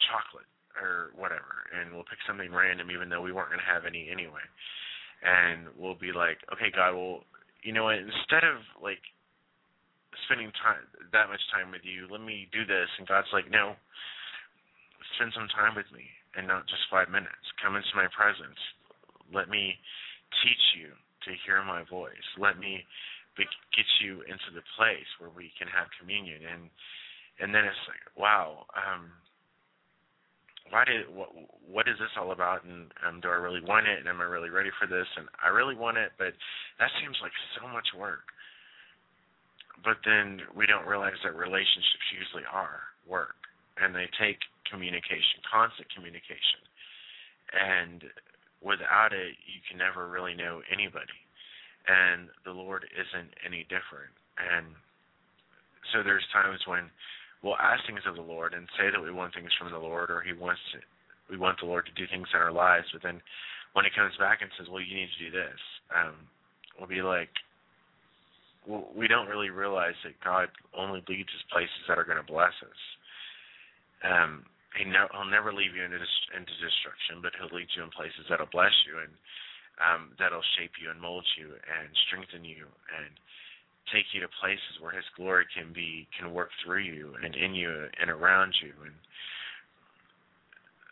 chocolate 0.00 0.48
or 0.80 1.14
whatever, 1.14 1.70
and 1.70 1.94
we'll 1.94 2.06
pick 2.06 2.18
something 2.26 2.50
random, 2.50 2.90
even 2.90 3.08
though 3.08 3.22
we 3.22 3.32
weren't 3.32 3.50
going 3.50 3.62
to 3.62 3.72
have 3.72 3.86
any 3.86 4.10
anyway. 4.10 4.42
And 5.22 5.70
we'll 5.78 5.96
be 5.96 6.12
like, 6.12 6.42
okay, 6.52 6.68
God, 6.74 6.92
well, 6.98 7.24
you 7.62 7.72
know 7.72 7.88
what? 7.88 7.96
Instead 7.96 8.44
of 8.44 8.60
like 8.82 9.00
spending 10.26 10.52
time 10.60 10.84
that 11.14 11.32
much 11.32 11.42
time 11.54 11.72
with 11.72 11.86
you, 11.86 12.10
let 12.10 12.20
me 12.20 12.50
do 12.52 12.66
this. 12.66 12.90
And 12.98 13.08
God's 13.08 13.30
like, 13.32 13.48
no, 13.48 13.78
spend 15.16 15.32
some 15.32 15.48
time 15.54 15.78
with 15.78 15.88
me, 15.94 16.04
and 16.36 16.44
not 16.46 16.68
just 16.68 16.84
five 16.90 17.08
minutes. 17.08 17.44
Come 17.62 17.78
into 17.78 17.94
my 17.96 18.10
presence. 18.12 18.58
Let 19.32 19.48
me 19.48 19.78
teach 20.42 20.64
you 20.76 20.92
to 21.24 21.30
hear 21.46 21.64
my 21.64 21.86
voice. 21.88 22.28
Let 22.36 22.58
me 22.60 22.84
be, 23.38 23.48
get 23.72 23.88
you 24.04 24.20
into 24.28 24.52
the 24.52 24.66
place 24.76 25.08
where 25.18 25.32
we 25.32 25.54
can 25.56 25.70
have 25.70 25.88
communion. 25.96 26.44
And 26.44 26.68
and 27.40 27.50
then 27.50 27.66
it's 27.66 27.84
like, 27.90 28.04
wow. 28.14 28.66
um 28.76 29.10
why 30.70 30.84
did 30.84 31.08
what 31.12 31.28
what 31.68 31.88
is 31.88 31.98
this 31.98 32.12
all 32.16 32.32
about? 32.32 32.64
And 32.64 32.92
um 33.06 33.20
do 33.20 33.28
I 33.28 33.38
really 33.38 33.60
want 33.60 33.86
it? 33.86 33.98
And 33.98 34.08
am 34.08 34.20
I 34.20 34.24
really 34.24 34.50
ready 34.50 34.70
for 34.80 34.86
this? 34.86 35.06
And 35.16 35.28
I 35.42 35.48
really 35.48 35.76
want 35.76 35.98
it 35.98 36.12
but 36.18 36.32
that 36.78 36.90
seems 37.00 37.16
like 37.22 37.32
so 37.58 37.68
much 37.68 37.88
work. 37.96 38.32
But 39.84 40.00
then 40.04 40.40
we 40.56 40.66
don't 40.66 40.86
realize 40.86 41.18
that 41.24 41.36
relationships 41.36 42.08
usually 42.16 42.48
are 42.48 42.80
work 43.06 43.36
and 43.76 43.94
they 43.94 44.08
take 44.18 44.40
communication 44.70 45.44
constant 45.44 45.88
communication. 45.92 46.64
And 47.52 48.04
without 48.64 49.12
it 49.12 49.36
you 49.44 49.60
can 49.68 49.78
never 49.78 50.08
really 50.08 50.34
know 50.34 50.62
anybody. 50.72 51.20
And 51.84 52.32
the 52.48 52.56
Lord 52.56 52.88
isn't 52.96 53.36
any 53.44 53.68
different. 53.68 54.16
And 54.40 54.72
so 55.92 56.02
there's 56.02 56.24
times 56.32 56.60
when 56.66 56.88
we'll 57.44 57.60
ask 57.60 57.84
things 57.84 58.00
of 58.08 58.16
the 58.16 58.24
Lord 58.24 58.56
and 58.56 58.64
say 58.80 58.88
that 58.88 59.02
we 59.02 59.12
want 59.12 59.34
things 59.36 59.52
from 59.60 59.70
the 59.70 59.78
Lord 59.78 60.08
or 60.08 60.24
He 60.24 60.32
wants 60.32 60.64
to, 60.72 60.80
we 61.28 61.36
want 61.36 61.60
the 61.60 61.68
Lord 61.68 61.84
to 61.84 61.92
do 61.92 62.08
things 62.08 62.26
in 62.32 62.40
our 62.40 62.52
lives, 62.52 62.88
but 62.90 63.04
then 63.04 63.20
when 63.76 63.84
He 63.84 63.92
comes 63.92 64.16
back 64.16 64.40
and 64.40 64.50
says, 64.56 64.66
"Well, 64.72 64.80
you 64.80 64.96
need 64.96 65.12
to 65.12 65.24
do 65.28 65.30
this," 65.30 65.60
um, 65.92 66.16
we'll 66.78 66.88
be 66.88 67.02
like, 67.02 67.30
well, 68.66 68.88
we 68.96 69.08
don't 69.08 69.28
really 69.28 69.50
realize 69.50 69.96
that 70.04 70.16
God 70.24 70.48
only 70.72 71.04
leads 71.08 71.28
us 71.28 71.52
places 71.52 71.84
that 71.86 71.98
are 72.00 72.08
going 72.08 72.20
to 72.20 72.24
bless 72.24 72.56
us. 72.64 72.80
Um, 74.04 74.48
he 74.76 74.84
ne- 74.84 75.12
he'll 75.12 75.28
never 75.28 75.52
leave 75.52 75.76
you 75.76 75.84
into, 75.84 76.00
into 76.32 76.54
destruction, 76.58 77.20
but 77.20 77.36
he'll 77.36 77.52
lead 77.52 77.68
you 77.76 77.84
in 77.84 77.92
places 77.92 78.24
that'll 78.28 78.50
bless 78.50 78.74
you 78.88 79.04
and 79.04 79.12
um, 79.78 80.02
that'll 80.18 80.44
shape 80.56 80.72
you 80.80 80.90
and 80.90 81.00
mold 81.00 81.24
you 81.36 81.52
and 81.52 81.88
strengthen 82.08 82.44
you 82.44 82.66
and 82.94 83.12
take 83.92 84.06
you 84.12 84.20
to 84.20 84.30
places 84.40 84.80
where 84.80 84.94
his 84.94 85.04
glory 85.16 85.44
can 85.52 85.72
be 85.72 86.06
can 86.16 86.32
work 86.32 86.50
through 86.64 86.82
you 86.82 87.14
and 87.22 87.34
in 87.34 87.54
you 87.54 87.68
and 88.00 88.10
around 88.10 88.54
you 88.62 88.72
and 88.84 88.96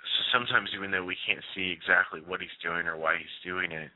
so 0.03 0.20
sometimes 0.32 0.68
even 0.76 0.90
though 0.90 1.05
we 1.05 1.16
can't 1.24 1.45
see 1.55 1.72
exactly 1.72 2.20
what 2.26 2.40
he's 2.40 2.59
doing 2.62 2.86
or 2.86 2.97
why 2.97 3.16
he's 3.16 3.38
doing 3.45 3.72
it 3.72 3.90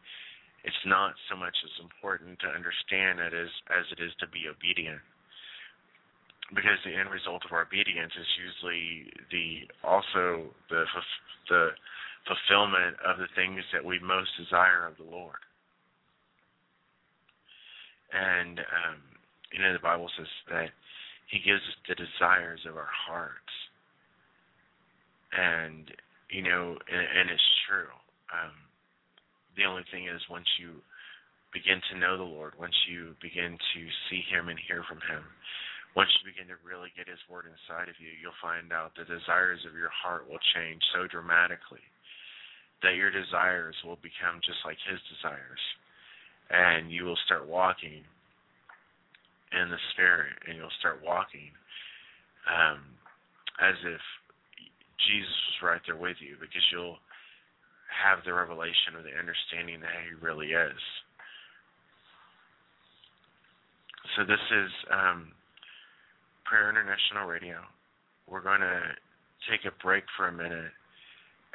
it's 0.64 0.84
not 0.86 1.14
so 1.30 1.36
much 1.36 1.54
as 1.62 1.74
important 1.84 2.38
to 2.40 2.48
understand 2.48 3.20
it 3.20 3.34
as 3.36 3.52
as 3.68 3.84
it 3.92 4.00
is 4.00 4.12
to 4.18 4.26
be 4.28 4.48
obedient 4.48 5.00
because 6.54 6.78
the 6.84 6.94
end 6.94 7.10
result 7.10 7.42
of 7.44 7.50
our 7.50 7.66
obedience 7.66 8.12
is 8.14 8.28
usually 8.38 9.10
the 9.34 9.66
also 9.82 10.46
the 10.70 10.84
the 11.50 11.74
fulfillment 12.26 12.98
of 13.06 13.18
the 13.18 13.30
things 13.34 13.62
that 13.72 13.82
we 13.84 13.98
most 14.02 14.30
desire 14.38 14.86
of 14.86 14.98
the 14.98 15.06
Lord. 15.06 15.38
And 18.16 18.60
um, 18.60 18.98
you 19.52 19.60
know 19.60 19.72
the 19.72 19.84
Bible 19.84 20.08
says 20.16 20.26
that 20.48 20.72
He 21.28 21.38
gives 21.44 21.60
us 21.60 21.76
the 21.84 22.00
desires 22.00 22.64
of 22.64 22.76
our 22.76 22.88
hearts, 22.88 23.52
and 25.36 25.92
you 26.32 26.40
know, 26.42 26.80
and, 26.88 27.04
and 27.20 27.28
it's 27.28 27.50
true. 27.68 27.92
Um, 28.32 28.56
the 29.56 29.68
only 29.68 29.84
thing 29.92 30.08
is 30.08 30.20
once 30.32 30.48
you 30.56 30.80
begin 31.52 31.80
to 31.92 32.00
know 32.00 32.16
the 32.16 32.26
Lord, 32.26 32.52
once 32.60 32.76
you 32.88 33.12
begin 33.20 33.56
to 33.56 33.80
see 34.08 34.24
Him 34.28 34.48
and 34.48 34.60
hear 34.68 34.84
from 34.88 35.00
Him, 35.04 35.24
once 35.96 36.12
you 36.20 36.28
begin 36.28 36.48
to 36.52 36.60
really 36.60 36.92
get 36.96 37.08
His 37.08 37.20
Word 37.28 37.48
inside 37.48 37.88
of 37.88 37.96
you, 37.96 38.12
you'll 38.16 38.36
find 38.44 38.72
out 38.72 38.92
the 38.96 39.08
desires 39.08 39.64
of 39.64 39.72
your 39.76 39.92
heart 39.92 40.28
will 40.28 40.40
change 40.56 40.80
so 40.92 41.08
dramatically 41.08 41.84
that 42.84 43.00
your 43.00 43.08
desires 43.08 43.76
will 43.84 43.96
become 44.04 44.40
just 44.44 44.60
like 44.64 44.76
His 44.84 45.00
desires. 45.08 45.64
And 46.50 46.90
you 46.92 47.04
will 47.04 47.18
start 47.26 47.48
walking 47.48 48.04
in 49.52 49.70
the 49.70 49.80
Spirit, 49.92 50.34
and 50.46 50.56
you'll 50.56 50.78
start 50.78 51.00
walking 51.04 51.50
um, 52.46 52.78
as 53.60 53.74
if 53.84 54.00
Jesus 55.06 55.38
was 55.50 55.58
right 55.62 55.80
there 55.86 55.96
with 55.96 56.16
you 56.20 56.36
because 56.40 56.62
you'll 56.70 56.98
have 57.90 58.24
the 58.24 58.32
revelation 58.32 58.94
or 58.94 59.02
the 59.02 59.14
understanding 59.18 59.80
that 59.80 59.94
He 60.06 60.14
really 60.24 60.52
is. 60.54 60.82
So 64.16 64.24
this 64.24 64.42
is 64.50 64.70
um, 64.92 65.32
Prayer 66.44 66.70
International 66.70 67.26
Radio. 67.26 67.58
We're 68.28 68.42
going 68.42 68.60
to 68.60 68.80
take 69.50 69.64
a 69.66 69.74
break 69.82 70.04
for 70.16 70.28
a 70.28 70.32
minute, 70.32 70.72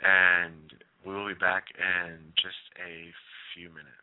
and 0.04 0.74
we 1.06 1.14
will 1.14 1.28
be 1.28 1.40
back 1.40 1.66
in 1.78 2.18
just 2.36 2.62
a 2.80 3.12
few 3.56 3.70
minutes. 3.70 4.01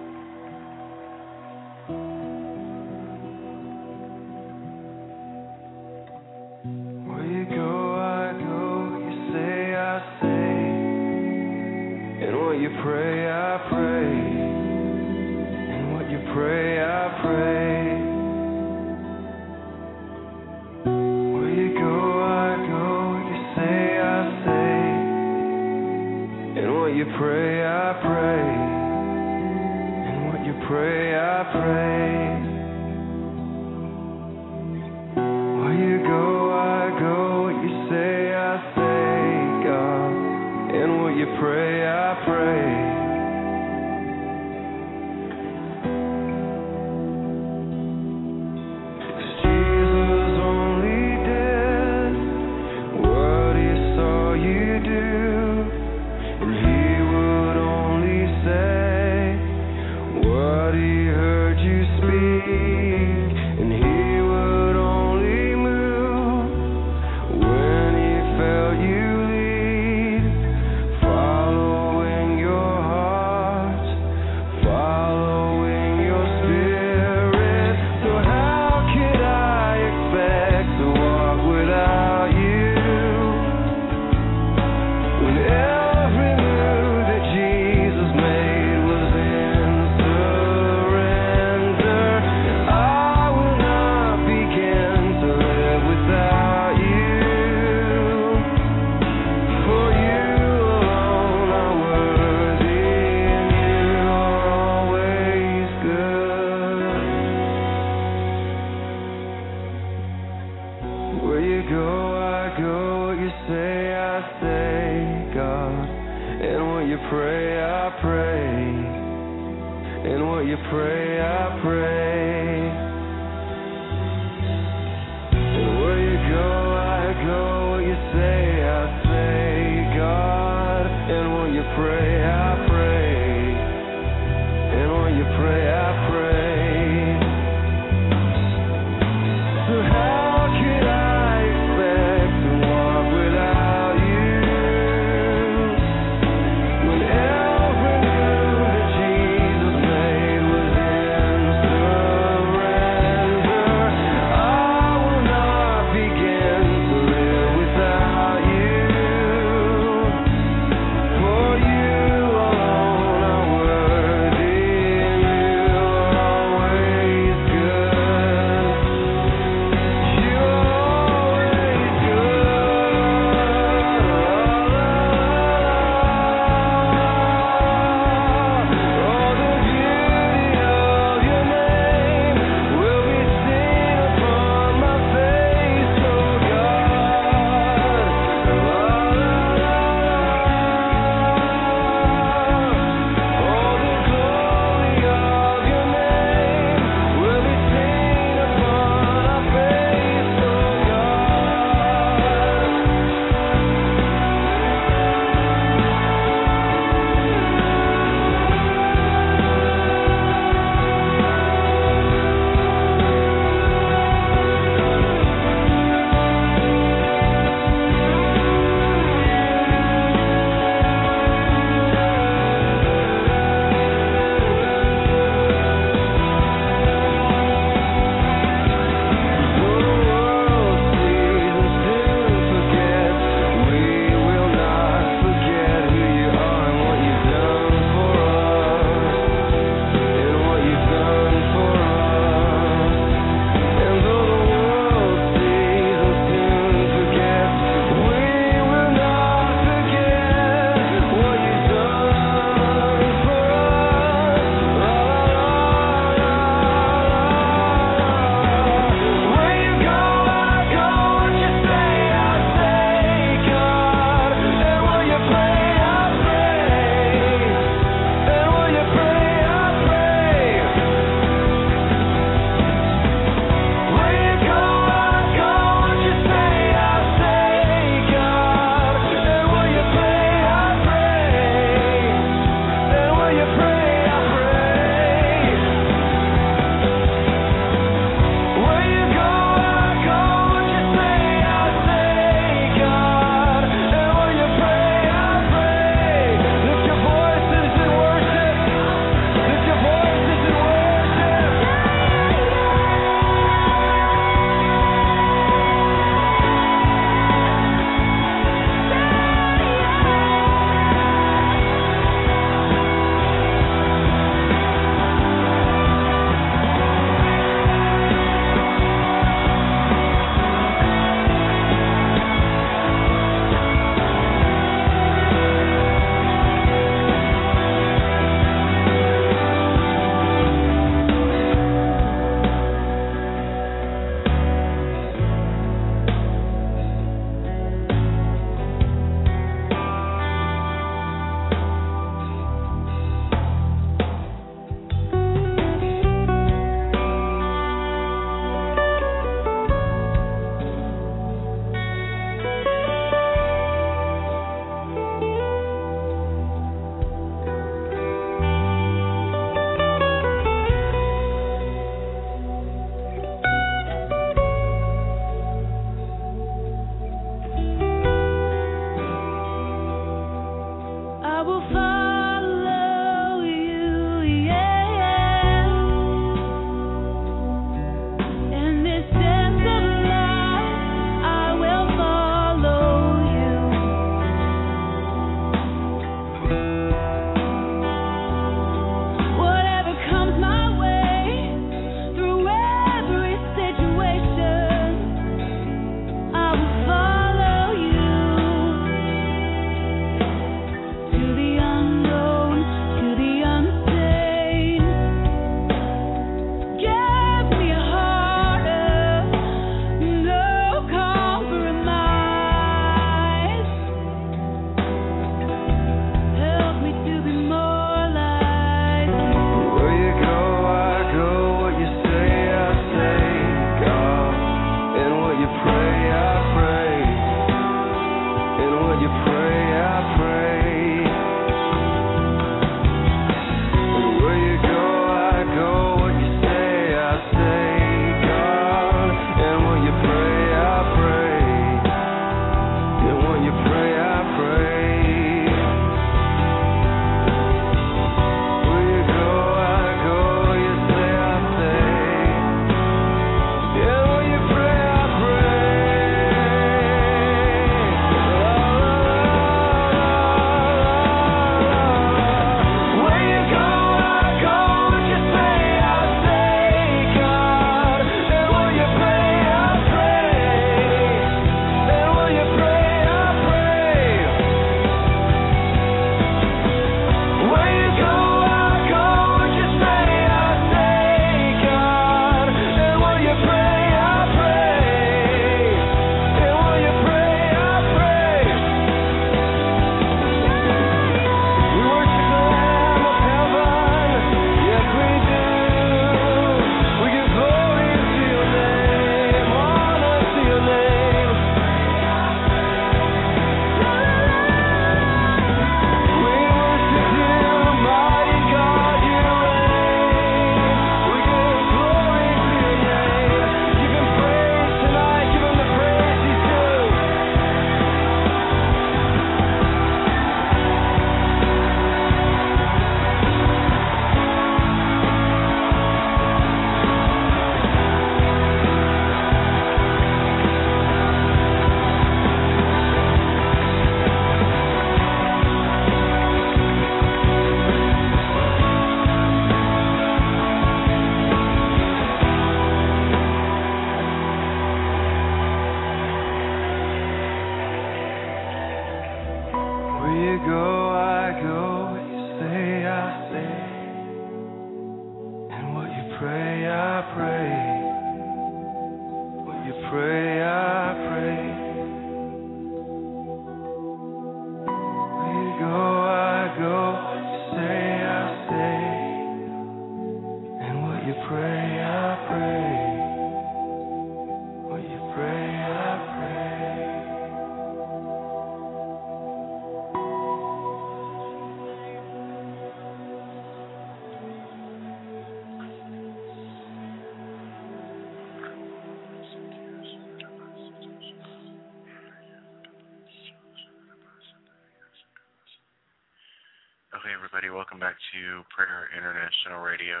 to 598.16 598.40
Prayer 598.48 598.88
International 598.96 599.60
Radio. 599.60 600.00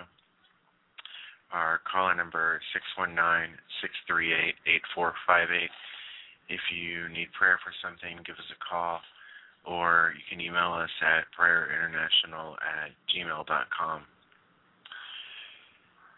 Our 1.52 1.80
caller 1.84 2.16
number 2.16 2.56
is 2.56 2.64
six 2.72 2.84
one 2.96 3.14
nine 3.14 3.52
six 3.84 3.92
three 4.08 4.32
eight 4.32 4.56
eight 4.64 4.80
four 4.94 5.12
five 5.26 5.48
eight. 5.52 5.70
If 6.48 6.60
you 6.72 7.08
need 7.12 7.28
prayer 7.36 7.60
for 7.60 7.72
something, 7.84 8.16
give 8.24 8.36
us 8.40 8.48
a 8.48 8.58
call, 8.64 9.00
or 9.66 10.14
you 10.16 10.24
can 10.30 10.40
email 10.40 10.72
us 10.72 10.90
at 11.04 11.28
prayerinternational 11.36 12.56
at 12.64 12.96
gmail.com. 13.12 14.00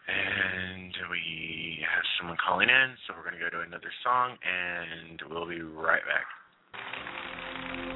And 0.07 0.93
we 1.11 1.83
have 1.83 2.05
someone 2.17 2.37
calling 2.39 2.69
in, 2.69 2.95
so 3.05 3.13
we're 3.13 3.27
going 3.27 3.37
to 3.37 3.43
go 3.43 3.49
to 3.49 3.61
another 3.61 3.91
song, 4.03 4.37
and 4.41 5.21
we'll 5.29 5.47
be 5.47 5.61
right 5.61 6.01
back. 6.07 7.88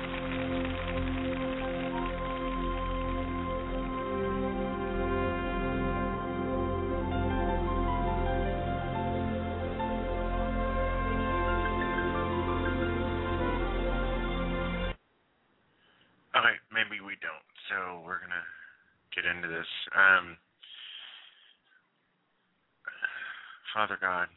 Father 23.83 23.99
God, 23.99 24.31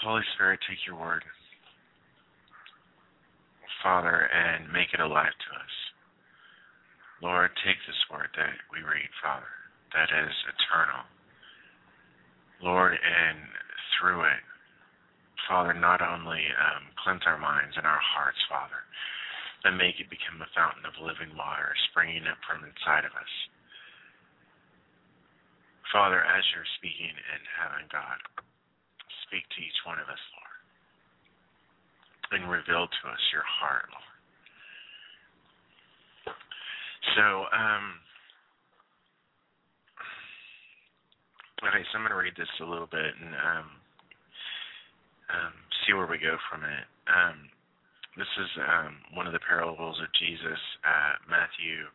Holy 0.00 0.24
Spirit, 0.32 0.58
take 0.64 0.80
your 0.88 0.96
word, 0.96 1.20
Father, 3.84 4.24
and 4.32 4.72
make 4.72 4.88
it 4.96 5.04
alive 5.04 5.36
to 5.36 5.50
us. 5.52 5.74
Lord, 7.20 7.52
take 7.60 7.76
this 7.84 8.00
word 8.08 8.32
that 8.40 8.56
we 8.72 8.80
read, 8.80 9.12
Father, 9.20 9.52
that 9.92 10.08
is 10.08 10.32
eternal. 10.48 11.04
Lord, 12.64 12.96
and 12.96 13.44
through 14.00 14.24
it, 14.32 14.44
Father, 15.44 15.76
not 15.76 16.00
only 16.00 16.40
um, 16.56 16.88
cleanse 17.04 17.28
our 17.28 17.36
minds 17.36 17.76
and 17.76 17.84
our 17.84 18.00
hearts, 18.00 18.40
Father, 18.48 18.80
but 19.60 19.76
make 19.76 20.00
it 20.00 20.08
become 20.08 20.40
a 20.40 20.48
fountain 20.56 20.88
of 20.88 21.04
living 21.04 21.36
water 21.36 21.76
springing 21.92 22.24
up 22.24 22.40
from 22.48 22.64
inside 22.64 23.04
of 23.04 23.12
us. 23.12 23.32
Father, 25.92 26.20
as 26.20 26.44
you're 26.52 26.68
speaking 26.76 27.08
in 27.08 27.42
heaven, 27.56 27.88
God, 27.88 28.20
speak 29.24 29.48
to 29.56 29.60
each 29.64 29.80
one 29.88 29.96
of 29.96 30.08
us, 30.12 30.20
Lord, 30.36 30.60
and 32.36 32.50
reveal 32.50 32.84
to 32.84 33.02
us 33.08 33.22
your 33.32 33.46
heart, 33.46 33.88
Lord. 33.88 34.04
So, 37.16 37.48
um, 37.48 37.84
okay, 41.64 41.80
so 41.88 41.96
I'm 41.96 42.04
going 42.04 42.12
to 42.12 42.20
read 42.20 42.36
this 42.36 42.52
a 42.60 42.68
little 42.68 42.90
bit 42.90 43.16
and 43.16 43.32
um, 43.32 43.68
um, 45.32 45.54
see 45.84 45.96
where 45.96 46.06
we 46.08 46.20
go 46.20 46.36
from 46.52 46.68
it. 46.68 46.84
Um, 47.08 47.48
this 48.20 48.28
is 48.28 48.50
um, 48.60 48.92
one 49.16 49.24
of 49.24 49.32
the 49.32 49.40
parables 49.40 49.96
of 50.04 50.12
Jesus, 50.20 50.60
uh, 50.84 51.16
Matthew 51.32 51.88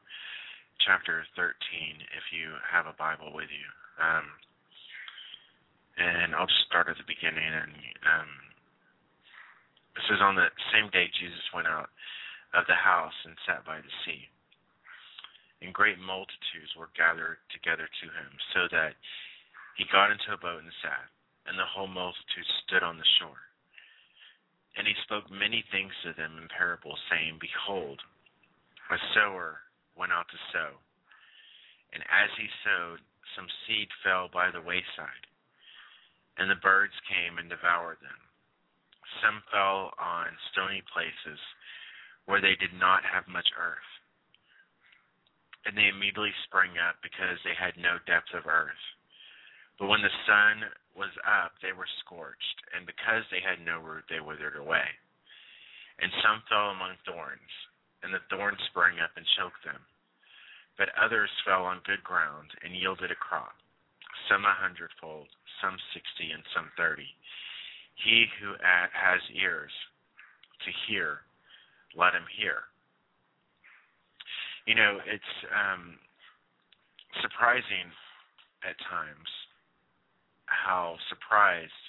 chapter 0.81 1.21
13, 1.37 1.53
if 2.17 2.25
you 2.33 2.57
have 2.65 2.89
a 2.89 2.97
Bible 2.97 3.29
with 3.37 3.53
you. 3.53 3.82
Um, 4.01 4.25
and 5.97 6.33
I'll 6.33 6.49
just 6.49 6.65
start 6.65 6.89
at 6.89 6.97
the 6.97 7.05
beginning. 7.05 7.45
And 7.45 7.73
um, 8.05 8.31
this 9.95 10.07
is 10.09 10.21
on 10.21 10.35
the 10.35 10.49
same 10.73 10.89
day 10.89 11.09
Jesus 11.13 11.53
went 11.53 11.69
out 11.69 11.89
of 12.53 12.65
the 12.69 12.77
house 12.77 13.15
and 13.25 13.37
sat 13.45 13.65
by 13.65 13.77
the 13.81 13.93
sea. 14.05 14.29
And 15.61 15.71
great 15.73 15.97
multitudes 15.97 16.75
were 16.75 16.91
gathered 16.97 17.39
together 17.55 17.87
to 17.87 18.05
him, 18.11 18.31
so 18.51 18.67
that 18.75 18.99
he 19.79 19.87
got 19.87 20.11
into 20.11 20.35
a 20.35 20.41
boat 20.41 20.59
and 20.59 20.75
sat, 20.83 21.07
and 21.47 21.55
the 21.55 21.65
whole 21.65 21.87
multitude 21.87 22.45
stood 22.67 22.83
on 22.83 22.99
the 22.99 23.13
shore. 23.17 23.39
And 24.75 24.83
he 24.83 24.93
spoke 25.07 25.29
many 25.31 25.63
things 25.71 25.93
to 26.03 26.11
them 26.17 26.35
in 26.35 26.51
parables, 26.51 26.99
saying, 27.07 27.39
Behold, 27.39 28.01
a 28.91 28.97
sower 29.15 29.63
went 29.95 30.11
out 30.11 30.27
to 30.27 30.39
sow. 30.51 30.75
And 31.93 32.01
as 32.09 32.29
he 32.35 32.49
sowed, 32.65 32.99
some 33.35 33.47
seed 33.65 33.89
fell 34.03 34.29
by 34.31 34.49
the 34.51 34.61
wayside, 34.61 35.25
and 36.37 36.49
the 36.49 36.61
birds 36.61 36.93
came 37.09 37.37
and 37.37 37.49
devoured 37.49 37.99
them. 38.01 38.21
Some 39.21 39.43
fell 39.51 39.93
on 39.99 40.33
stony 40.51 40.81
places 40.89 41.39
where 42.25 42.41
they 42.41 42.55
did 42.55 42.73
not 42.73 43.03
have 43.03 43.27
much 43.27 43.47
earth, 43.59 43.91
and 45.65 45.77
they 45.77 45.87
immediately 45.87 46.33
sprang 46.47 46.77
up 46.79 46.97
because 47.03 47.37
they 47.43 47.55
had 47.55 47.75
no 47.77 47.99
depth 48.07 48.31
of 48.33 48.47
earth. 48.47 48.83
But 49.79 49.87
when 49.87 50.01
the 50.01 50.19
sun 50.27 50.69
was 50.95 51.13
up, 51.25 51.57
they 51.61 51.73
were 51.73 51.89
scorched, 52.05 52.57
and 52.75 52.85
because 52.85 53.25
they 53.29 53.41
had 53.41 53.63
no 53.65 53.79
root, 53.79 54.05
they 54.09 54.21
withered 54.21 54.55
away. 54.55 54.85
And 55.99 56.11
some 56.21 56.41
fell 56.49 56.73
among 56.73 56.97
thorns, 57.05 57.53
and 58.01 58.13
the 58.13 58.23
thorns 58.29 58.61
sprang 58.69 58.99
up 58.99 59.13
and 59.17 59.25
choked 59.37 59.61
them. 59.65 59.81
But 60.77 60.89
others 60.97 61.29
fell 61.45 61.63
on 61.65 61.85
good 61.85 62.03
ground 62.03 62.49
and 62.63 62.75
yielded 62.75 63.11
a 63.11 63.15
crop, 63.15 63.53
some 64.29 64.43
a 64.45 64.55
hundredfold, 64.57 65.27
some 65.61 65.77
sixty, 65.93 66.31
and 66.33 66.43
some 66.55 66.69
thirty. 66.77 67.07
He 67.95 68.25
who 68.41 68.53
has 68.59 69.21
ears 69.37 69.71
to 70.65 70.71
hear, 70.87 71.21
let 71.95 72.13
him 72.13 72.25
hear. 72.39 72.65
You 74.65 74.75
know, 74.75 74.97
it's 75.05 75.33
um, 75.53 75.99
surprising 77.21 77.91
at 78.63 78.79
times 78.89 79.29
how 80.45 80.95
surprised 81.09 81.83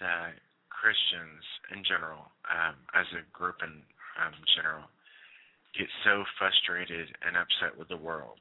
that 0.00 0.40
Christians 0.72 1.44
in 1.76 1.84
general, 1.84 2.32
um, 2.48 2.74
as 2.96 3.04
a 3.12 3.22
group 3.36 3.60
in 3.60 3.84
um, 4.16 4.34
general, 4.56 4.88
get 5.76 5.88
so 6.04 6.24
frustrated 6.38 7.08
and 7.22 7.36
upset 7.36 7.78
with 7.78 7.88
the 7.88 7.96
world, 7.96 8.40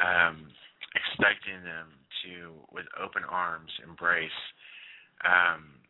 um, 0.00 0.48
expecting 0.94 1.64
them 1.64 1.88
to, 2.24 2.52
with 2.72 2.86
open 3.00 3.22
arms, 3.24 3.70
embrace 3.82 4.40
um, 5.24 5.80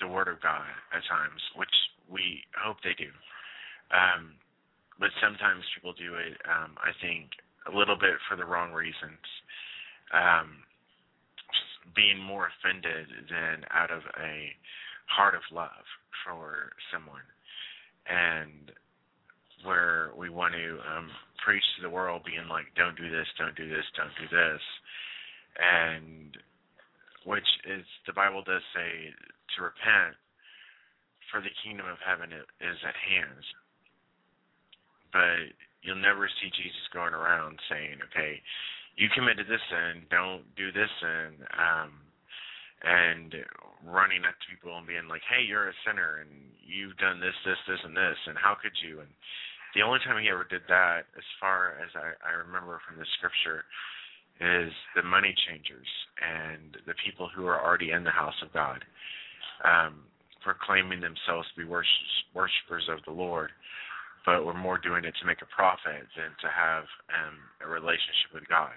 the 0.00 0.08
Word 0.08 0.28
of 0.28 0.40
God 0.40 0.66
at 0.94 1.02
times, 1.08 1.40
which 1.56 1.72
we 2.10 2.42
hope 2.56 2.76
they 2.82 2.94
do. 2.96 3.10
Um, 3.90 4.34
but 4.98 5.10
sometimes 5.20 5.64
people 5.74 5.92
do 5.92 6.14
it, 6.14 6.38
um, 6.46 6.76
I 6.78 6.94
think, 7.02 7.30
a 7.66 7.76
little 7.76 7.96
bit 7.96 8.18
for 8.28 8.36
the 8.36 8.44
wrong 8.44 8.72
reasons, 8.72 9.22
um, 10.12 10.62
being 11.94 12.18
more 12.18 12.48
offended 12.50 13.06
than 13.28 13.66
out 13.70 13.90
of 13.90 14.02
a 14.20 14.54
heart 15.06 15.34
of 15.34 15.42
love 15.52 15.84
for 16.24 16.72
someone. 16.92 17.26
And 18.06 18.72
where 19.64 20.10
we 20.16 20.30
want 20.30 20.54
to 20.54 20.78
um, 20.96 21.10
preach 21.44 21.64
to 21.76 21.82
the 21.82 21.90
world, 21.90 22.22
being 22.24 22.48
like, 22.48 22.66
"Don't 22.76 22.96
do 22.96 23.10
this, 23.10 23.26
don't 23.38 23.56
do 23.56 23.68
this, 23.68 23.84
don't 23.96 24.14
do 24.18 24.28
this," 24.30 24.62
and 25.58 26.36
which 27.24 27.46
is 27.66 27.84
the 28.06 28.12
Bible 28.12 28.42
does 28.42 28.62
say 28.74 29.12
to 29.56 29.62
repent, 29.62 30.16
for 31.30 31.40
the 31.40 31.54
kingdom 31.64 31.86
of 31.86 31.98
heaven 32.04 32.32
is 32.32 32.78
at 32.86 32.96
hand. 32.96 33.44
But 35.12 35.54
you'll 35.82 36.02
never 36.02 36.28
see 36.40 36.50
Jesus 36.50 36.88
going 36.92 37.14
around 37.14 37.58
saying, 37.68 38.02
"Okay, 38.10 38.42
you 38.96 39.08
committed 39.10 39.46
this 39.46 39.62
sin, 39.70 40.06
don't 40.10 40.44
do 40.56 40.72
this 40.72 40.90
sin," 41.00 41.46
um, 41.58 41.92
and 42.82 43.34
running 43.84 44.24
up 44.24 44.34
to 44.38 44.46
people 44.50 44.76
and 44.76 44.86
being 44.86 45.06
like, 45.08 45.22
"Hey, 45.22 45.42
you're 45.42 45.68
a 45.68 45.74
sinner, 45.86 46.18
and 46.18 46.30
you've 46.60 46.96
done 46.96 47.20
this, 47.20 47.34
this, 47.44 47.58
this, 47.66 47.82
and 47.84 47.96
this, 47.96 48.18
and 48.26 48.38
how 48.38 48.54
could 48.54 48.76
you?" 48.82 49.00
and 49.00 49.10
the 49.74 49.82
only 49.82 49.98
time 50.04 50.20
he 50.22 50.28
ever 50.28 50.44
did 50.44 50.62
that, 50.68 51.08
as 51.16 51.24
far 51.40 51.76
as 51.80 51.88
I, 51.96 52.12
I 52.28 52.32
remember 52.44 52.80
from 52.86 52.98
the 52.98 53.06
scripture, 53.18 53.64
is 54.40 54.72
the 54.96 55.02
money 55.02 55.34
changers 55.48 55.86
and 56.20 56.76
the 56.86 56.94
people 57.04 57.28
who 57.34 57.46
are 57.46 57.60
already 57.60 57.92
in 57.92 58.04
the 58.04 58.10
house 58.10 58.36
of 58.42 58.52
God, 58.52 58.84
um, 59.64 60.04
proclaiming 60.42 61.00
themselves 61.00 61.46
to 61.52 61.62
be 61.62 61.68
worshippers 61.68 62.88
of 62.90 62.98
the 63.06 63.12
Lord, 63.12 63.50
but 64.26 64.44
were 64.44 64.54
more 64.54 64.78
doing 64.78 65.04
it 65.04 65.14
to 65.20 65.26
make 65.26 65.42
a 65.42 65.54
profit 65.54 66.06
than 66.16 66.32
to 66.42 66.48
have 66.50 66.84
um, 67.14 67.38
a 67.64 67.68
relationship 67.68 68.34
with 68.34 68.48
God. 68.48 68.74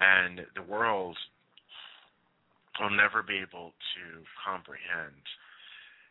And 0.00 0.46
the 0.56 0.62
world 0.62 1.16
will 2.80 2.90
never 2.90 3.22
be 3.22 3.36
able 3.36 3.72
to 3.72 4.02
comprehend 4.40 5.20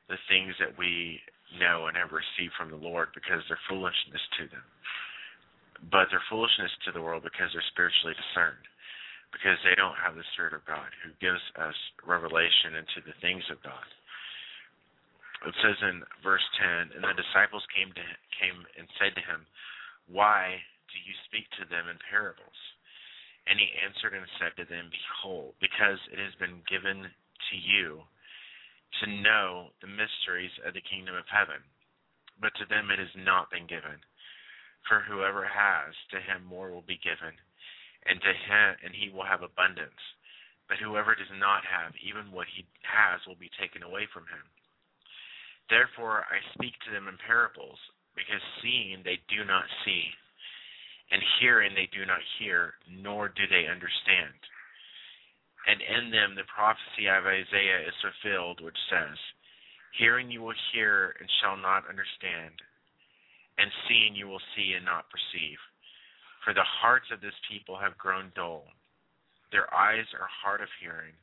the 0.10 0.18
things 0.30 0.54
that 0.60 0.78
we 0.78 1.22
know 1.58 1.89
and 1.89 1.97
ever 1.97 2.22
receive 2.22 2.54
from 2.54 2.70
the 2.70 2.80
Lord 2.80 3.10
because 3.18 3.41
they're 3.47 3.68
foolishness 3.70 4.22
to 4.38 4.45
them. 4.54 4.66
But 5.89 6.12
they're 6.12 6.30
foolishness 6.30 6.72
to 6.86 6.91
the 6.91 7.02
world 7.02 7.24
because 7.24 7.50
they're 7.56 7.72
spiritually 7.72 8.14
discerned, 8.14 8.68
because 9.32 9.58
they 9.64 9.80
don't 9.80 9.95
have 9.97 10.20
the 10.20 10.28
Spirit 10.36 10.54
of 10.54 10.68
God 10.68 10.91
who 11.02 11.16
gives 11.24 11.41
us 11.56 11.78
revelation 12.04 12.76
into 12.76 13.00
the 13.08 13.16
things 13.24 13.47
of 13.47 13.64
God. 13.64 13.88
It 15.47 15.56
says 15.64 15.80
in 15.80 16.04
verse 16.20 16.43
10, 16.60 17.00
and 17.00 17.04
the 17.08 17.16
disciples 17.16 17.64
came 17.72 17.95
to 17.95 18.04
came 18.36 18.60
and 18.76 18.88
said 19.00 19.16
to 19.16 19.24
him, 19.24 19.47
Why 20.12 20.60
do 20.91 20.97
you 21.00 21.16
speak 21.32 21.47
to 21.56 21.70
them 21.72 21.88
in 21.88 21.95
parables? 22.12 22.60
And 23.47 23.56
he 23.56 23.72
answered 23.80 24.12
and 24.12 24.28
said 24.36 24.54
to 24.60 24.68
them, 24.68 24.91
Behold, 24.91 25.56
because 25.64 25.97
it 26.12 26.20
has 26.20 26.36
been 26.43 26.60
given 26.68 27.08
to 27.08 27.56
you 27.56 28.04
to 29.02 29.06
know 29.08 29.70
the 29.82 29.88
mysteries 29.88 30.54
of 30.66 30.74
the 30.74 30.84
kingdom 30.84 31.16
of 31.16 31.28
heaven, 31.30 31.62
but 32.42 32.54
to 32.58 32.66
them 32.66 32.92
it 32.92 33.00
has 33.00 33.14
not 33.16 33.52
been 33.52 33.68
given. 33.68 34.02
For 34.88 35.02
whoever 35.06 35.46
has, 35.46 35.94
to 36.12 36.20
him 36.20 36.44
more 36.46 36.72
will 36.72 36.86
be 36.86 37.00
given, 37.04 37.36
and 38.06 38.18
to 38.22 38.34
him 38.34 38.70
and 38.84 38.94
he 38.96 39.10
will 39.10 39.28
have 39.28 39.44
abundance. 39.44 40.02
But 40.68 40.78
whoever 40.78 41.16
does 41.16 41.32
not 41.38 41.66
have, 41.66 41.94
even 42.02 42.32
what 42.32 42.48
he 42.50 42.66
has 42.86 43.22
will 43.26 43.40
be 43.40 43.52
taken 43.60 43.84
away 43.84 44.08
from 44.14 44.30
him. 44.30 44.46
Therefore 45.70 46.26
I 46.30 46.42
speak 46.54 46.74
to 46.86 46.92
them 46.92 47.08
in 47.08 47.18
parables, 47.22 47.80
because 48.16 48.42
seeing 48.62 49.02
they 49.04 49.22
do 49.30 49.46
not 49.46 49.66
see, 49.86 50.10
and 51.12 51.22
hearing 51.40 51.74
they 51.74 51.90
do 51.94 52.06
not 52.06 52.22
hear, 52.38 52.74
nor 52.90 53.30
do 53.30 53.46
they 53.50 53.70
understand 53.70 54.34
and 55.68 55.82
in 55.82 56.12
them 56.12 56.36
the 56.36 56.47
prophecy 56.47 57.07
of 57.12 57.28
Isaiah 57.28 57.84
is 57.84 57.97
fulfilled, 57.99 58.62
which 58.62 58.78
says, 58.89 59.18
Hearing 59.97 60.32
you 60.32 60.41
will 60.41 60.57
hear 60.72 61.16
and 61.20 61.28
shall 61.41 61.57
not 61.57 61.89
understand, 61.89 62.55
and 63.57 63.72
seeing 63.88 64.16
you 64.16 64.28
will 64.28 64.43
see 64.55 64.74
and 64.78 64.86
not 64.86 65.10
perceive. 65.10 65.60
For 66.45 66.53
the 66.53 66.64
hearts 66.64 67.12
of 67.12 67.20
this 67.20 67.36
people 67.51 67.76
have 67.76 67.97
grown 67.97 68.32
dull, 68.36 68.64
their 69.51 69.68
eyes 69.74 70.07
are 70.16 70.30
hard 70.30 70.62
of 70.62 70.70
hearing, 70.80 71.18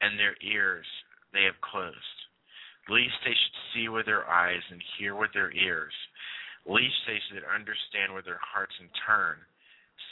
and 0.00 0.18
their 0.18 0.34
ears 0.42 0.86
they 1.32 1.44
have 1.44 1.60
closed. 1.62 2.18
Lest 2.88 3.14
they 3.24 3.34
should 3.34 3.58
see 3.74 3.88
with 3.88 4.06
their 4.06 4.26
eyes 4.28 4.62
and 4.70 4.82
hear 4.98 5.14
with 5.14 5.32
their 5.34 5.52
ears, 5.52 5.94
lest 6.66 6.98
they 7.06 7.20
should 7.28 7.44
understand 7.44 8.14
with 8.14 8.24
their 8.24 8.40
hearts 8.42 8.74
and 8.80 8.90
turn, 9.06 9.36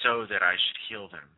so 0.03 0.27
that 0.27 0.43
I 0.43 0.55
should 0.55 0.81
heal 0.89 1.09
them 1.09 1.29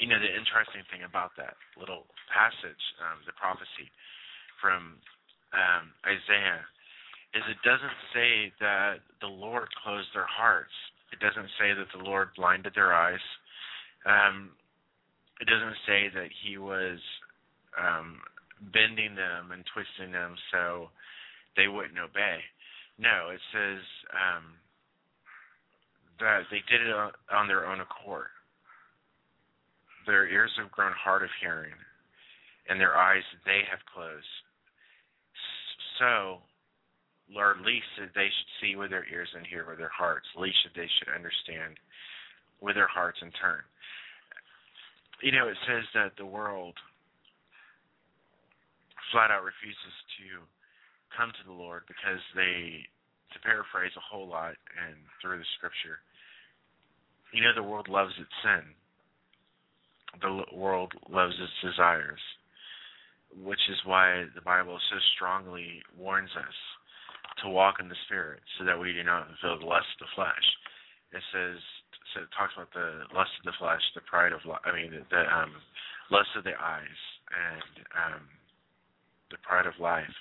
you 0.00 0.08
know, 0.08 0.16
the 0.16 0.32
interesting 0.32 0.80
thing 0.88 1.04
about 1.04 1.36
that 1.36 1.60
little 1.76 2.08
passage, 2.32 2.80
um, 3.04 3.20
the 3.28 3.36
prophecy 3.36 3.92
from 4.56 4.96
um, 5.52 5.92
Isaiah 6.08 6.64
is 7.36 7.44
it 7.46 7.60
doesn't 7.62 7.98
say 8.16 8.50
that 8.58 9.04
the 9.20 9.28
Lord 9.28 9.68
closed 9.84 10.08
their 10.16 10.26
hearts. 10.26 10.72
It 11.12 11.20
doesn't 11.20 11.52
say 11.60 11.76
that 11.76 11.92
the 11.92 12.02
Lord 12.02 12.32
blinded 12.34 12.72
their 12.74 12.96
eyes. 12.96 13.22
Um, 14.08 14.56
it 15.40 15.46
doesn't 15.46 15.76
say 15.86 16.08
that 16.16 16.32
He 16.32 16.56
was 16.58 16.98
um, 17.76 18.18
bending 18.72 19.14
them 19.14 19.52
and 19.52 19.64
twisting 19.68 20.12
them 20.12 20.34
so 20.50 20.88
they 21.56 21.68
wouldn't 21.68 21.98
obey. 21.98 22.40
No, 22.98 23.30
it 23.32 23.40
says 23.52 23.84
um, 24.16 24.56
that 26.18 26.48
they 26.50 26.64
did 26.68 26.86
it 26.86 26.92
on, 26.92 27.12
on 27.32 27.48
their 27.48 27.66
own 27.66 27.80
accord. 27.80 28.32
Their 30.10 30.26
ears 30.26 30.50
have 30.58 30.74
grown 30.74 30.90
hard 30.90 31.22
of 31.22 31.30
hearing, 31.40 31.78
and 32.66 32.80
their 32.82 32.98
eyes 32.98 33.22
they 33.46 33.62
have 33.70 33.78
closed. 33.86 34.26
So, 36.02 36.42
Lord, 37.30 37.62
least 37.62 37.86
that 37.94 38.10
they 38.18 38.26
should 38.26 38.52
see 38.58 38.74
with 38.74 38.90
their 38.90 39.06
ears 39.06 39.30
and 39.38 39.46
hear 39.46 39.70
with 39.70 39.78
their 39.78 39.94
hearts. 39.94 40.26
Least 40.34 40.58
that 40.66 40.74
they 40.74 40.90
should 40.98 41.14
understand 41.14 41.78
with 42.58 42.74
their 42.74 42.90
hearts 42.90 43.22
and 43.22 43.30
turn. 43.38 43.62
You 45.22 45.30
know, 45.30 45.46
it 45.46 45.56
says 45.62 45.86
that 45.94 46.18
the 46.18 46.26
world 46.26 46.74
flat 49.14 49.30
out 49.30 49.46
refuses 49.46 49.94
to 50.18 50.42
come 51.14 51.30
to 51.30 51.44
the 51.46 51.54
Lord 51.54 51.86
because 51.86 52.18
they, 52.34 52.82
to 53.30 53.38
paraphrase 53.46 53.94
a 53.94 54.02
whole 54.02 54.26
lot 54.26 54.58
and 54.74 54.98
through 55.22 55.38
the 55.38 55.54
scripture, 55.54 56.02
you 57.30 57.46
know, 57.46 57.54
the 57.54 57.62
world 57.62 57.86
loves 57.86 58.18
its 58.18 58.34
sin. 58.42 58.74
The 60.20 60.42
world 60.52 60.92
loves 61.08 61.34
its 61.38 61.52
desires, 61.62 62.20
which 63.42 63.60
is 63.70 63.78
why 63.84 64.26
the 64.34 64.40
Bible 64.42 64.78
so 64.90 64.96
strongly 65.14 65.82
warns 65.96 66.30
us 66.36 66.58
to 67.42 67.48
walk 67.48 67.76
in 67.80 67.88
the 67.88 68.02
Spirit 68.06 68.40
so 68.58 68.64
that 68.64 68.78
we 68.78 68.92
do 68.92 69.04
not 69.04 69.28
fulfill 69.28 69.60
the 69.60 69.70
lust 69.70 69.86
of 70.00 70.06
the 70.06 70.14
flesh. 70.14 70.46
It 71.12 71.22
says, 71.32 71.58
so 72.14 72.22
it 72.22 72.32
talks 72.36 72.54
about 72.54 72.74
the 72.74 73.06
lust 73.14 73.30
of 73.38 73.46
the 73.46 73.58
flesh, 73.58 73.80
the 73.94 74.02
pride 74.02 74.32
of, 74.32 74.40
I 74.44 74.74
mean, 74.74 74.90
the, 74.90 75.02
the 75.10 75.22
um, 75.30 75.54
lust 76.10 76.30
of 76.36 76.44
the 76.44 76.58
eyes, 76.58 77.00
and 77.30 77.74
um, 77.94 78.22
the 79.30 79.38
pride 79.46 79.66
of 79.66 79.78
life. 79.78 80.14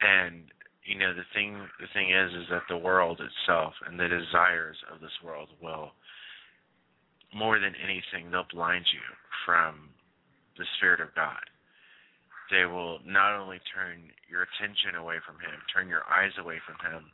And 0.00 0.50
you 0.84 0.98
know 0.98 1.12
the 1.12 1.26
thing 1.34 1.58
the 1.80 1.90
thing 1.92 2.10
is 2.10 2.32
is 2.32 2.48
that 2.50 2.64
the 2.68 2.76
world 2.76 3.20
itself 3.20 3.74
and 3.86 3.98
the 3.98 4.08
desires 4.08 4.76
of 4.92 5.00
this 5.00 5.14
world 5.22 5.48
will 5.60 5.92
more 7.34 7.58
than 7.58 7.74
anything 7.76 8.30
they'll 8.30 8.48
blind 8.50 8.86
you 8.92 9.04
from 9.44 9.90
the 10.56 10.64
spirit 10.76 11.00
of 11.00 11.14
God. 11.14 11.42
They 12.50 12.64
will 12.64 12.98
not 13.04 13.36
only 13.36 13.60
turn 13.74 14.08
your 14.28 14.48
attention 14.48 14.96
away 14.96 15.20
from 15.24 15.36
him, 15.36 15.60
turn 15.68 15.88
your 15.88 16.08
eyes 16.08 16.32
away 16.40 16.56
from 16.64 16.80
him, 16.80 17.12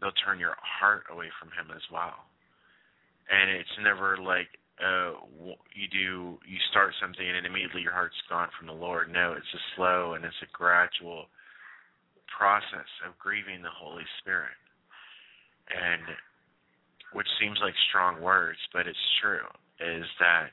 they'll 0.00 0.16
turn 0.24 0.38
your 0.38 0.56
heart 0.60 1.04
away 1.10 1.32
from 1.40 1.48
him 1.56 1.74
as 1.74 1.82
well. 1.90 2.28
And 3.28 3.50
it's 3.50 3.78
never 3.82 4.16
like 4.16 4.48
uh 4.78 5.18
you 5.74 5.88
do 5.90 6.38
you 6.46 6.58
start 6.70 6.94
something 7.02 7.26
and 7.26 7.44
immediately 7.44 7.82
your 7.82 7.92
heart's 7.92 8.20
gone 8.28 8.48
from 8.56 8.68
the 8.68 8.76
Lord. 8.76 9.10
No, 9.10 9.32
it's 9.32 9.54
a 9.54 9.62
slow 9.74 10.14
and 10.14 10.24
it's 10.24 10.42
a 10.44 10.52
gradual 10.52 11.26
process 12.30 12.88
of 13.02 13.18
grieving 13.18 13.62
the 13.62 13.72
Holy 13.72 14.06
Spirit. 14.20 14.54
And 15.68 16.04
which 17.12 17.28
seems 17.40 17.58
like 17.62 17.74
strong 17.88 18.20
words, 18.20 18.58
but 18.72 18.86
it's 18.86 18.98
true, 19.20 19.46
is 19.80 20.04
that 20.20 20.50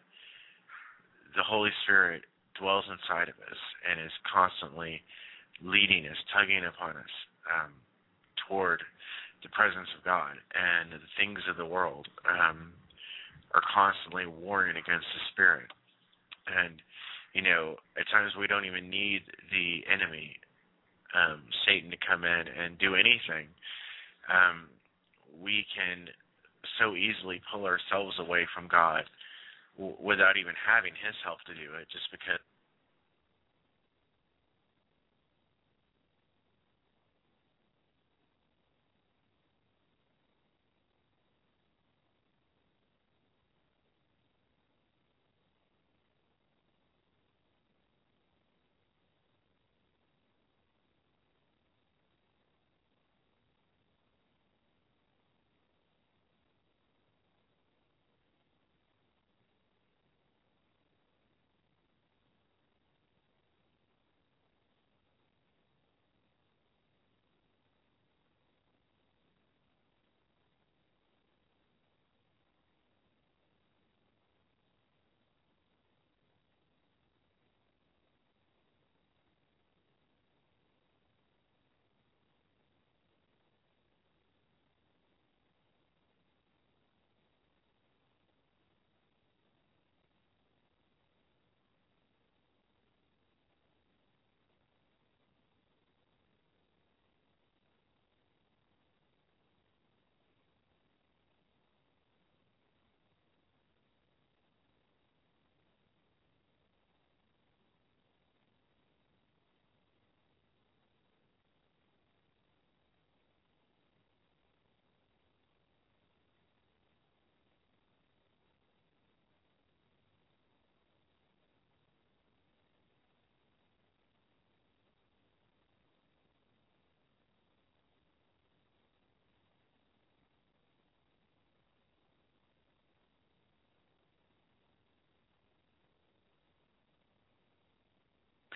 the 1.36 1.44
Holy 1.44 1.72
Spirit 1.84 2.24
dwells 2.60 2.86
inside 2.88 3.28
of 3.28 3.36
us 3.44 3.60
and 3.90 4.00
is 4.00 4.12
constantly 4.24 5.02
leading 5.62 6.06
us, 6.08 6.18
tugging 6.32 6.64
upon 6.64 6.96
us 6.96 7.16
um, 7.52 7.72
toward 8.48 8.82
the 9.44 9.50
presence 9.50 9.90
of 9.98 10.04
God. 10.04 10.40
And 10.56 10.94
the 10.94 11.12
things 11.20 11.40
of 11.50 11.58
the 11.58 11.66
world 11.66 12.08
um, 12.24 12.72
are 13.54 13.64
constantly 13.74 14.26
warring 14.26 14.78
against 14.78 15.08
the 15.12 15.24
Spirit. 15.32 15.72
And, 16.48 16.82
you 17.34 17.42
know, 17.42 17.76
at 18.00 18.08
times 18.08 18.32
we 18.40 18.48
don't 18.48 18.66
even 18.66 18.90
need 18.90 19.24
the 19.52 19.84
enemy 19.92 20.40
um, 21.16 21.42
Satan 21.66 21.90
to 21.92 21.98
come 21.98 22.24
in 22.24 22.44
and 22.48 22.78
do 22.78 22.96
anything, 22.96 23.48
um, 24.28 24.68
we 25.40 25.66
can 25.72 26.12
so 26.80 26.96
easily 26.96 27.42
pull 27.52 27.66
ourselves 27.66 28.16
away 28.20 28.48
from 28.54 28.68
God 28.68 29.04
w- 29.78 29.98
without 30.00 30.38
even 30.38 30.54
having 30.56 30.94
His 30.94 31.16
help 31.24 31.40
to 31.48 31.54
do 31.54 31.76
it, 31.80 31.88
just 31.92 32.10
because. 32.12 32.40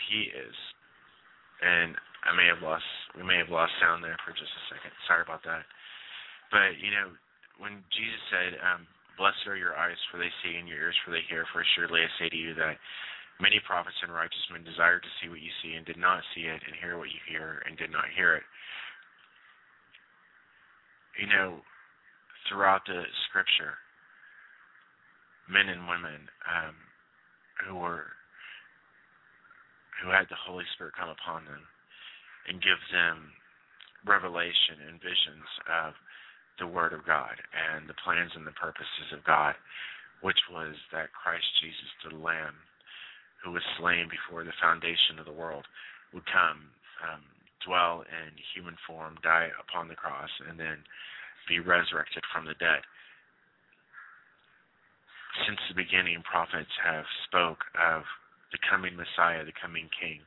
He 0.09 0.33
is. 0.33 0.57
And 1.61 1.95
I 2.25 2.35
may 2.35 2.49
have 2.49 2.65
lost 2.65 2.85
we 3.15 3.23
may 3.23 3.37
have 3.37 3.53
lost 3.53 3.71
sound 3.79 4.03
there 4.03 4.17
for 4.25 4.31
just 4.33 4.51
a 4.51 4.63
second. 4.73 4.91
Sorry 5.07 5.23
about 5.23 5.43
that. 5.45 5.63
But 6.51 6.75
you 6.81 6.91
know, 6.91 7.13
when 7.61 7.83
Jesus 7.93 8.21
said, 8.31 8.59
um, 8.59 8.87
"Blessed 9.17 9.47
are 9.47 9.59
your 9.59 9.77
eyes, 9.77 9.99
for 10.09 10.17
they 10.17 10.31
see, 10.41 10.55
and 10.57 10.67
your 10.67 10.79
ears, 10.89 10.97
for 11.03 11.11
they 11.11 11.23
hear," 11.29 11.45
for 11.51 11.63
surely 11.75 12.03
I 12.03 12.09
say 12.17 12.29
to 12.29 12.35
you 12.35 12.53
that 12.55 12.79
many 13.39 13.59
prophets 13.63 13.95
and 14.03 14.11
righteous 14.11 14.49
men 14.51 14.63
desired 14.63 15.03
to 15.03 15.15
see 15.19 15.29
what 15.29 15.39
you 15.43 15.51
see 15.61 15.75
and 15.75 15.85
did 15.85 15.97
not 15.97 16.23
see 16.35 16.47
it, 16.47 16.61
and 16.65 16.75
hear 16.75 16.97
what 16.97 17.11
you 17.11 17.21
hear 17.27 17.63
and 17.65 17.77
did 17.77 17.91
not 17.91 18.09
hear 18.15 18.35
it. 18.35 18.43
You 21.19 21.27
know, 21.27 21.61
throughout 22.47 22.85
the 22.87 23.03
Scripture, 23.27 23.75
men 25.49 25.67
and 25.67 25.87
women 25.87 26.29
um, 26.47 26.75
who 27.67 27.75
were 27.75 28.07
who 30.01 30.09
had 30.09 30.27
the 30.29 30.39
Holy 30.39 30.65
Spirit 30.75 30.95
come 30.95 31.09
upon 31.09 31.45
them 31.45 31.63
and 32.47 32.63
give 32.63 32.79
them 32.91 33.31
revelation 34.07 34.79
and 34.87 35.03
visions 35.03 35.47
of 35.67 35.93
the 36.59 36.67
Word 36.67 36.91
of 36.91 37.05
God 37.05 37.35
and 37.55 37.87
the 37.87 37.97
plans 38.03 38.31
and 38.35 38.47
the 38.47 38.55
purposes 38.55 39.11
of 39.11 39.23
God, 39.23 39.55
which 40.21 40.39
was 40.51 40.75
that 40.91 41.15
Christ 41.15 41.47
Jesus, 41.59 41.91
the 42.03 42.15
Lamb, 42.15 42.55
who 43.43 43.51
was 43.51 43.63
slain 43.79 44.11
before 44.11 44.43
the 44.43 44.55
foundation 44.59 45.19
of 45.19 45.25
the 45.27 45.35
world, 45.35 45.63
would 46.11 46.25
come, 46.27 46.71
um, 47.03 47.23
dwell 47.63 48.03
in 48.07 48.35
human 48.55 48.75
form, 48.87 49.15
die 49.23 49.51
upon 49.59 49.87
the 49.87 49.95
cross, 49.99 50.31
and 50.47 50.59
then 50.59 50.83
be 51.47 51.59
resurrected 51.59 52.23
from 52.31 52.45
the 52.45 52.55
dead. 52.59 52.83
Since 55.47 55.59
the 55.69 55.75
beginning, 55.75 56.23
prophets 56.23 56.71
have 56.83 57.05
spoke 57.27 57.63
of 57.79 58.03
the 58.51 58.59
coming 58.69 58.95
Messiah, 58.95 59.45
the 59.45 59.55
coming 59.61 59.89
King, 60.01 60.19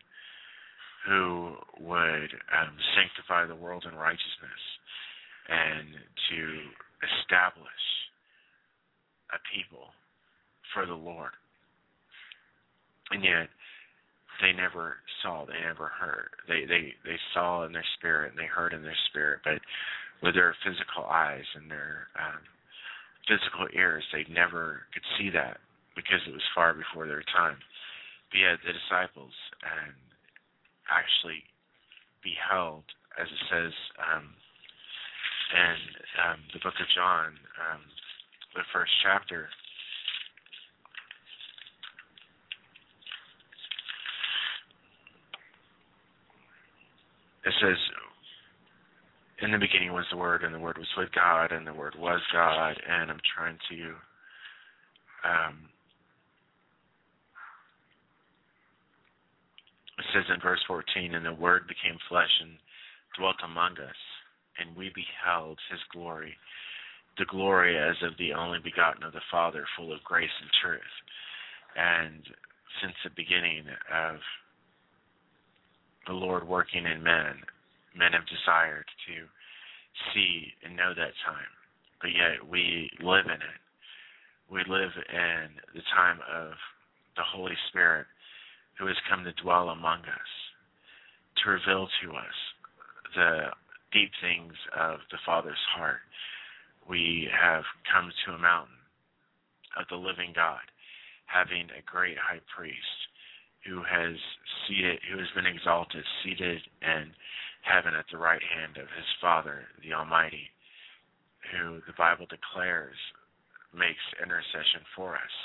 who 1.06 1.54
would 1.80 2.30
um, 2.54 2.74
sanctify 2.94 3.46
the 3.46 3.58
world 3.58 3.84
in 3.90 3.96
righteousness 3.98 4.62
and 5.48 5.88
to 6.30 6.40
establish 7.02 7.84
a 9.34 9.38
people 9.50 9.90
for 10.74 10.86
the 10.86 10.94
Lord. 10.94 11.32
And 13.10 13.24
yet, 13.24 13.48
they 14.40 14.52
never 14.52 14.96
saw, 15.22 15.44
they 15.44 15.60
never 15.60 15.88
heard. 15.88 16.30
They 16.48 16.64
they 16.64 16.94
they 17.04 17.18
saw 17.34 17.64
in 17.64 17.72
their 17.72 17.84
spirit 17.98 18.32
and 18.32 18.38
they 18.38 18.46
heard 18.48 18.72
in 18.72 18.82
their 18.82 18.96
spirit, 19.10 19.40
but 19.44 19.60
with 20.22 20.34
their 20.34 20.54
physical 20.64 21.04
eyes 21.04 21.44
and 21.54 21.70
their 21.70 22.08
um, 22.16 22.40
physical 23.28 23.66
ears, 23.74 24.04
they 24.12 24.24
never 24.32 24.82
could 24.94 25.02
see 25.18 25.30
that 25.30 25.58
because 25.94 26.20
it 26.26 26.32
was 26.32 26.54
far 26.54 26.74
before 26.74 27.06
their 27.06 27.24
time. 27.34 27.56
Yet 28.32 28.58
the 28.64 28.72
disciples 28.72 29.32
and 29.60 29.92
actually 30.88 31.44
beheld, 32.24 32.84
as 33.20 33.28
it 33.28 33.42
says 33.52 33.72
um, 34.00 34.32
in 35.52 35.76
um, 36.24 36.40
the 36.52 36.60
book 36.60 36.74
of 36.80 36.88
John, 36.96 37.36
um, 37.60 37.80
the 38.54 38.62
first 38.72 38.92
chapter. 39.04 39.48
It 47.44 47.54
says, 47.60 47.76
in 49.42 49.50
the 49.50 49.58
beginning 49.58 49.92
was 49.92 50.06
the 50.10 50.16
Word, 50.16 50.44
and 50.44 50.54
the 50.54 50.58
Word 50.58 50.78
was 50.78 50.88
with 50.96 51.10
God, 51.12 51.50
and 51.50 51.66
the 51.66 51.74
Word 51.74 51.96
was 51.98 52.20
God. 52.32 52.76
And 52.88 53.10
I'm 53.10 53.20
trying 53.36 53.58
to 53.68 53.94
um, 55.28 55.68
it 59.98 60.04
says 60.12 60.24
in 60.32 60.40
verse 60.40 60.62
14, 60.66 61.14
and 61.14 61.26
the 61.26 61.34
Word 61.34 61.68
became 61.68 61.98
flesh 62.08 62.30
and 62.40 62.56
dwelt 63.18 63.36
among 63.44 63.72
us, 63.72 64.00
and 64.58 64.76
we 64.76 64.90
beheld 64.94 65.58
his 65.70 65.80
glory, 65.92 66.34
the 67.18 67.26
glory 67.26 67.76
as 67.76 67.96
of 68.02 68.16
the 68.18 68.32
only 68.32 68.58
begotten 68.58 69.02
of 69.02 69.12
the 69.12 69.28
Father, 69.30 69.64
full 69.76 69.92
of 69.92 70.02
grace 70.04 70.32
and 70.40 70.50
truth. 70.62 70.94
And 71.76 72.24
since 72.80 72.94
the 73.04 73.10
beginning 73.16 73.64
of 73.92 74.16
the 76.06 76.14
Lord 76.14 76.48
working 76.48 76.86
in 76.86 77.02
men, 77.02 77.44
men 77.96 78.12
have 78.12 78.26
desired 78.26 78.86
to 79.06 79.28
see 80.12 80.52
and 80.64 80.76
know 80.76 80.92
that 80.96 81.12
time, 81.24 81.52
but 82.00 82.10
yet 82.10 82.40
we 82.48 82.90
live 83.00 83.26
in 83.26 83.40
it. 83.40 83.60
We 84.50 84.64
live 84.68 84.92
in 85.08 85.48
the 85.74 85.84
time 85.94 86.18
of 86.28 86.52
the 87.16 87.22
Holy 87.22 87.56
Spirit 87.68 88.06
who 88.82 88.88
has 88.88 88.98
come 89.08 89.22
to 89.22 89.32
dwell 89.40 89.68
among 89.68 90.00
us, 90.00 90.32
to 91.38 91.50
reveal 91.50 91.86
to 92.02 92.10
us 92.18 92.38
the 93.14 93.46
deep 93.92 94.10
things 94.20 94.54
of 94.74 94.98
the 95.12 95.22
Father's 95.24 95.62
heart. 95.76 96.02
We 96.90 97.30
have 97.30 97.62
come 97.86 98.10
to 98.10 98.34
a 98.34 98.42
mountain 98.42 98.82
of 99.78 99.86
the 99.88 100.02
living 100.02 100.32
God, 100.34 100.66
having 101.26 101.70
a 101.70 101.86
great 101.86 102.18
high 102.18 102.42
priest 102.50 102.98
who 103.62 103.86
has 103.86 104.18
seated 104.66 104.98
who 105.06 105.18
has 105.22 105.30
been 105.36 105.46
exalted, 105.46 106.02
seated 106.24 106.58
in 106.82 107.14
heaven 107.62 107.94
at 107.94 108.06
the 108.10 108.18
right 108.18 108.42
hand 108.42 108.82
of 108.82 108.90
his 108.98 109.06
Father, 109.20 109.62
the 109.86 109.94
Almighty, 109.94 110.50
who 111.54 111.78
the 111.86 111.94
Bible 111.96 112.26
declares 112.26 112.98
makes 113.70 114.02
intercession 114.18 114.82
for 114.96 115.14
us. 115.14 115.36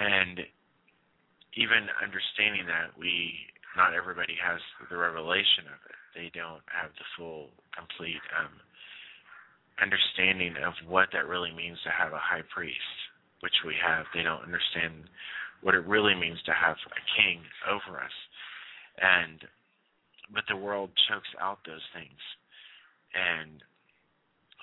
And 0.00 0.40
even 1.56 1.88
understanding 2.00 2.64
that 2.66 2.96
we 2.96 3.34
not 3.76 3.96
everybody 3.96 4.36
has 4.36 4.60
the 4.90 4.96
revelation 4.96 5.64
of 5.72 5.80
it. 5.88 5.96
They 6.12 6.28
don't 6.36 6.64
have 6.68 6.92
the 6.92 7.08
full, 7.16 7.48
complete 7.72 8.20
um, 8.36 8.52
understanding 9.80 10.60
of 10.60 10.76
what 10.84 11.08
that 11.16 11.24
really 11.24 11.52
means 11.52 11.80
to 11.84 11.92
have 11.92 12.12
a 12.12 12.20
high 12.20 12.44
priest, 12.52 12.92
which 13.40 13.56
we 13.64 13.72
have. 13.80 14.04
They 14.12 14.20
don't 14.20 14.44
understand 14.44 15.08
what 15.64 15.74
it 15.74 15.88
really 15.88 16.14
means 16.14 16.36
to 16.44 16.52
have 16.52 16.76
a 16.92 17.02
king 17.16 17.40
over 17.64 17.96
us. 17.96 18.16
And 19.00 19.40
but 20.32 20.44
the 20.48 20.56
world 20.56 20.92
chokes 21.08 21.28
out 21.40 21.60
those 21.64 21.84
things. 21.92 22.20
And 23.12 23.60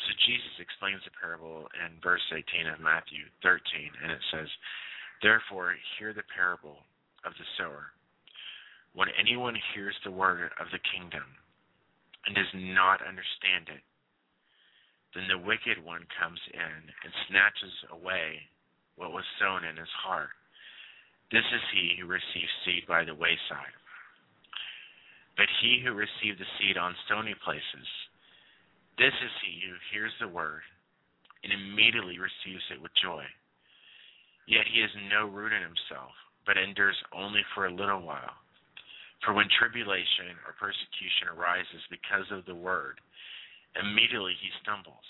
so 0.05 0.09
Jesus 0.25 0.53
explains 0.57 1.01
the 1.05 1.13
parable 1.13 1.69
in 1.77 1.97
verse 2.01 2.23
18 2.33 2.73
of 2.73 2.81
Matthew 2.81 3.29
13, 3.45 3.61
and 4.01 4.09
it 4.09 4.23
says, 4.33 4.49
Therefore, 5.21 5.75
hear 5.97 6.13
the 6.13 6.23
parable 6.35 6.79
of 7.25 7.33
the 7.35 7.47
sower. 7.57 7.91
When 8.93 9.09
anyone 9.19 9.55
hears 9.73 9.95
the 10.03 10.11
word 10.11 10.51
of 10.59 10.67
the 10.71 10.79
kingdom 10.95 11.25
and 12.25 12.35
does 12.35 12.53
not 12.55 13.03
understand 13.05 13.67
it, 13.67 13.83
then 15.13 15.27
the 15.27 15.41
wicked 15.41 15.83
one 15.83 16.05
comes 16.19 16.39
in 16.53 16.81
and 17.03 17.27
snatches 17.27 17.73
away 17.91 18.39
what 18.95 19.11
was 19.11 19.25
sown 19.39 19.63
in 19.65 19.75
his 19.75 19.91
heart. 20.05 20.29
This 21.31 21.45
is 21.53 21.63
he 21.73 21.97
who 21.99 22.07
receives 22.07 22.53
seed 22.65 22.85
by 22.87 23.03
the 23.03 23.15
wayside. 23.15 23.75
But 25.37 25.47
he 25.61 25.81
who 25.83 25.93
received 25.93 26.39
the 26.39 26.51
seed 26.59 26.77
on 26.77 26.95
stony 27.05 27.35
places, 27.43 27.87
this 28.97 29.15
is 29.23 29.33
he 29.45 29.63
who 29.63 29.75
hears 29.91 30.11
the 30.19 30.27
word 30.27 30.61
and 31.43 31.53
immediately 31.53 32.19
receives 32.19 32.63
it 32.71 32.81
with 32.81 32.91
joy. 33.01 33.23
Yet 34.49 34.65
he 34.65 34.81
has 34.81 34.89
no 35.13 35.29
root 35.29 35.53
in 35.53 35.61
himself, 35.61 36.09
but 36.49 36.57
endures 36.57 36.97
only 37.13 37.45
for 37.53 37.69
a 37.69 37.77
little 37.77 38.01
while. 38.01 38.33
For 39.21 39.37
when 39.37 39.45
tribulation 39.53 40.41
or 40.41 40.57
persecution 40.57 41.29
arises 41.37 41.85
because 41.93 42.25
of 42.33 42.49
the 42.49 42.57
word, 42.57 42.97
immediately 43.77 44.33
he 44.41 44.49
stumbles. 44.65 45.05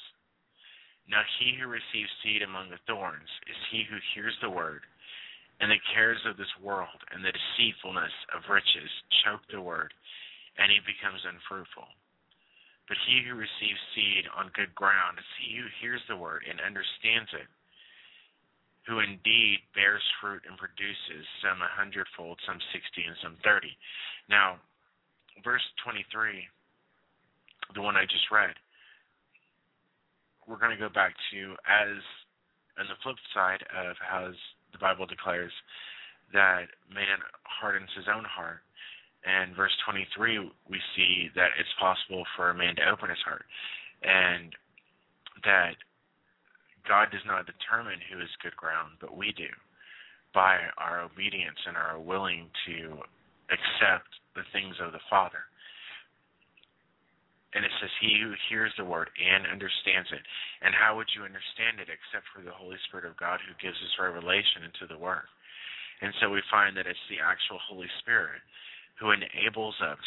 Now 1.07 1.23
he 1.39 1.55
who 1.55 1.71
receives 1.71 2.11
seed 2.19 2.43
among 2.43 2.67
the 2.67 2.83
thorns 2.83 3.31
is 3.47 3.55
he 3.71 3.87
who 3.87 3.95
hears 4.11 4.35
the 4.43 4.51
word, 4.51 4.83
and 5.63 5.71
the 5.71 5.87
cares 5.95 6.19
of 6.27 6.35
this 6.35 6.51
world 6.59 6.99
and 7.15 7.23
the 7.23 7.31
deceitfulness 7.31 8.11
of 8.35 8.51
riches 8.51 8.91
choke 9.23 9.47
the 9.47 9.63
word, 9.63 9.93
and 10.59 10.67
he 10.67 10.83
becomes 10.83 11.23
unfruitful. 11.23 11.87
But 12.91 12.99
he 13.07 13.23
who 13.23 13.39
receives 13.39 13.79
seed 13.95 14.27
on 14.35 14.51
good 14.51 14.75
ground 14.75 15.15
is 15.15 15.31
he 15.39 15.63
who 15.63 15.67
hears 15.79 16.03
the 16.11 16.19
word 16.19 16.43
and 16.43 16.59
understands 16.59 17.31
it, 17.31 17.47
who 18.89 18.99
indeed 18.99 19.61
bears 19.77 20.01
fruit 20.17 20.41
and 20.49 20.57
produces 20.57 21.21
some 21.45 21.61
a 21.61 21.69
hundredfold, 21.69 22.41
some 22.49 22.57
sixty, 22.73 23.05
and 23.05 23.13
some 23.21 23.37
thirty. 23.45 23.69
Now, 24.25 24.57
verse 25.45 25.61
23, 25.85 26.09
the 27.77 27.85
one 27.85 27.93
I 27.95 28.09
just 28.09 28.25
read, 28.33 28.57
we're 30.49 30.57
going 30.57 30.73
to 30.73 30.81
go 30.81 30.89
back 30.89 31.13
to 31.29 31.53
as 31.69 32.01
on 32.81 32.89
the 32.89 32.97
flip 33.05 33.21
side 33.37 33.61
of 33.69 33.93
how 34.01 34.33
the 34.73 34.81
Bible 34.81 35.05
declares 35.05 35.53
that 36.33 36.65
man 36.89 37.21
hardens 37.45 37.93
his 37.93 38.09
own 38.09 38.25
heart 38.25 38.65
and 39.25 39.55
verse 39.55 39.75
23, 39.85 40.39
we 40.69 40.79
see 40.95 41.29
that 41.35 41.51
it's 41.59 41.69
possible 41.79 42.23
for 42.35 42.49
a 42.49 42.55
man 42.55 42.75
to 42.77 42.89
open 42.89 43.09
his 43.09 43.19
heart, 43.25 43.43
and 44.01 44.55
that 45.43 45.75
God 46.87 47.11
does 47.11 47.25
not 47.25 47.49
determine 47.49 47.99
who 48.07 48.21
is 48.21 48.41
good 48.43 48.55
ground, 48.55 48.97
but 48.99 49.15
we 49.15 49.33
do 49.35 49.49
by 50.33 50.61
our 50.77 51.01
obedience 51.01 51.57
and 51.65 51.75
our 51.75 51.97
willing 51.97 52.49
to 52.69 53.01
accept 53.49 54.09
the 54.37 54.45
things 54.53 54.77
of 54.77 54.93
the 54.93 55.01
Father. 55.09 55.41
And 57.57 57.65
it 57.65 57.73
says, 57.81 57.89
He 57.97 58.21
who 58.21 58.37
hears 58.45 58.69
the 58.77 58.85
word 58.85 59.09
and 59.17 59.49
understands 59.49 60.05
it. 60.13 60.21
And 60.61 60.77
how 60.77 60.93
would 61.01 61.09
you 61.17 61.25
understand 61.25 61.81
it 61.81 61.89
except 61.89 62.29
for 62.29 62.45
the 62.45 62.53
Holy 62.53 62.77
Spirit 62.85 63.09
of 63.09 63.17
God 63.17 63.41
who 63.41 63.57
gives 63.57 63.77
us 63.81 63.97
revelation 63.97 64.69
into 64.69 64.85
the 64.85 65.01
word? 65.01 65.25
And 66.05 66.13
so 66.21 66.29
we 66.29 66.45
find 66.53 66.77
that 66.77 66.85
it's 66.85 67.09
the 67.09 67.17
actual 67.17 67.57
Holy 67.65 67.89
Spirit 68.05 68.45
who 69.01 69.15
enables 69.15 69.75
us 69.81 69.99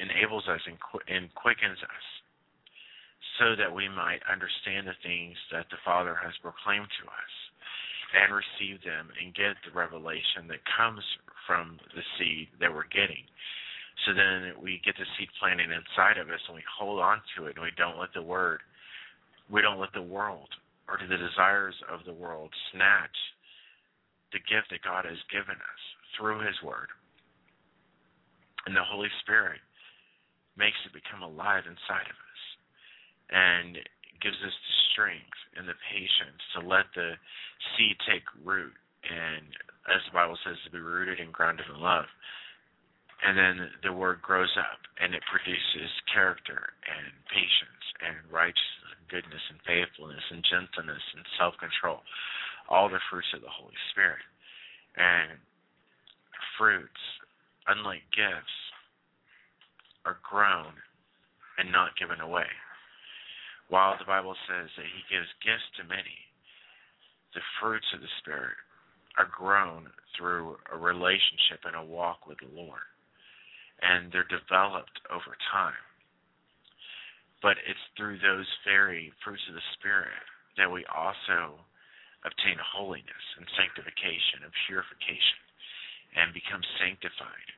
enables 0.00 0.48
us 0.48 0.60
and 0.66 0.76
quickens 1.36 1.78
us 1.78 2.06
so 3.38 3.56
that 3.56 3.72
we 3.72 3.88
might 3.88 4.20
understand 4.28 4.86
the 4.86 4.96
things 5.04 5.36
that 5.52 5.68
the 5.70 5.80
Father 5.84 6.16
has 6.16 6.32
proclaimed 6.40 6.88
to 7.00 7.04
us 7.08 7.34
and 8.16 8.34
receive 8.34 8.82
them 8.82 9.08
and 9.16 9.36
get 9.36 9.54
the 9.62 9.72
revelation 9.72 10.50
that 10.50 10.60
comes 10.66 11.02
from 11.46 11.78
the 11.94 12.04
seed 12.18 12.48
that 12.58 12.72
we're 12.72 12.90
getting. 12.90 13.22
So 14.06 14.16
then 14.16 14.56
we 14.58 14.80
get 14.84 14.96
the 14.96 15.06
seed 15.16 15.28
planted 15.38 15.70
inside 15.70 16.16
of 16.18 16.32
us 16.32 16.42
and 16.48 16.56
we 16.56 16.64
hold 16.66 16.98
on 16.98 17.20
to 17.36 17.46
it 17.46 17.56
and 17.56 17.64
we 17.64 17.72
don't 17.76 18.00
let 18.00 18.12
the 18.16 18.24
word 18.24 18.60
we 19.50 19.60
don't 19.60 19.82
let 19.82 19.92
the 19.92 20.02
world 20.02 20.48
or 20.86 20.98
the 21.02 21.18
desires 21.18 21.74
of 21.90 22.06
the 22.06 22.14
world 22.14 22.50
snatch 22.72 23.18
the 24.32 24.38
gift 24.46 24.70
that 24.70 24.86
God 24.86 25.04
has 25.04 25.18
given 25.30 25.58
us 25.58 25.82
through 26.14 26.46
His 26.46 26.54
Word. 26.62 26.86
And 28.66 28.76
the 28.76 28.86
Holy 28.86 29.10
Spirit 29.22 29.58
makes 30.54 30.78
it 30.86 30.94
become 30.94 31.26
alive 31.26 31.66
inside 31.66 32.06
of 32.06 32.14
us 32.14 32.29
and 33.30 33.78
gives 34.20 34.36
us 34.44 34.52
the 34.52 34.76
strength 34.92 35.40
and 35.56 35.66
the 35.66 35.78
patience 35.88 36.42
to 36.54 36.60
let 36.60 36.86
the 36.94 37.16
seed 37.74 37.96
take 38.04 38.26
root 38.44 38.74
and, 39.06 39.46
as 39.88 40.02
the 40.04 40.14
Bible 40.14 40.36
says, 40.44 40.60
to 40.64 40.70
be 40.70 40.82
rooted 40.82 41.20
and 41.20 41.32
grounded 41.32 41.66
in 41.72 41.80
love. 41.80 42.04
And 43.24 43.36
then 43.36 43.68
the 43.84 43.92
word 43.92 44.20
grows 44.22 44.52
up 44.56 44.80
and 45.00 45.14
it 45.14 45.22
produces 45.28 45.92
character 46.12 46.72
and 46.88 47.12
patience 47.28 47.84
and 48.00 48.16
righteousness 48.32 48.96
and 48.96 49.08
goodness 49.12 49.44
and 49.52 49.60
faithfulness 49.68 50.24
and 50.32 50.44
gentleness 50.44 51.04
and 51.16 51.24
self 51.36 51.54
control. 51.60 52.00
All 52.68 52.88
the 52.88 53.02
fruits 53.10 53.28
of 53.36 53.42
the 53.44 53.52
Holy 53.52 53.76
Spirit. 53.92 54.24
And 54.96 55.36
fruits, 56.56 57.02
unlike 57.68 58.04
gifts, 58.12 58.56
are 60.04 60.18
grown 60.24 60.72
and 61.58 61.70
not 61.72 61.96
given 62.00 62.20
away. 62.20 62.48
While 63.70 63.96
the 63.98 64.04
Bible 64.04 64.34
says 64.50 64.68
that 64.76 64.90
He 64.90 65.14
gives 65.14 65.30
gifts 65.46 65.70
to 65.78 65.88
many, 65.88 66.18
the 67.34 67.46
fruits 67.62 67.86
of 67.94 68.02
the 68.02 68.10
Spirit 68.18 68.58
are 69.16 69.30
grown 69.30 69.86
through 70.18 70.58
a 70.72 70.76
relationship 70.76 71.62
and 71.64 71.78
a 71.78 71.84
walk 71.84 72.26
with 72.26 72.38
the 72.42 72.50
Lord 72.50 72.82
and 73.80 74.12
they're 74.12 74.28
developed 74.28 75.00
over 75.08 75.32
time. 75.52 75.84
But 77.40 77.56
it's 77.64 77.86
through 77.96 78.20
those 78.20 78.48
very 78.68 79.12
fruits 79.24 79.44
of 79.48 79.56
the 79.56 79.70
Spirit 79.80 80.20
that 80.60 80.68
we 80.68 80.84
also 80.92 81.56
obtain 82.20 82.60
holiness 82.60 83.24
and 83.40 83.48
sanctification 83.56 84.44
and 84.44 84.52
purification 84.68 85.40
and 86.20 86.36
become 86.36 86.60
sanctified 86.76 87.48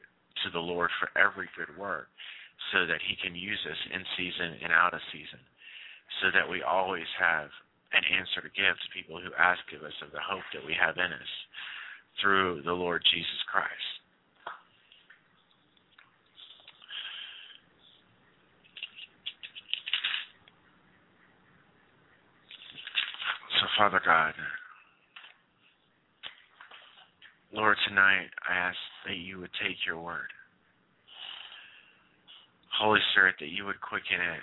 to 0.47 0.55
the 0.55 0.63
Lord 0.63 0.95
for 1.03 1.11
every 1.19 1.51
good 1.59 1.75
work 1.75 2.07
so 2.71 2.87
that 2.87 3.03
He 3.03 3.19
can 3.19 3.35
use 3.35 3.59
us 3.67 3.83
in 3.91 4.07
season 4.15 4.63
and 4.63 4.71
out 4.71 4.95
of 4.95 5.03
season 5.11 5.43
so 6.21 6.29
that 6.35 6.49
we 6.49 6.63
always 6.63 7.09
have 7.19 7.49
an 7.93 8.03
answer 8.09 8.41
to 8.41 8.53
give 8.57 8.75
to 8.75 8.97
people 8.97 9.21
who 9.21 9.31
ask 9.39 9.61
of 9.77 9.85
us 9.85 9.93
of 10.05 10.13
the 10.13 10.21
hope 10.21 10.45
that 10.53 10.65
we 10.65 10.75
have 10.79 10.97
in 10.97 11.13
us 11.13 11.33
through 12.21 12.63
the 12.65 12.73
Lord 12.73 13.03
Jesus 13.13 13.43
Christ. 13.51 13.71
So, 23.61 23.67
Father 23.79 24.01
God, 24.05 24.35
Lord, 27.53 27.77
tonight 27.87 28.29
I 28.49 28.57
ask 28.57 28.77
that 29.07 29.17
you 29.17 29.39
would 29.39 29.51
take 29.63 29.77
your 29.87 30.01
word. 30.01 30.33
Holy 32.81 33.01
Spirit, 33.13 33.37
that 33.41 33.51
you 33.51 33.67
would 33.67 33.81
quicken 33.81 34.17
it 34.17 34.41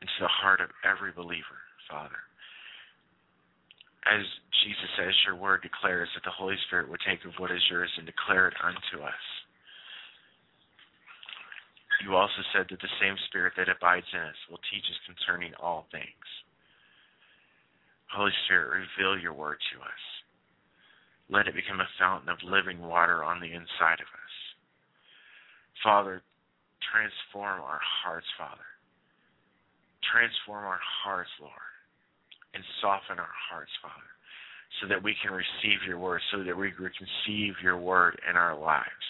into 0.00 0.18
the 0.20 0.28
heart 0.28 0.60
of 0.60 0.70
every 0.82 1.12
believer, 1.12 1.60
Father. 1.90 2.18
As 4.04 4.24
Jesus 4.64 4.90
says, 4.98 5.14
your 5.24 5.36
word 5.36 5.62
declares 5.62 6.08
that 6.14 6.24
the 6.24 6.34
Holy 6.34 6.56
Spirit 6.66 6.90
would 6.90 7.00
take 7.08 7.24
of 7.24 7.32
what 7.38 7.50
is 7.50 7.64
yours 7.70 7.90
and 7.96 8.04
declare 8.04 8.48
it 8.48 8.54
unto 8.62 9.04
us. 9.04 9.24
You 12.04 12.16
also 12.16 12.42
said 12.52 12.66
that 12.68 12.80
the 12.80 12.96
same 13.00 13.16
Spirit 13.28 13.54
that 13.56 13.72
abides 13.72 14.06
in 14.12 14.20
us 14.20 14.36
will 14.50 14.60
teach 14.68 14.84
us 14.84 15.08
concerning 15.08 15.54
all 15.56 15.86
things. 15.90 16.28
Holy 18.12 18.34
Spirit, 18.44 18.84
reveal 18.84 19.16
your 19.16 19.32
word 19.32 19.56
to 19.72 19.80
us. 19.80 20.04
Let 21.30 21.48
it 21.48 21.54
become 21.54 21.80
a 21.80 21.96
fountain 21.98 22.28
of 22.28 22.38
living 22.44 22.80
water 22.80 23.24
on 23.24 23.40
the 23.40 23.48
inside 23.48 24.04
of 24.04 24.10
us. 24.12 24.34
Father, 25.82 26.22
transform 26.92 27.60
our 27.62 27.80
hearts, 27.80 28.26
Father. 28.36 28.68
Transform 30.12 30.64
our 30.64 30.80
hearts, 31.02 31.30
Lord, 31.40 31.72
and 32.54 32.62
soften 32.80 33.18
our 33.18 33.36
hearts, 33.50 33.70
Father, 33.82 34.12
so 34.80 34.88
that 34.88 35.02
we 35.02 35.14
can 35.22 35.32
receive 35.32 35.82
your 35.86 35.98
word, 35.98 36.20
so 36.32 36.44
that 36.44 36.56
we 36.56 36.72
can 36.72 36.84
receive 36.84 37.54
your 37.62 37.78
word 37.78 38.20
in 38.28 38.36
our 38.36 38.58
lives. 38.58 39.08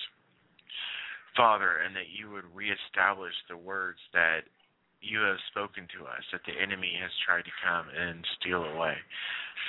Father, 1.36 1.82
and 1.84 1.94
that 1.96 2.14
you 2.14 2.30
would 2.30 2.44
reestablish 2.54 3.34
the 3.50 3.56
words 3.56 3.98
that 4.12 4.46
you 5.00 5.20
have 5.20 5.36
spoken 5.50 5.86
to 5.98 6.06
us 6.06 6.22
that 6.32 6.40
the 6.46 6.56
enemy 6.56 6.92
has 7.00 7.10
tried 7.26 7.44
to 7.44 7.50
come 7.60 7.86
and 7.90 8.24
steal 8.40 8.64
away. 8.64 8.94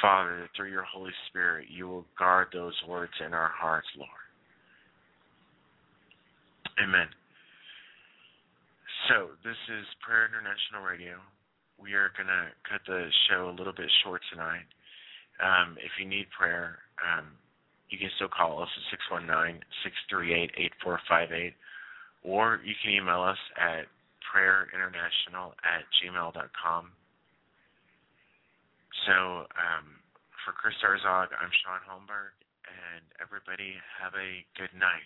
Father, 0.01 0.41
that 0.41 0.49
through 0.55 0.71
your 0.71 0.83
Holy 0.85 1.11
Spirit 1.29 1.67
you 1.69 1.87
will 1.87 2.05
guard 2.17 2.47
those 2.53 2.75
words 2.87 3.11
in 3.25 3.33
our 3.33 3.51
hearts, 3.53 3.87
Lord. 3.97 4.09
Amen. 6.81 7.07
So, 9.09 9.37
this 9.45 9.59
is 9.69 9.85
Prayer 10.01 10.25
International 10.25 10.81
Radio. 10.81 11.21
We 11.77 11.93
are 11.93 12.09
going 12.17 12.25
to 12.25 12.49
cut 12.65 12.81
the 12.89 13.05
show 13.29 13.49
a 13.49 13.53
little 13.53 13.75
bit 13.75 13.85
short 14.01 14.21
tonight. 14.33 14.65
Um, 15.37 15.77
if 15.77 15.93
you 16.01 16.09
need 16.09 16.25
prayer, 16.33 16.81
um, 16.97 17.37
you 17.93 18.01
can 18.01 18.09
still 18.17 18.33
call 18.33 18.65
us 18.65 18.71
at 18.73 18.97
619 19.13 19.61
638 20.09 20.57
8458, 20.81 21.53
or 22.25 22.57
you 22.65 22.73
can 22.81 22.97
email 22.97 23.21
us 23.21 23.37
at 23.61 23.85
prayerinternational 24.25 25.53
at 25.61 25.85
gmail.com. 26.01 26.89
So, 29.05 29.45
um, 29.53 29.85
for 30.41 30.57
Chris 30.57 30.81
Arzog, 30.81 31.29
I'm 31.37 31.53
Shaun 31.61 31.85
Holmberg, 31.85 32.33
and 32.65 33.05
everybody 33.21 33.77
have 34.01 34.17
a 34.17 34.41
good 34.57 34.73
night. 34.73 35.05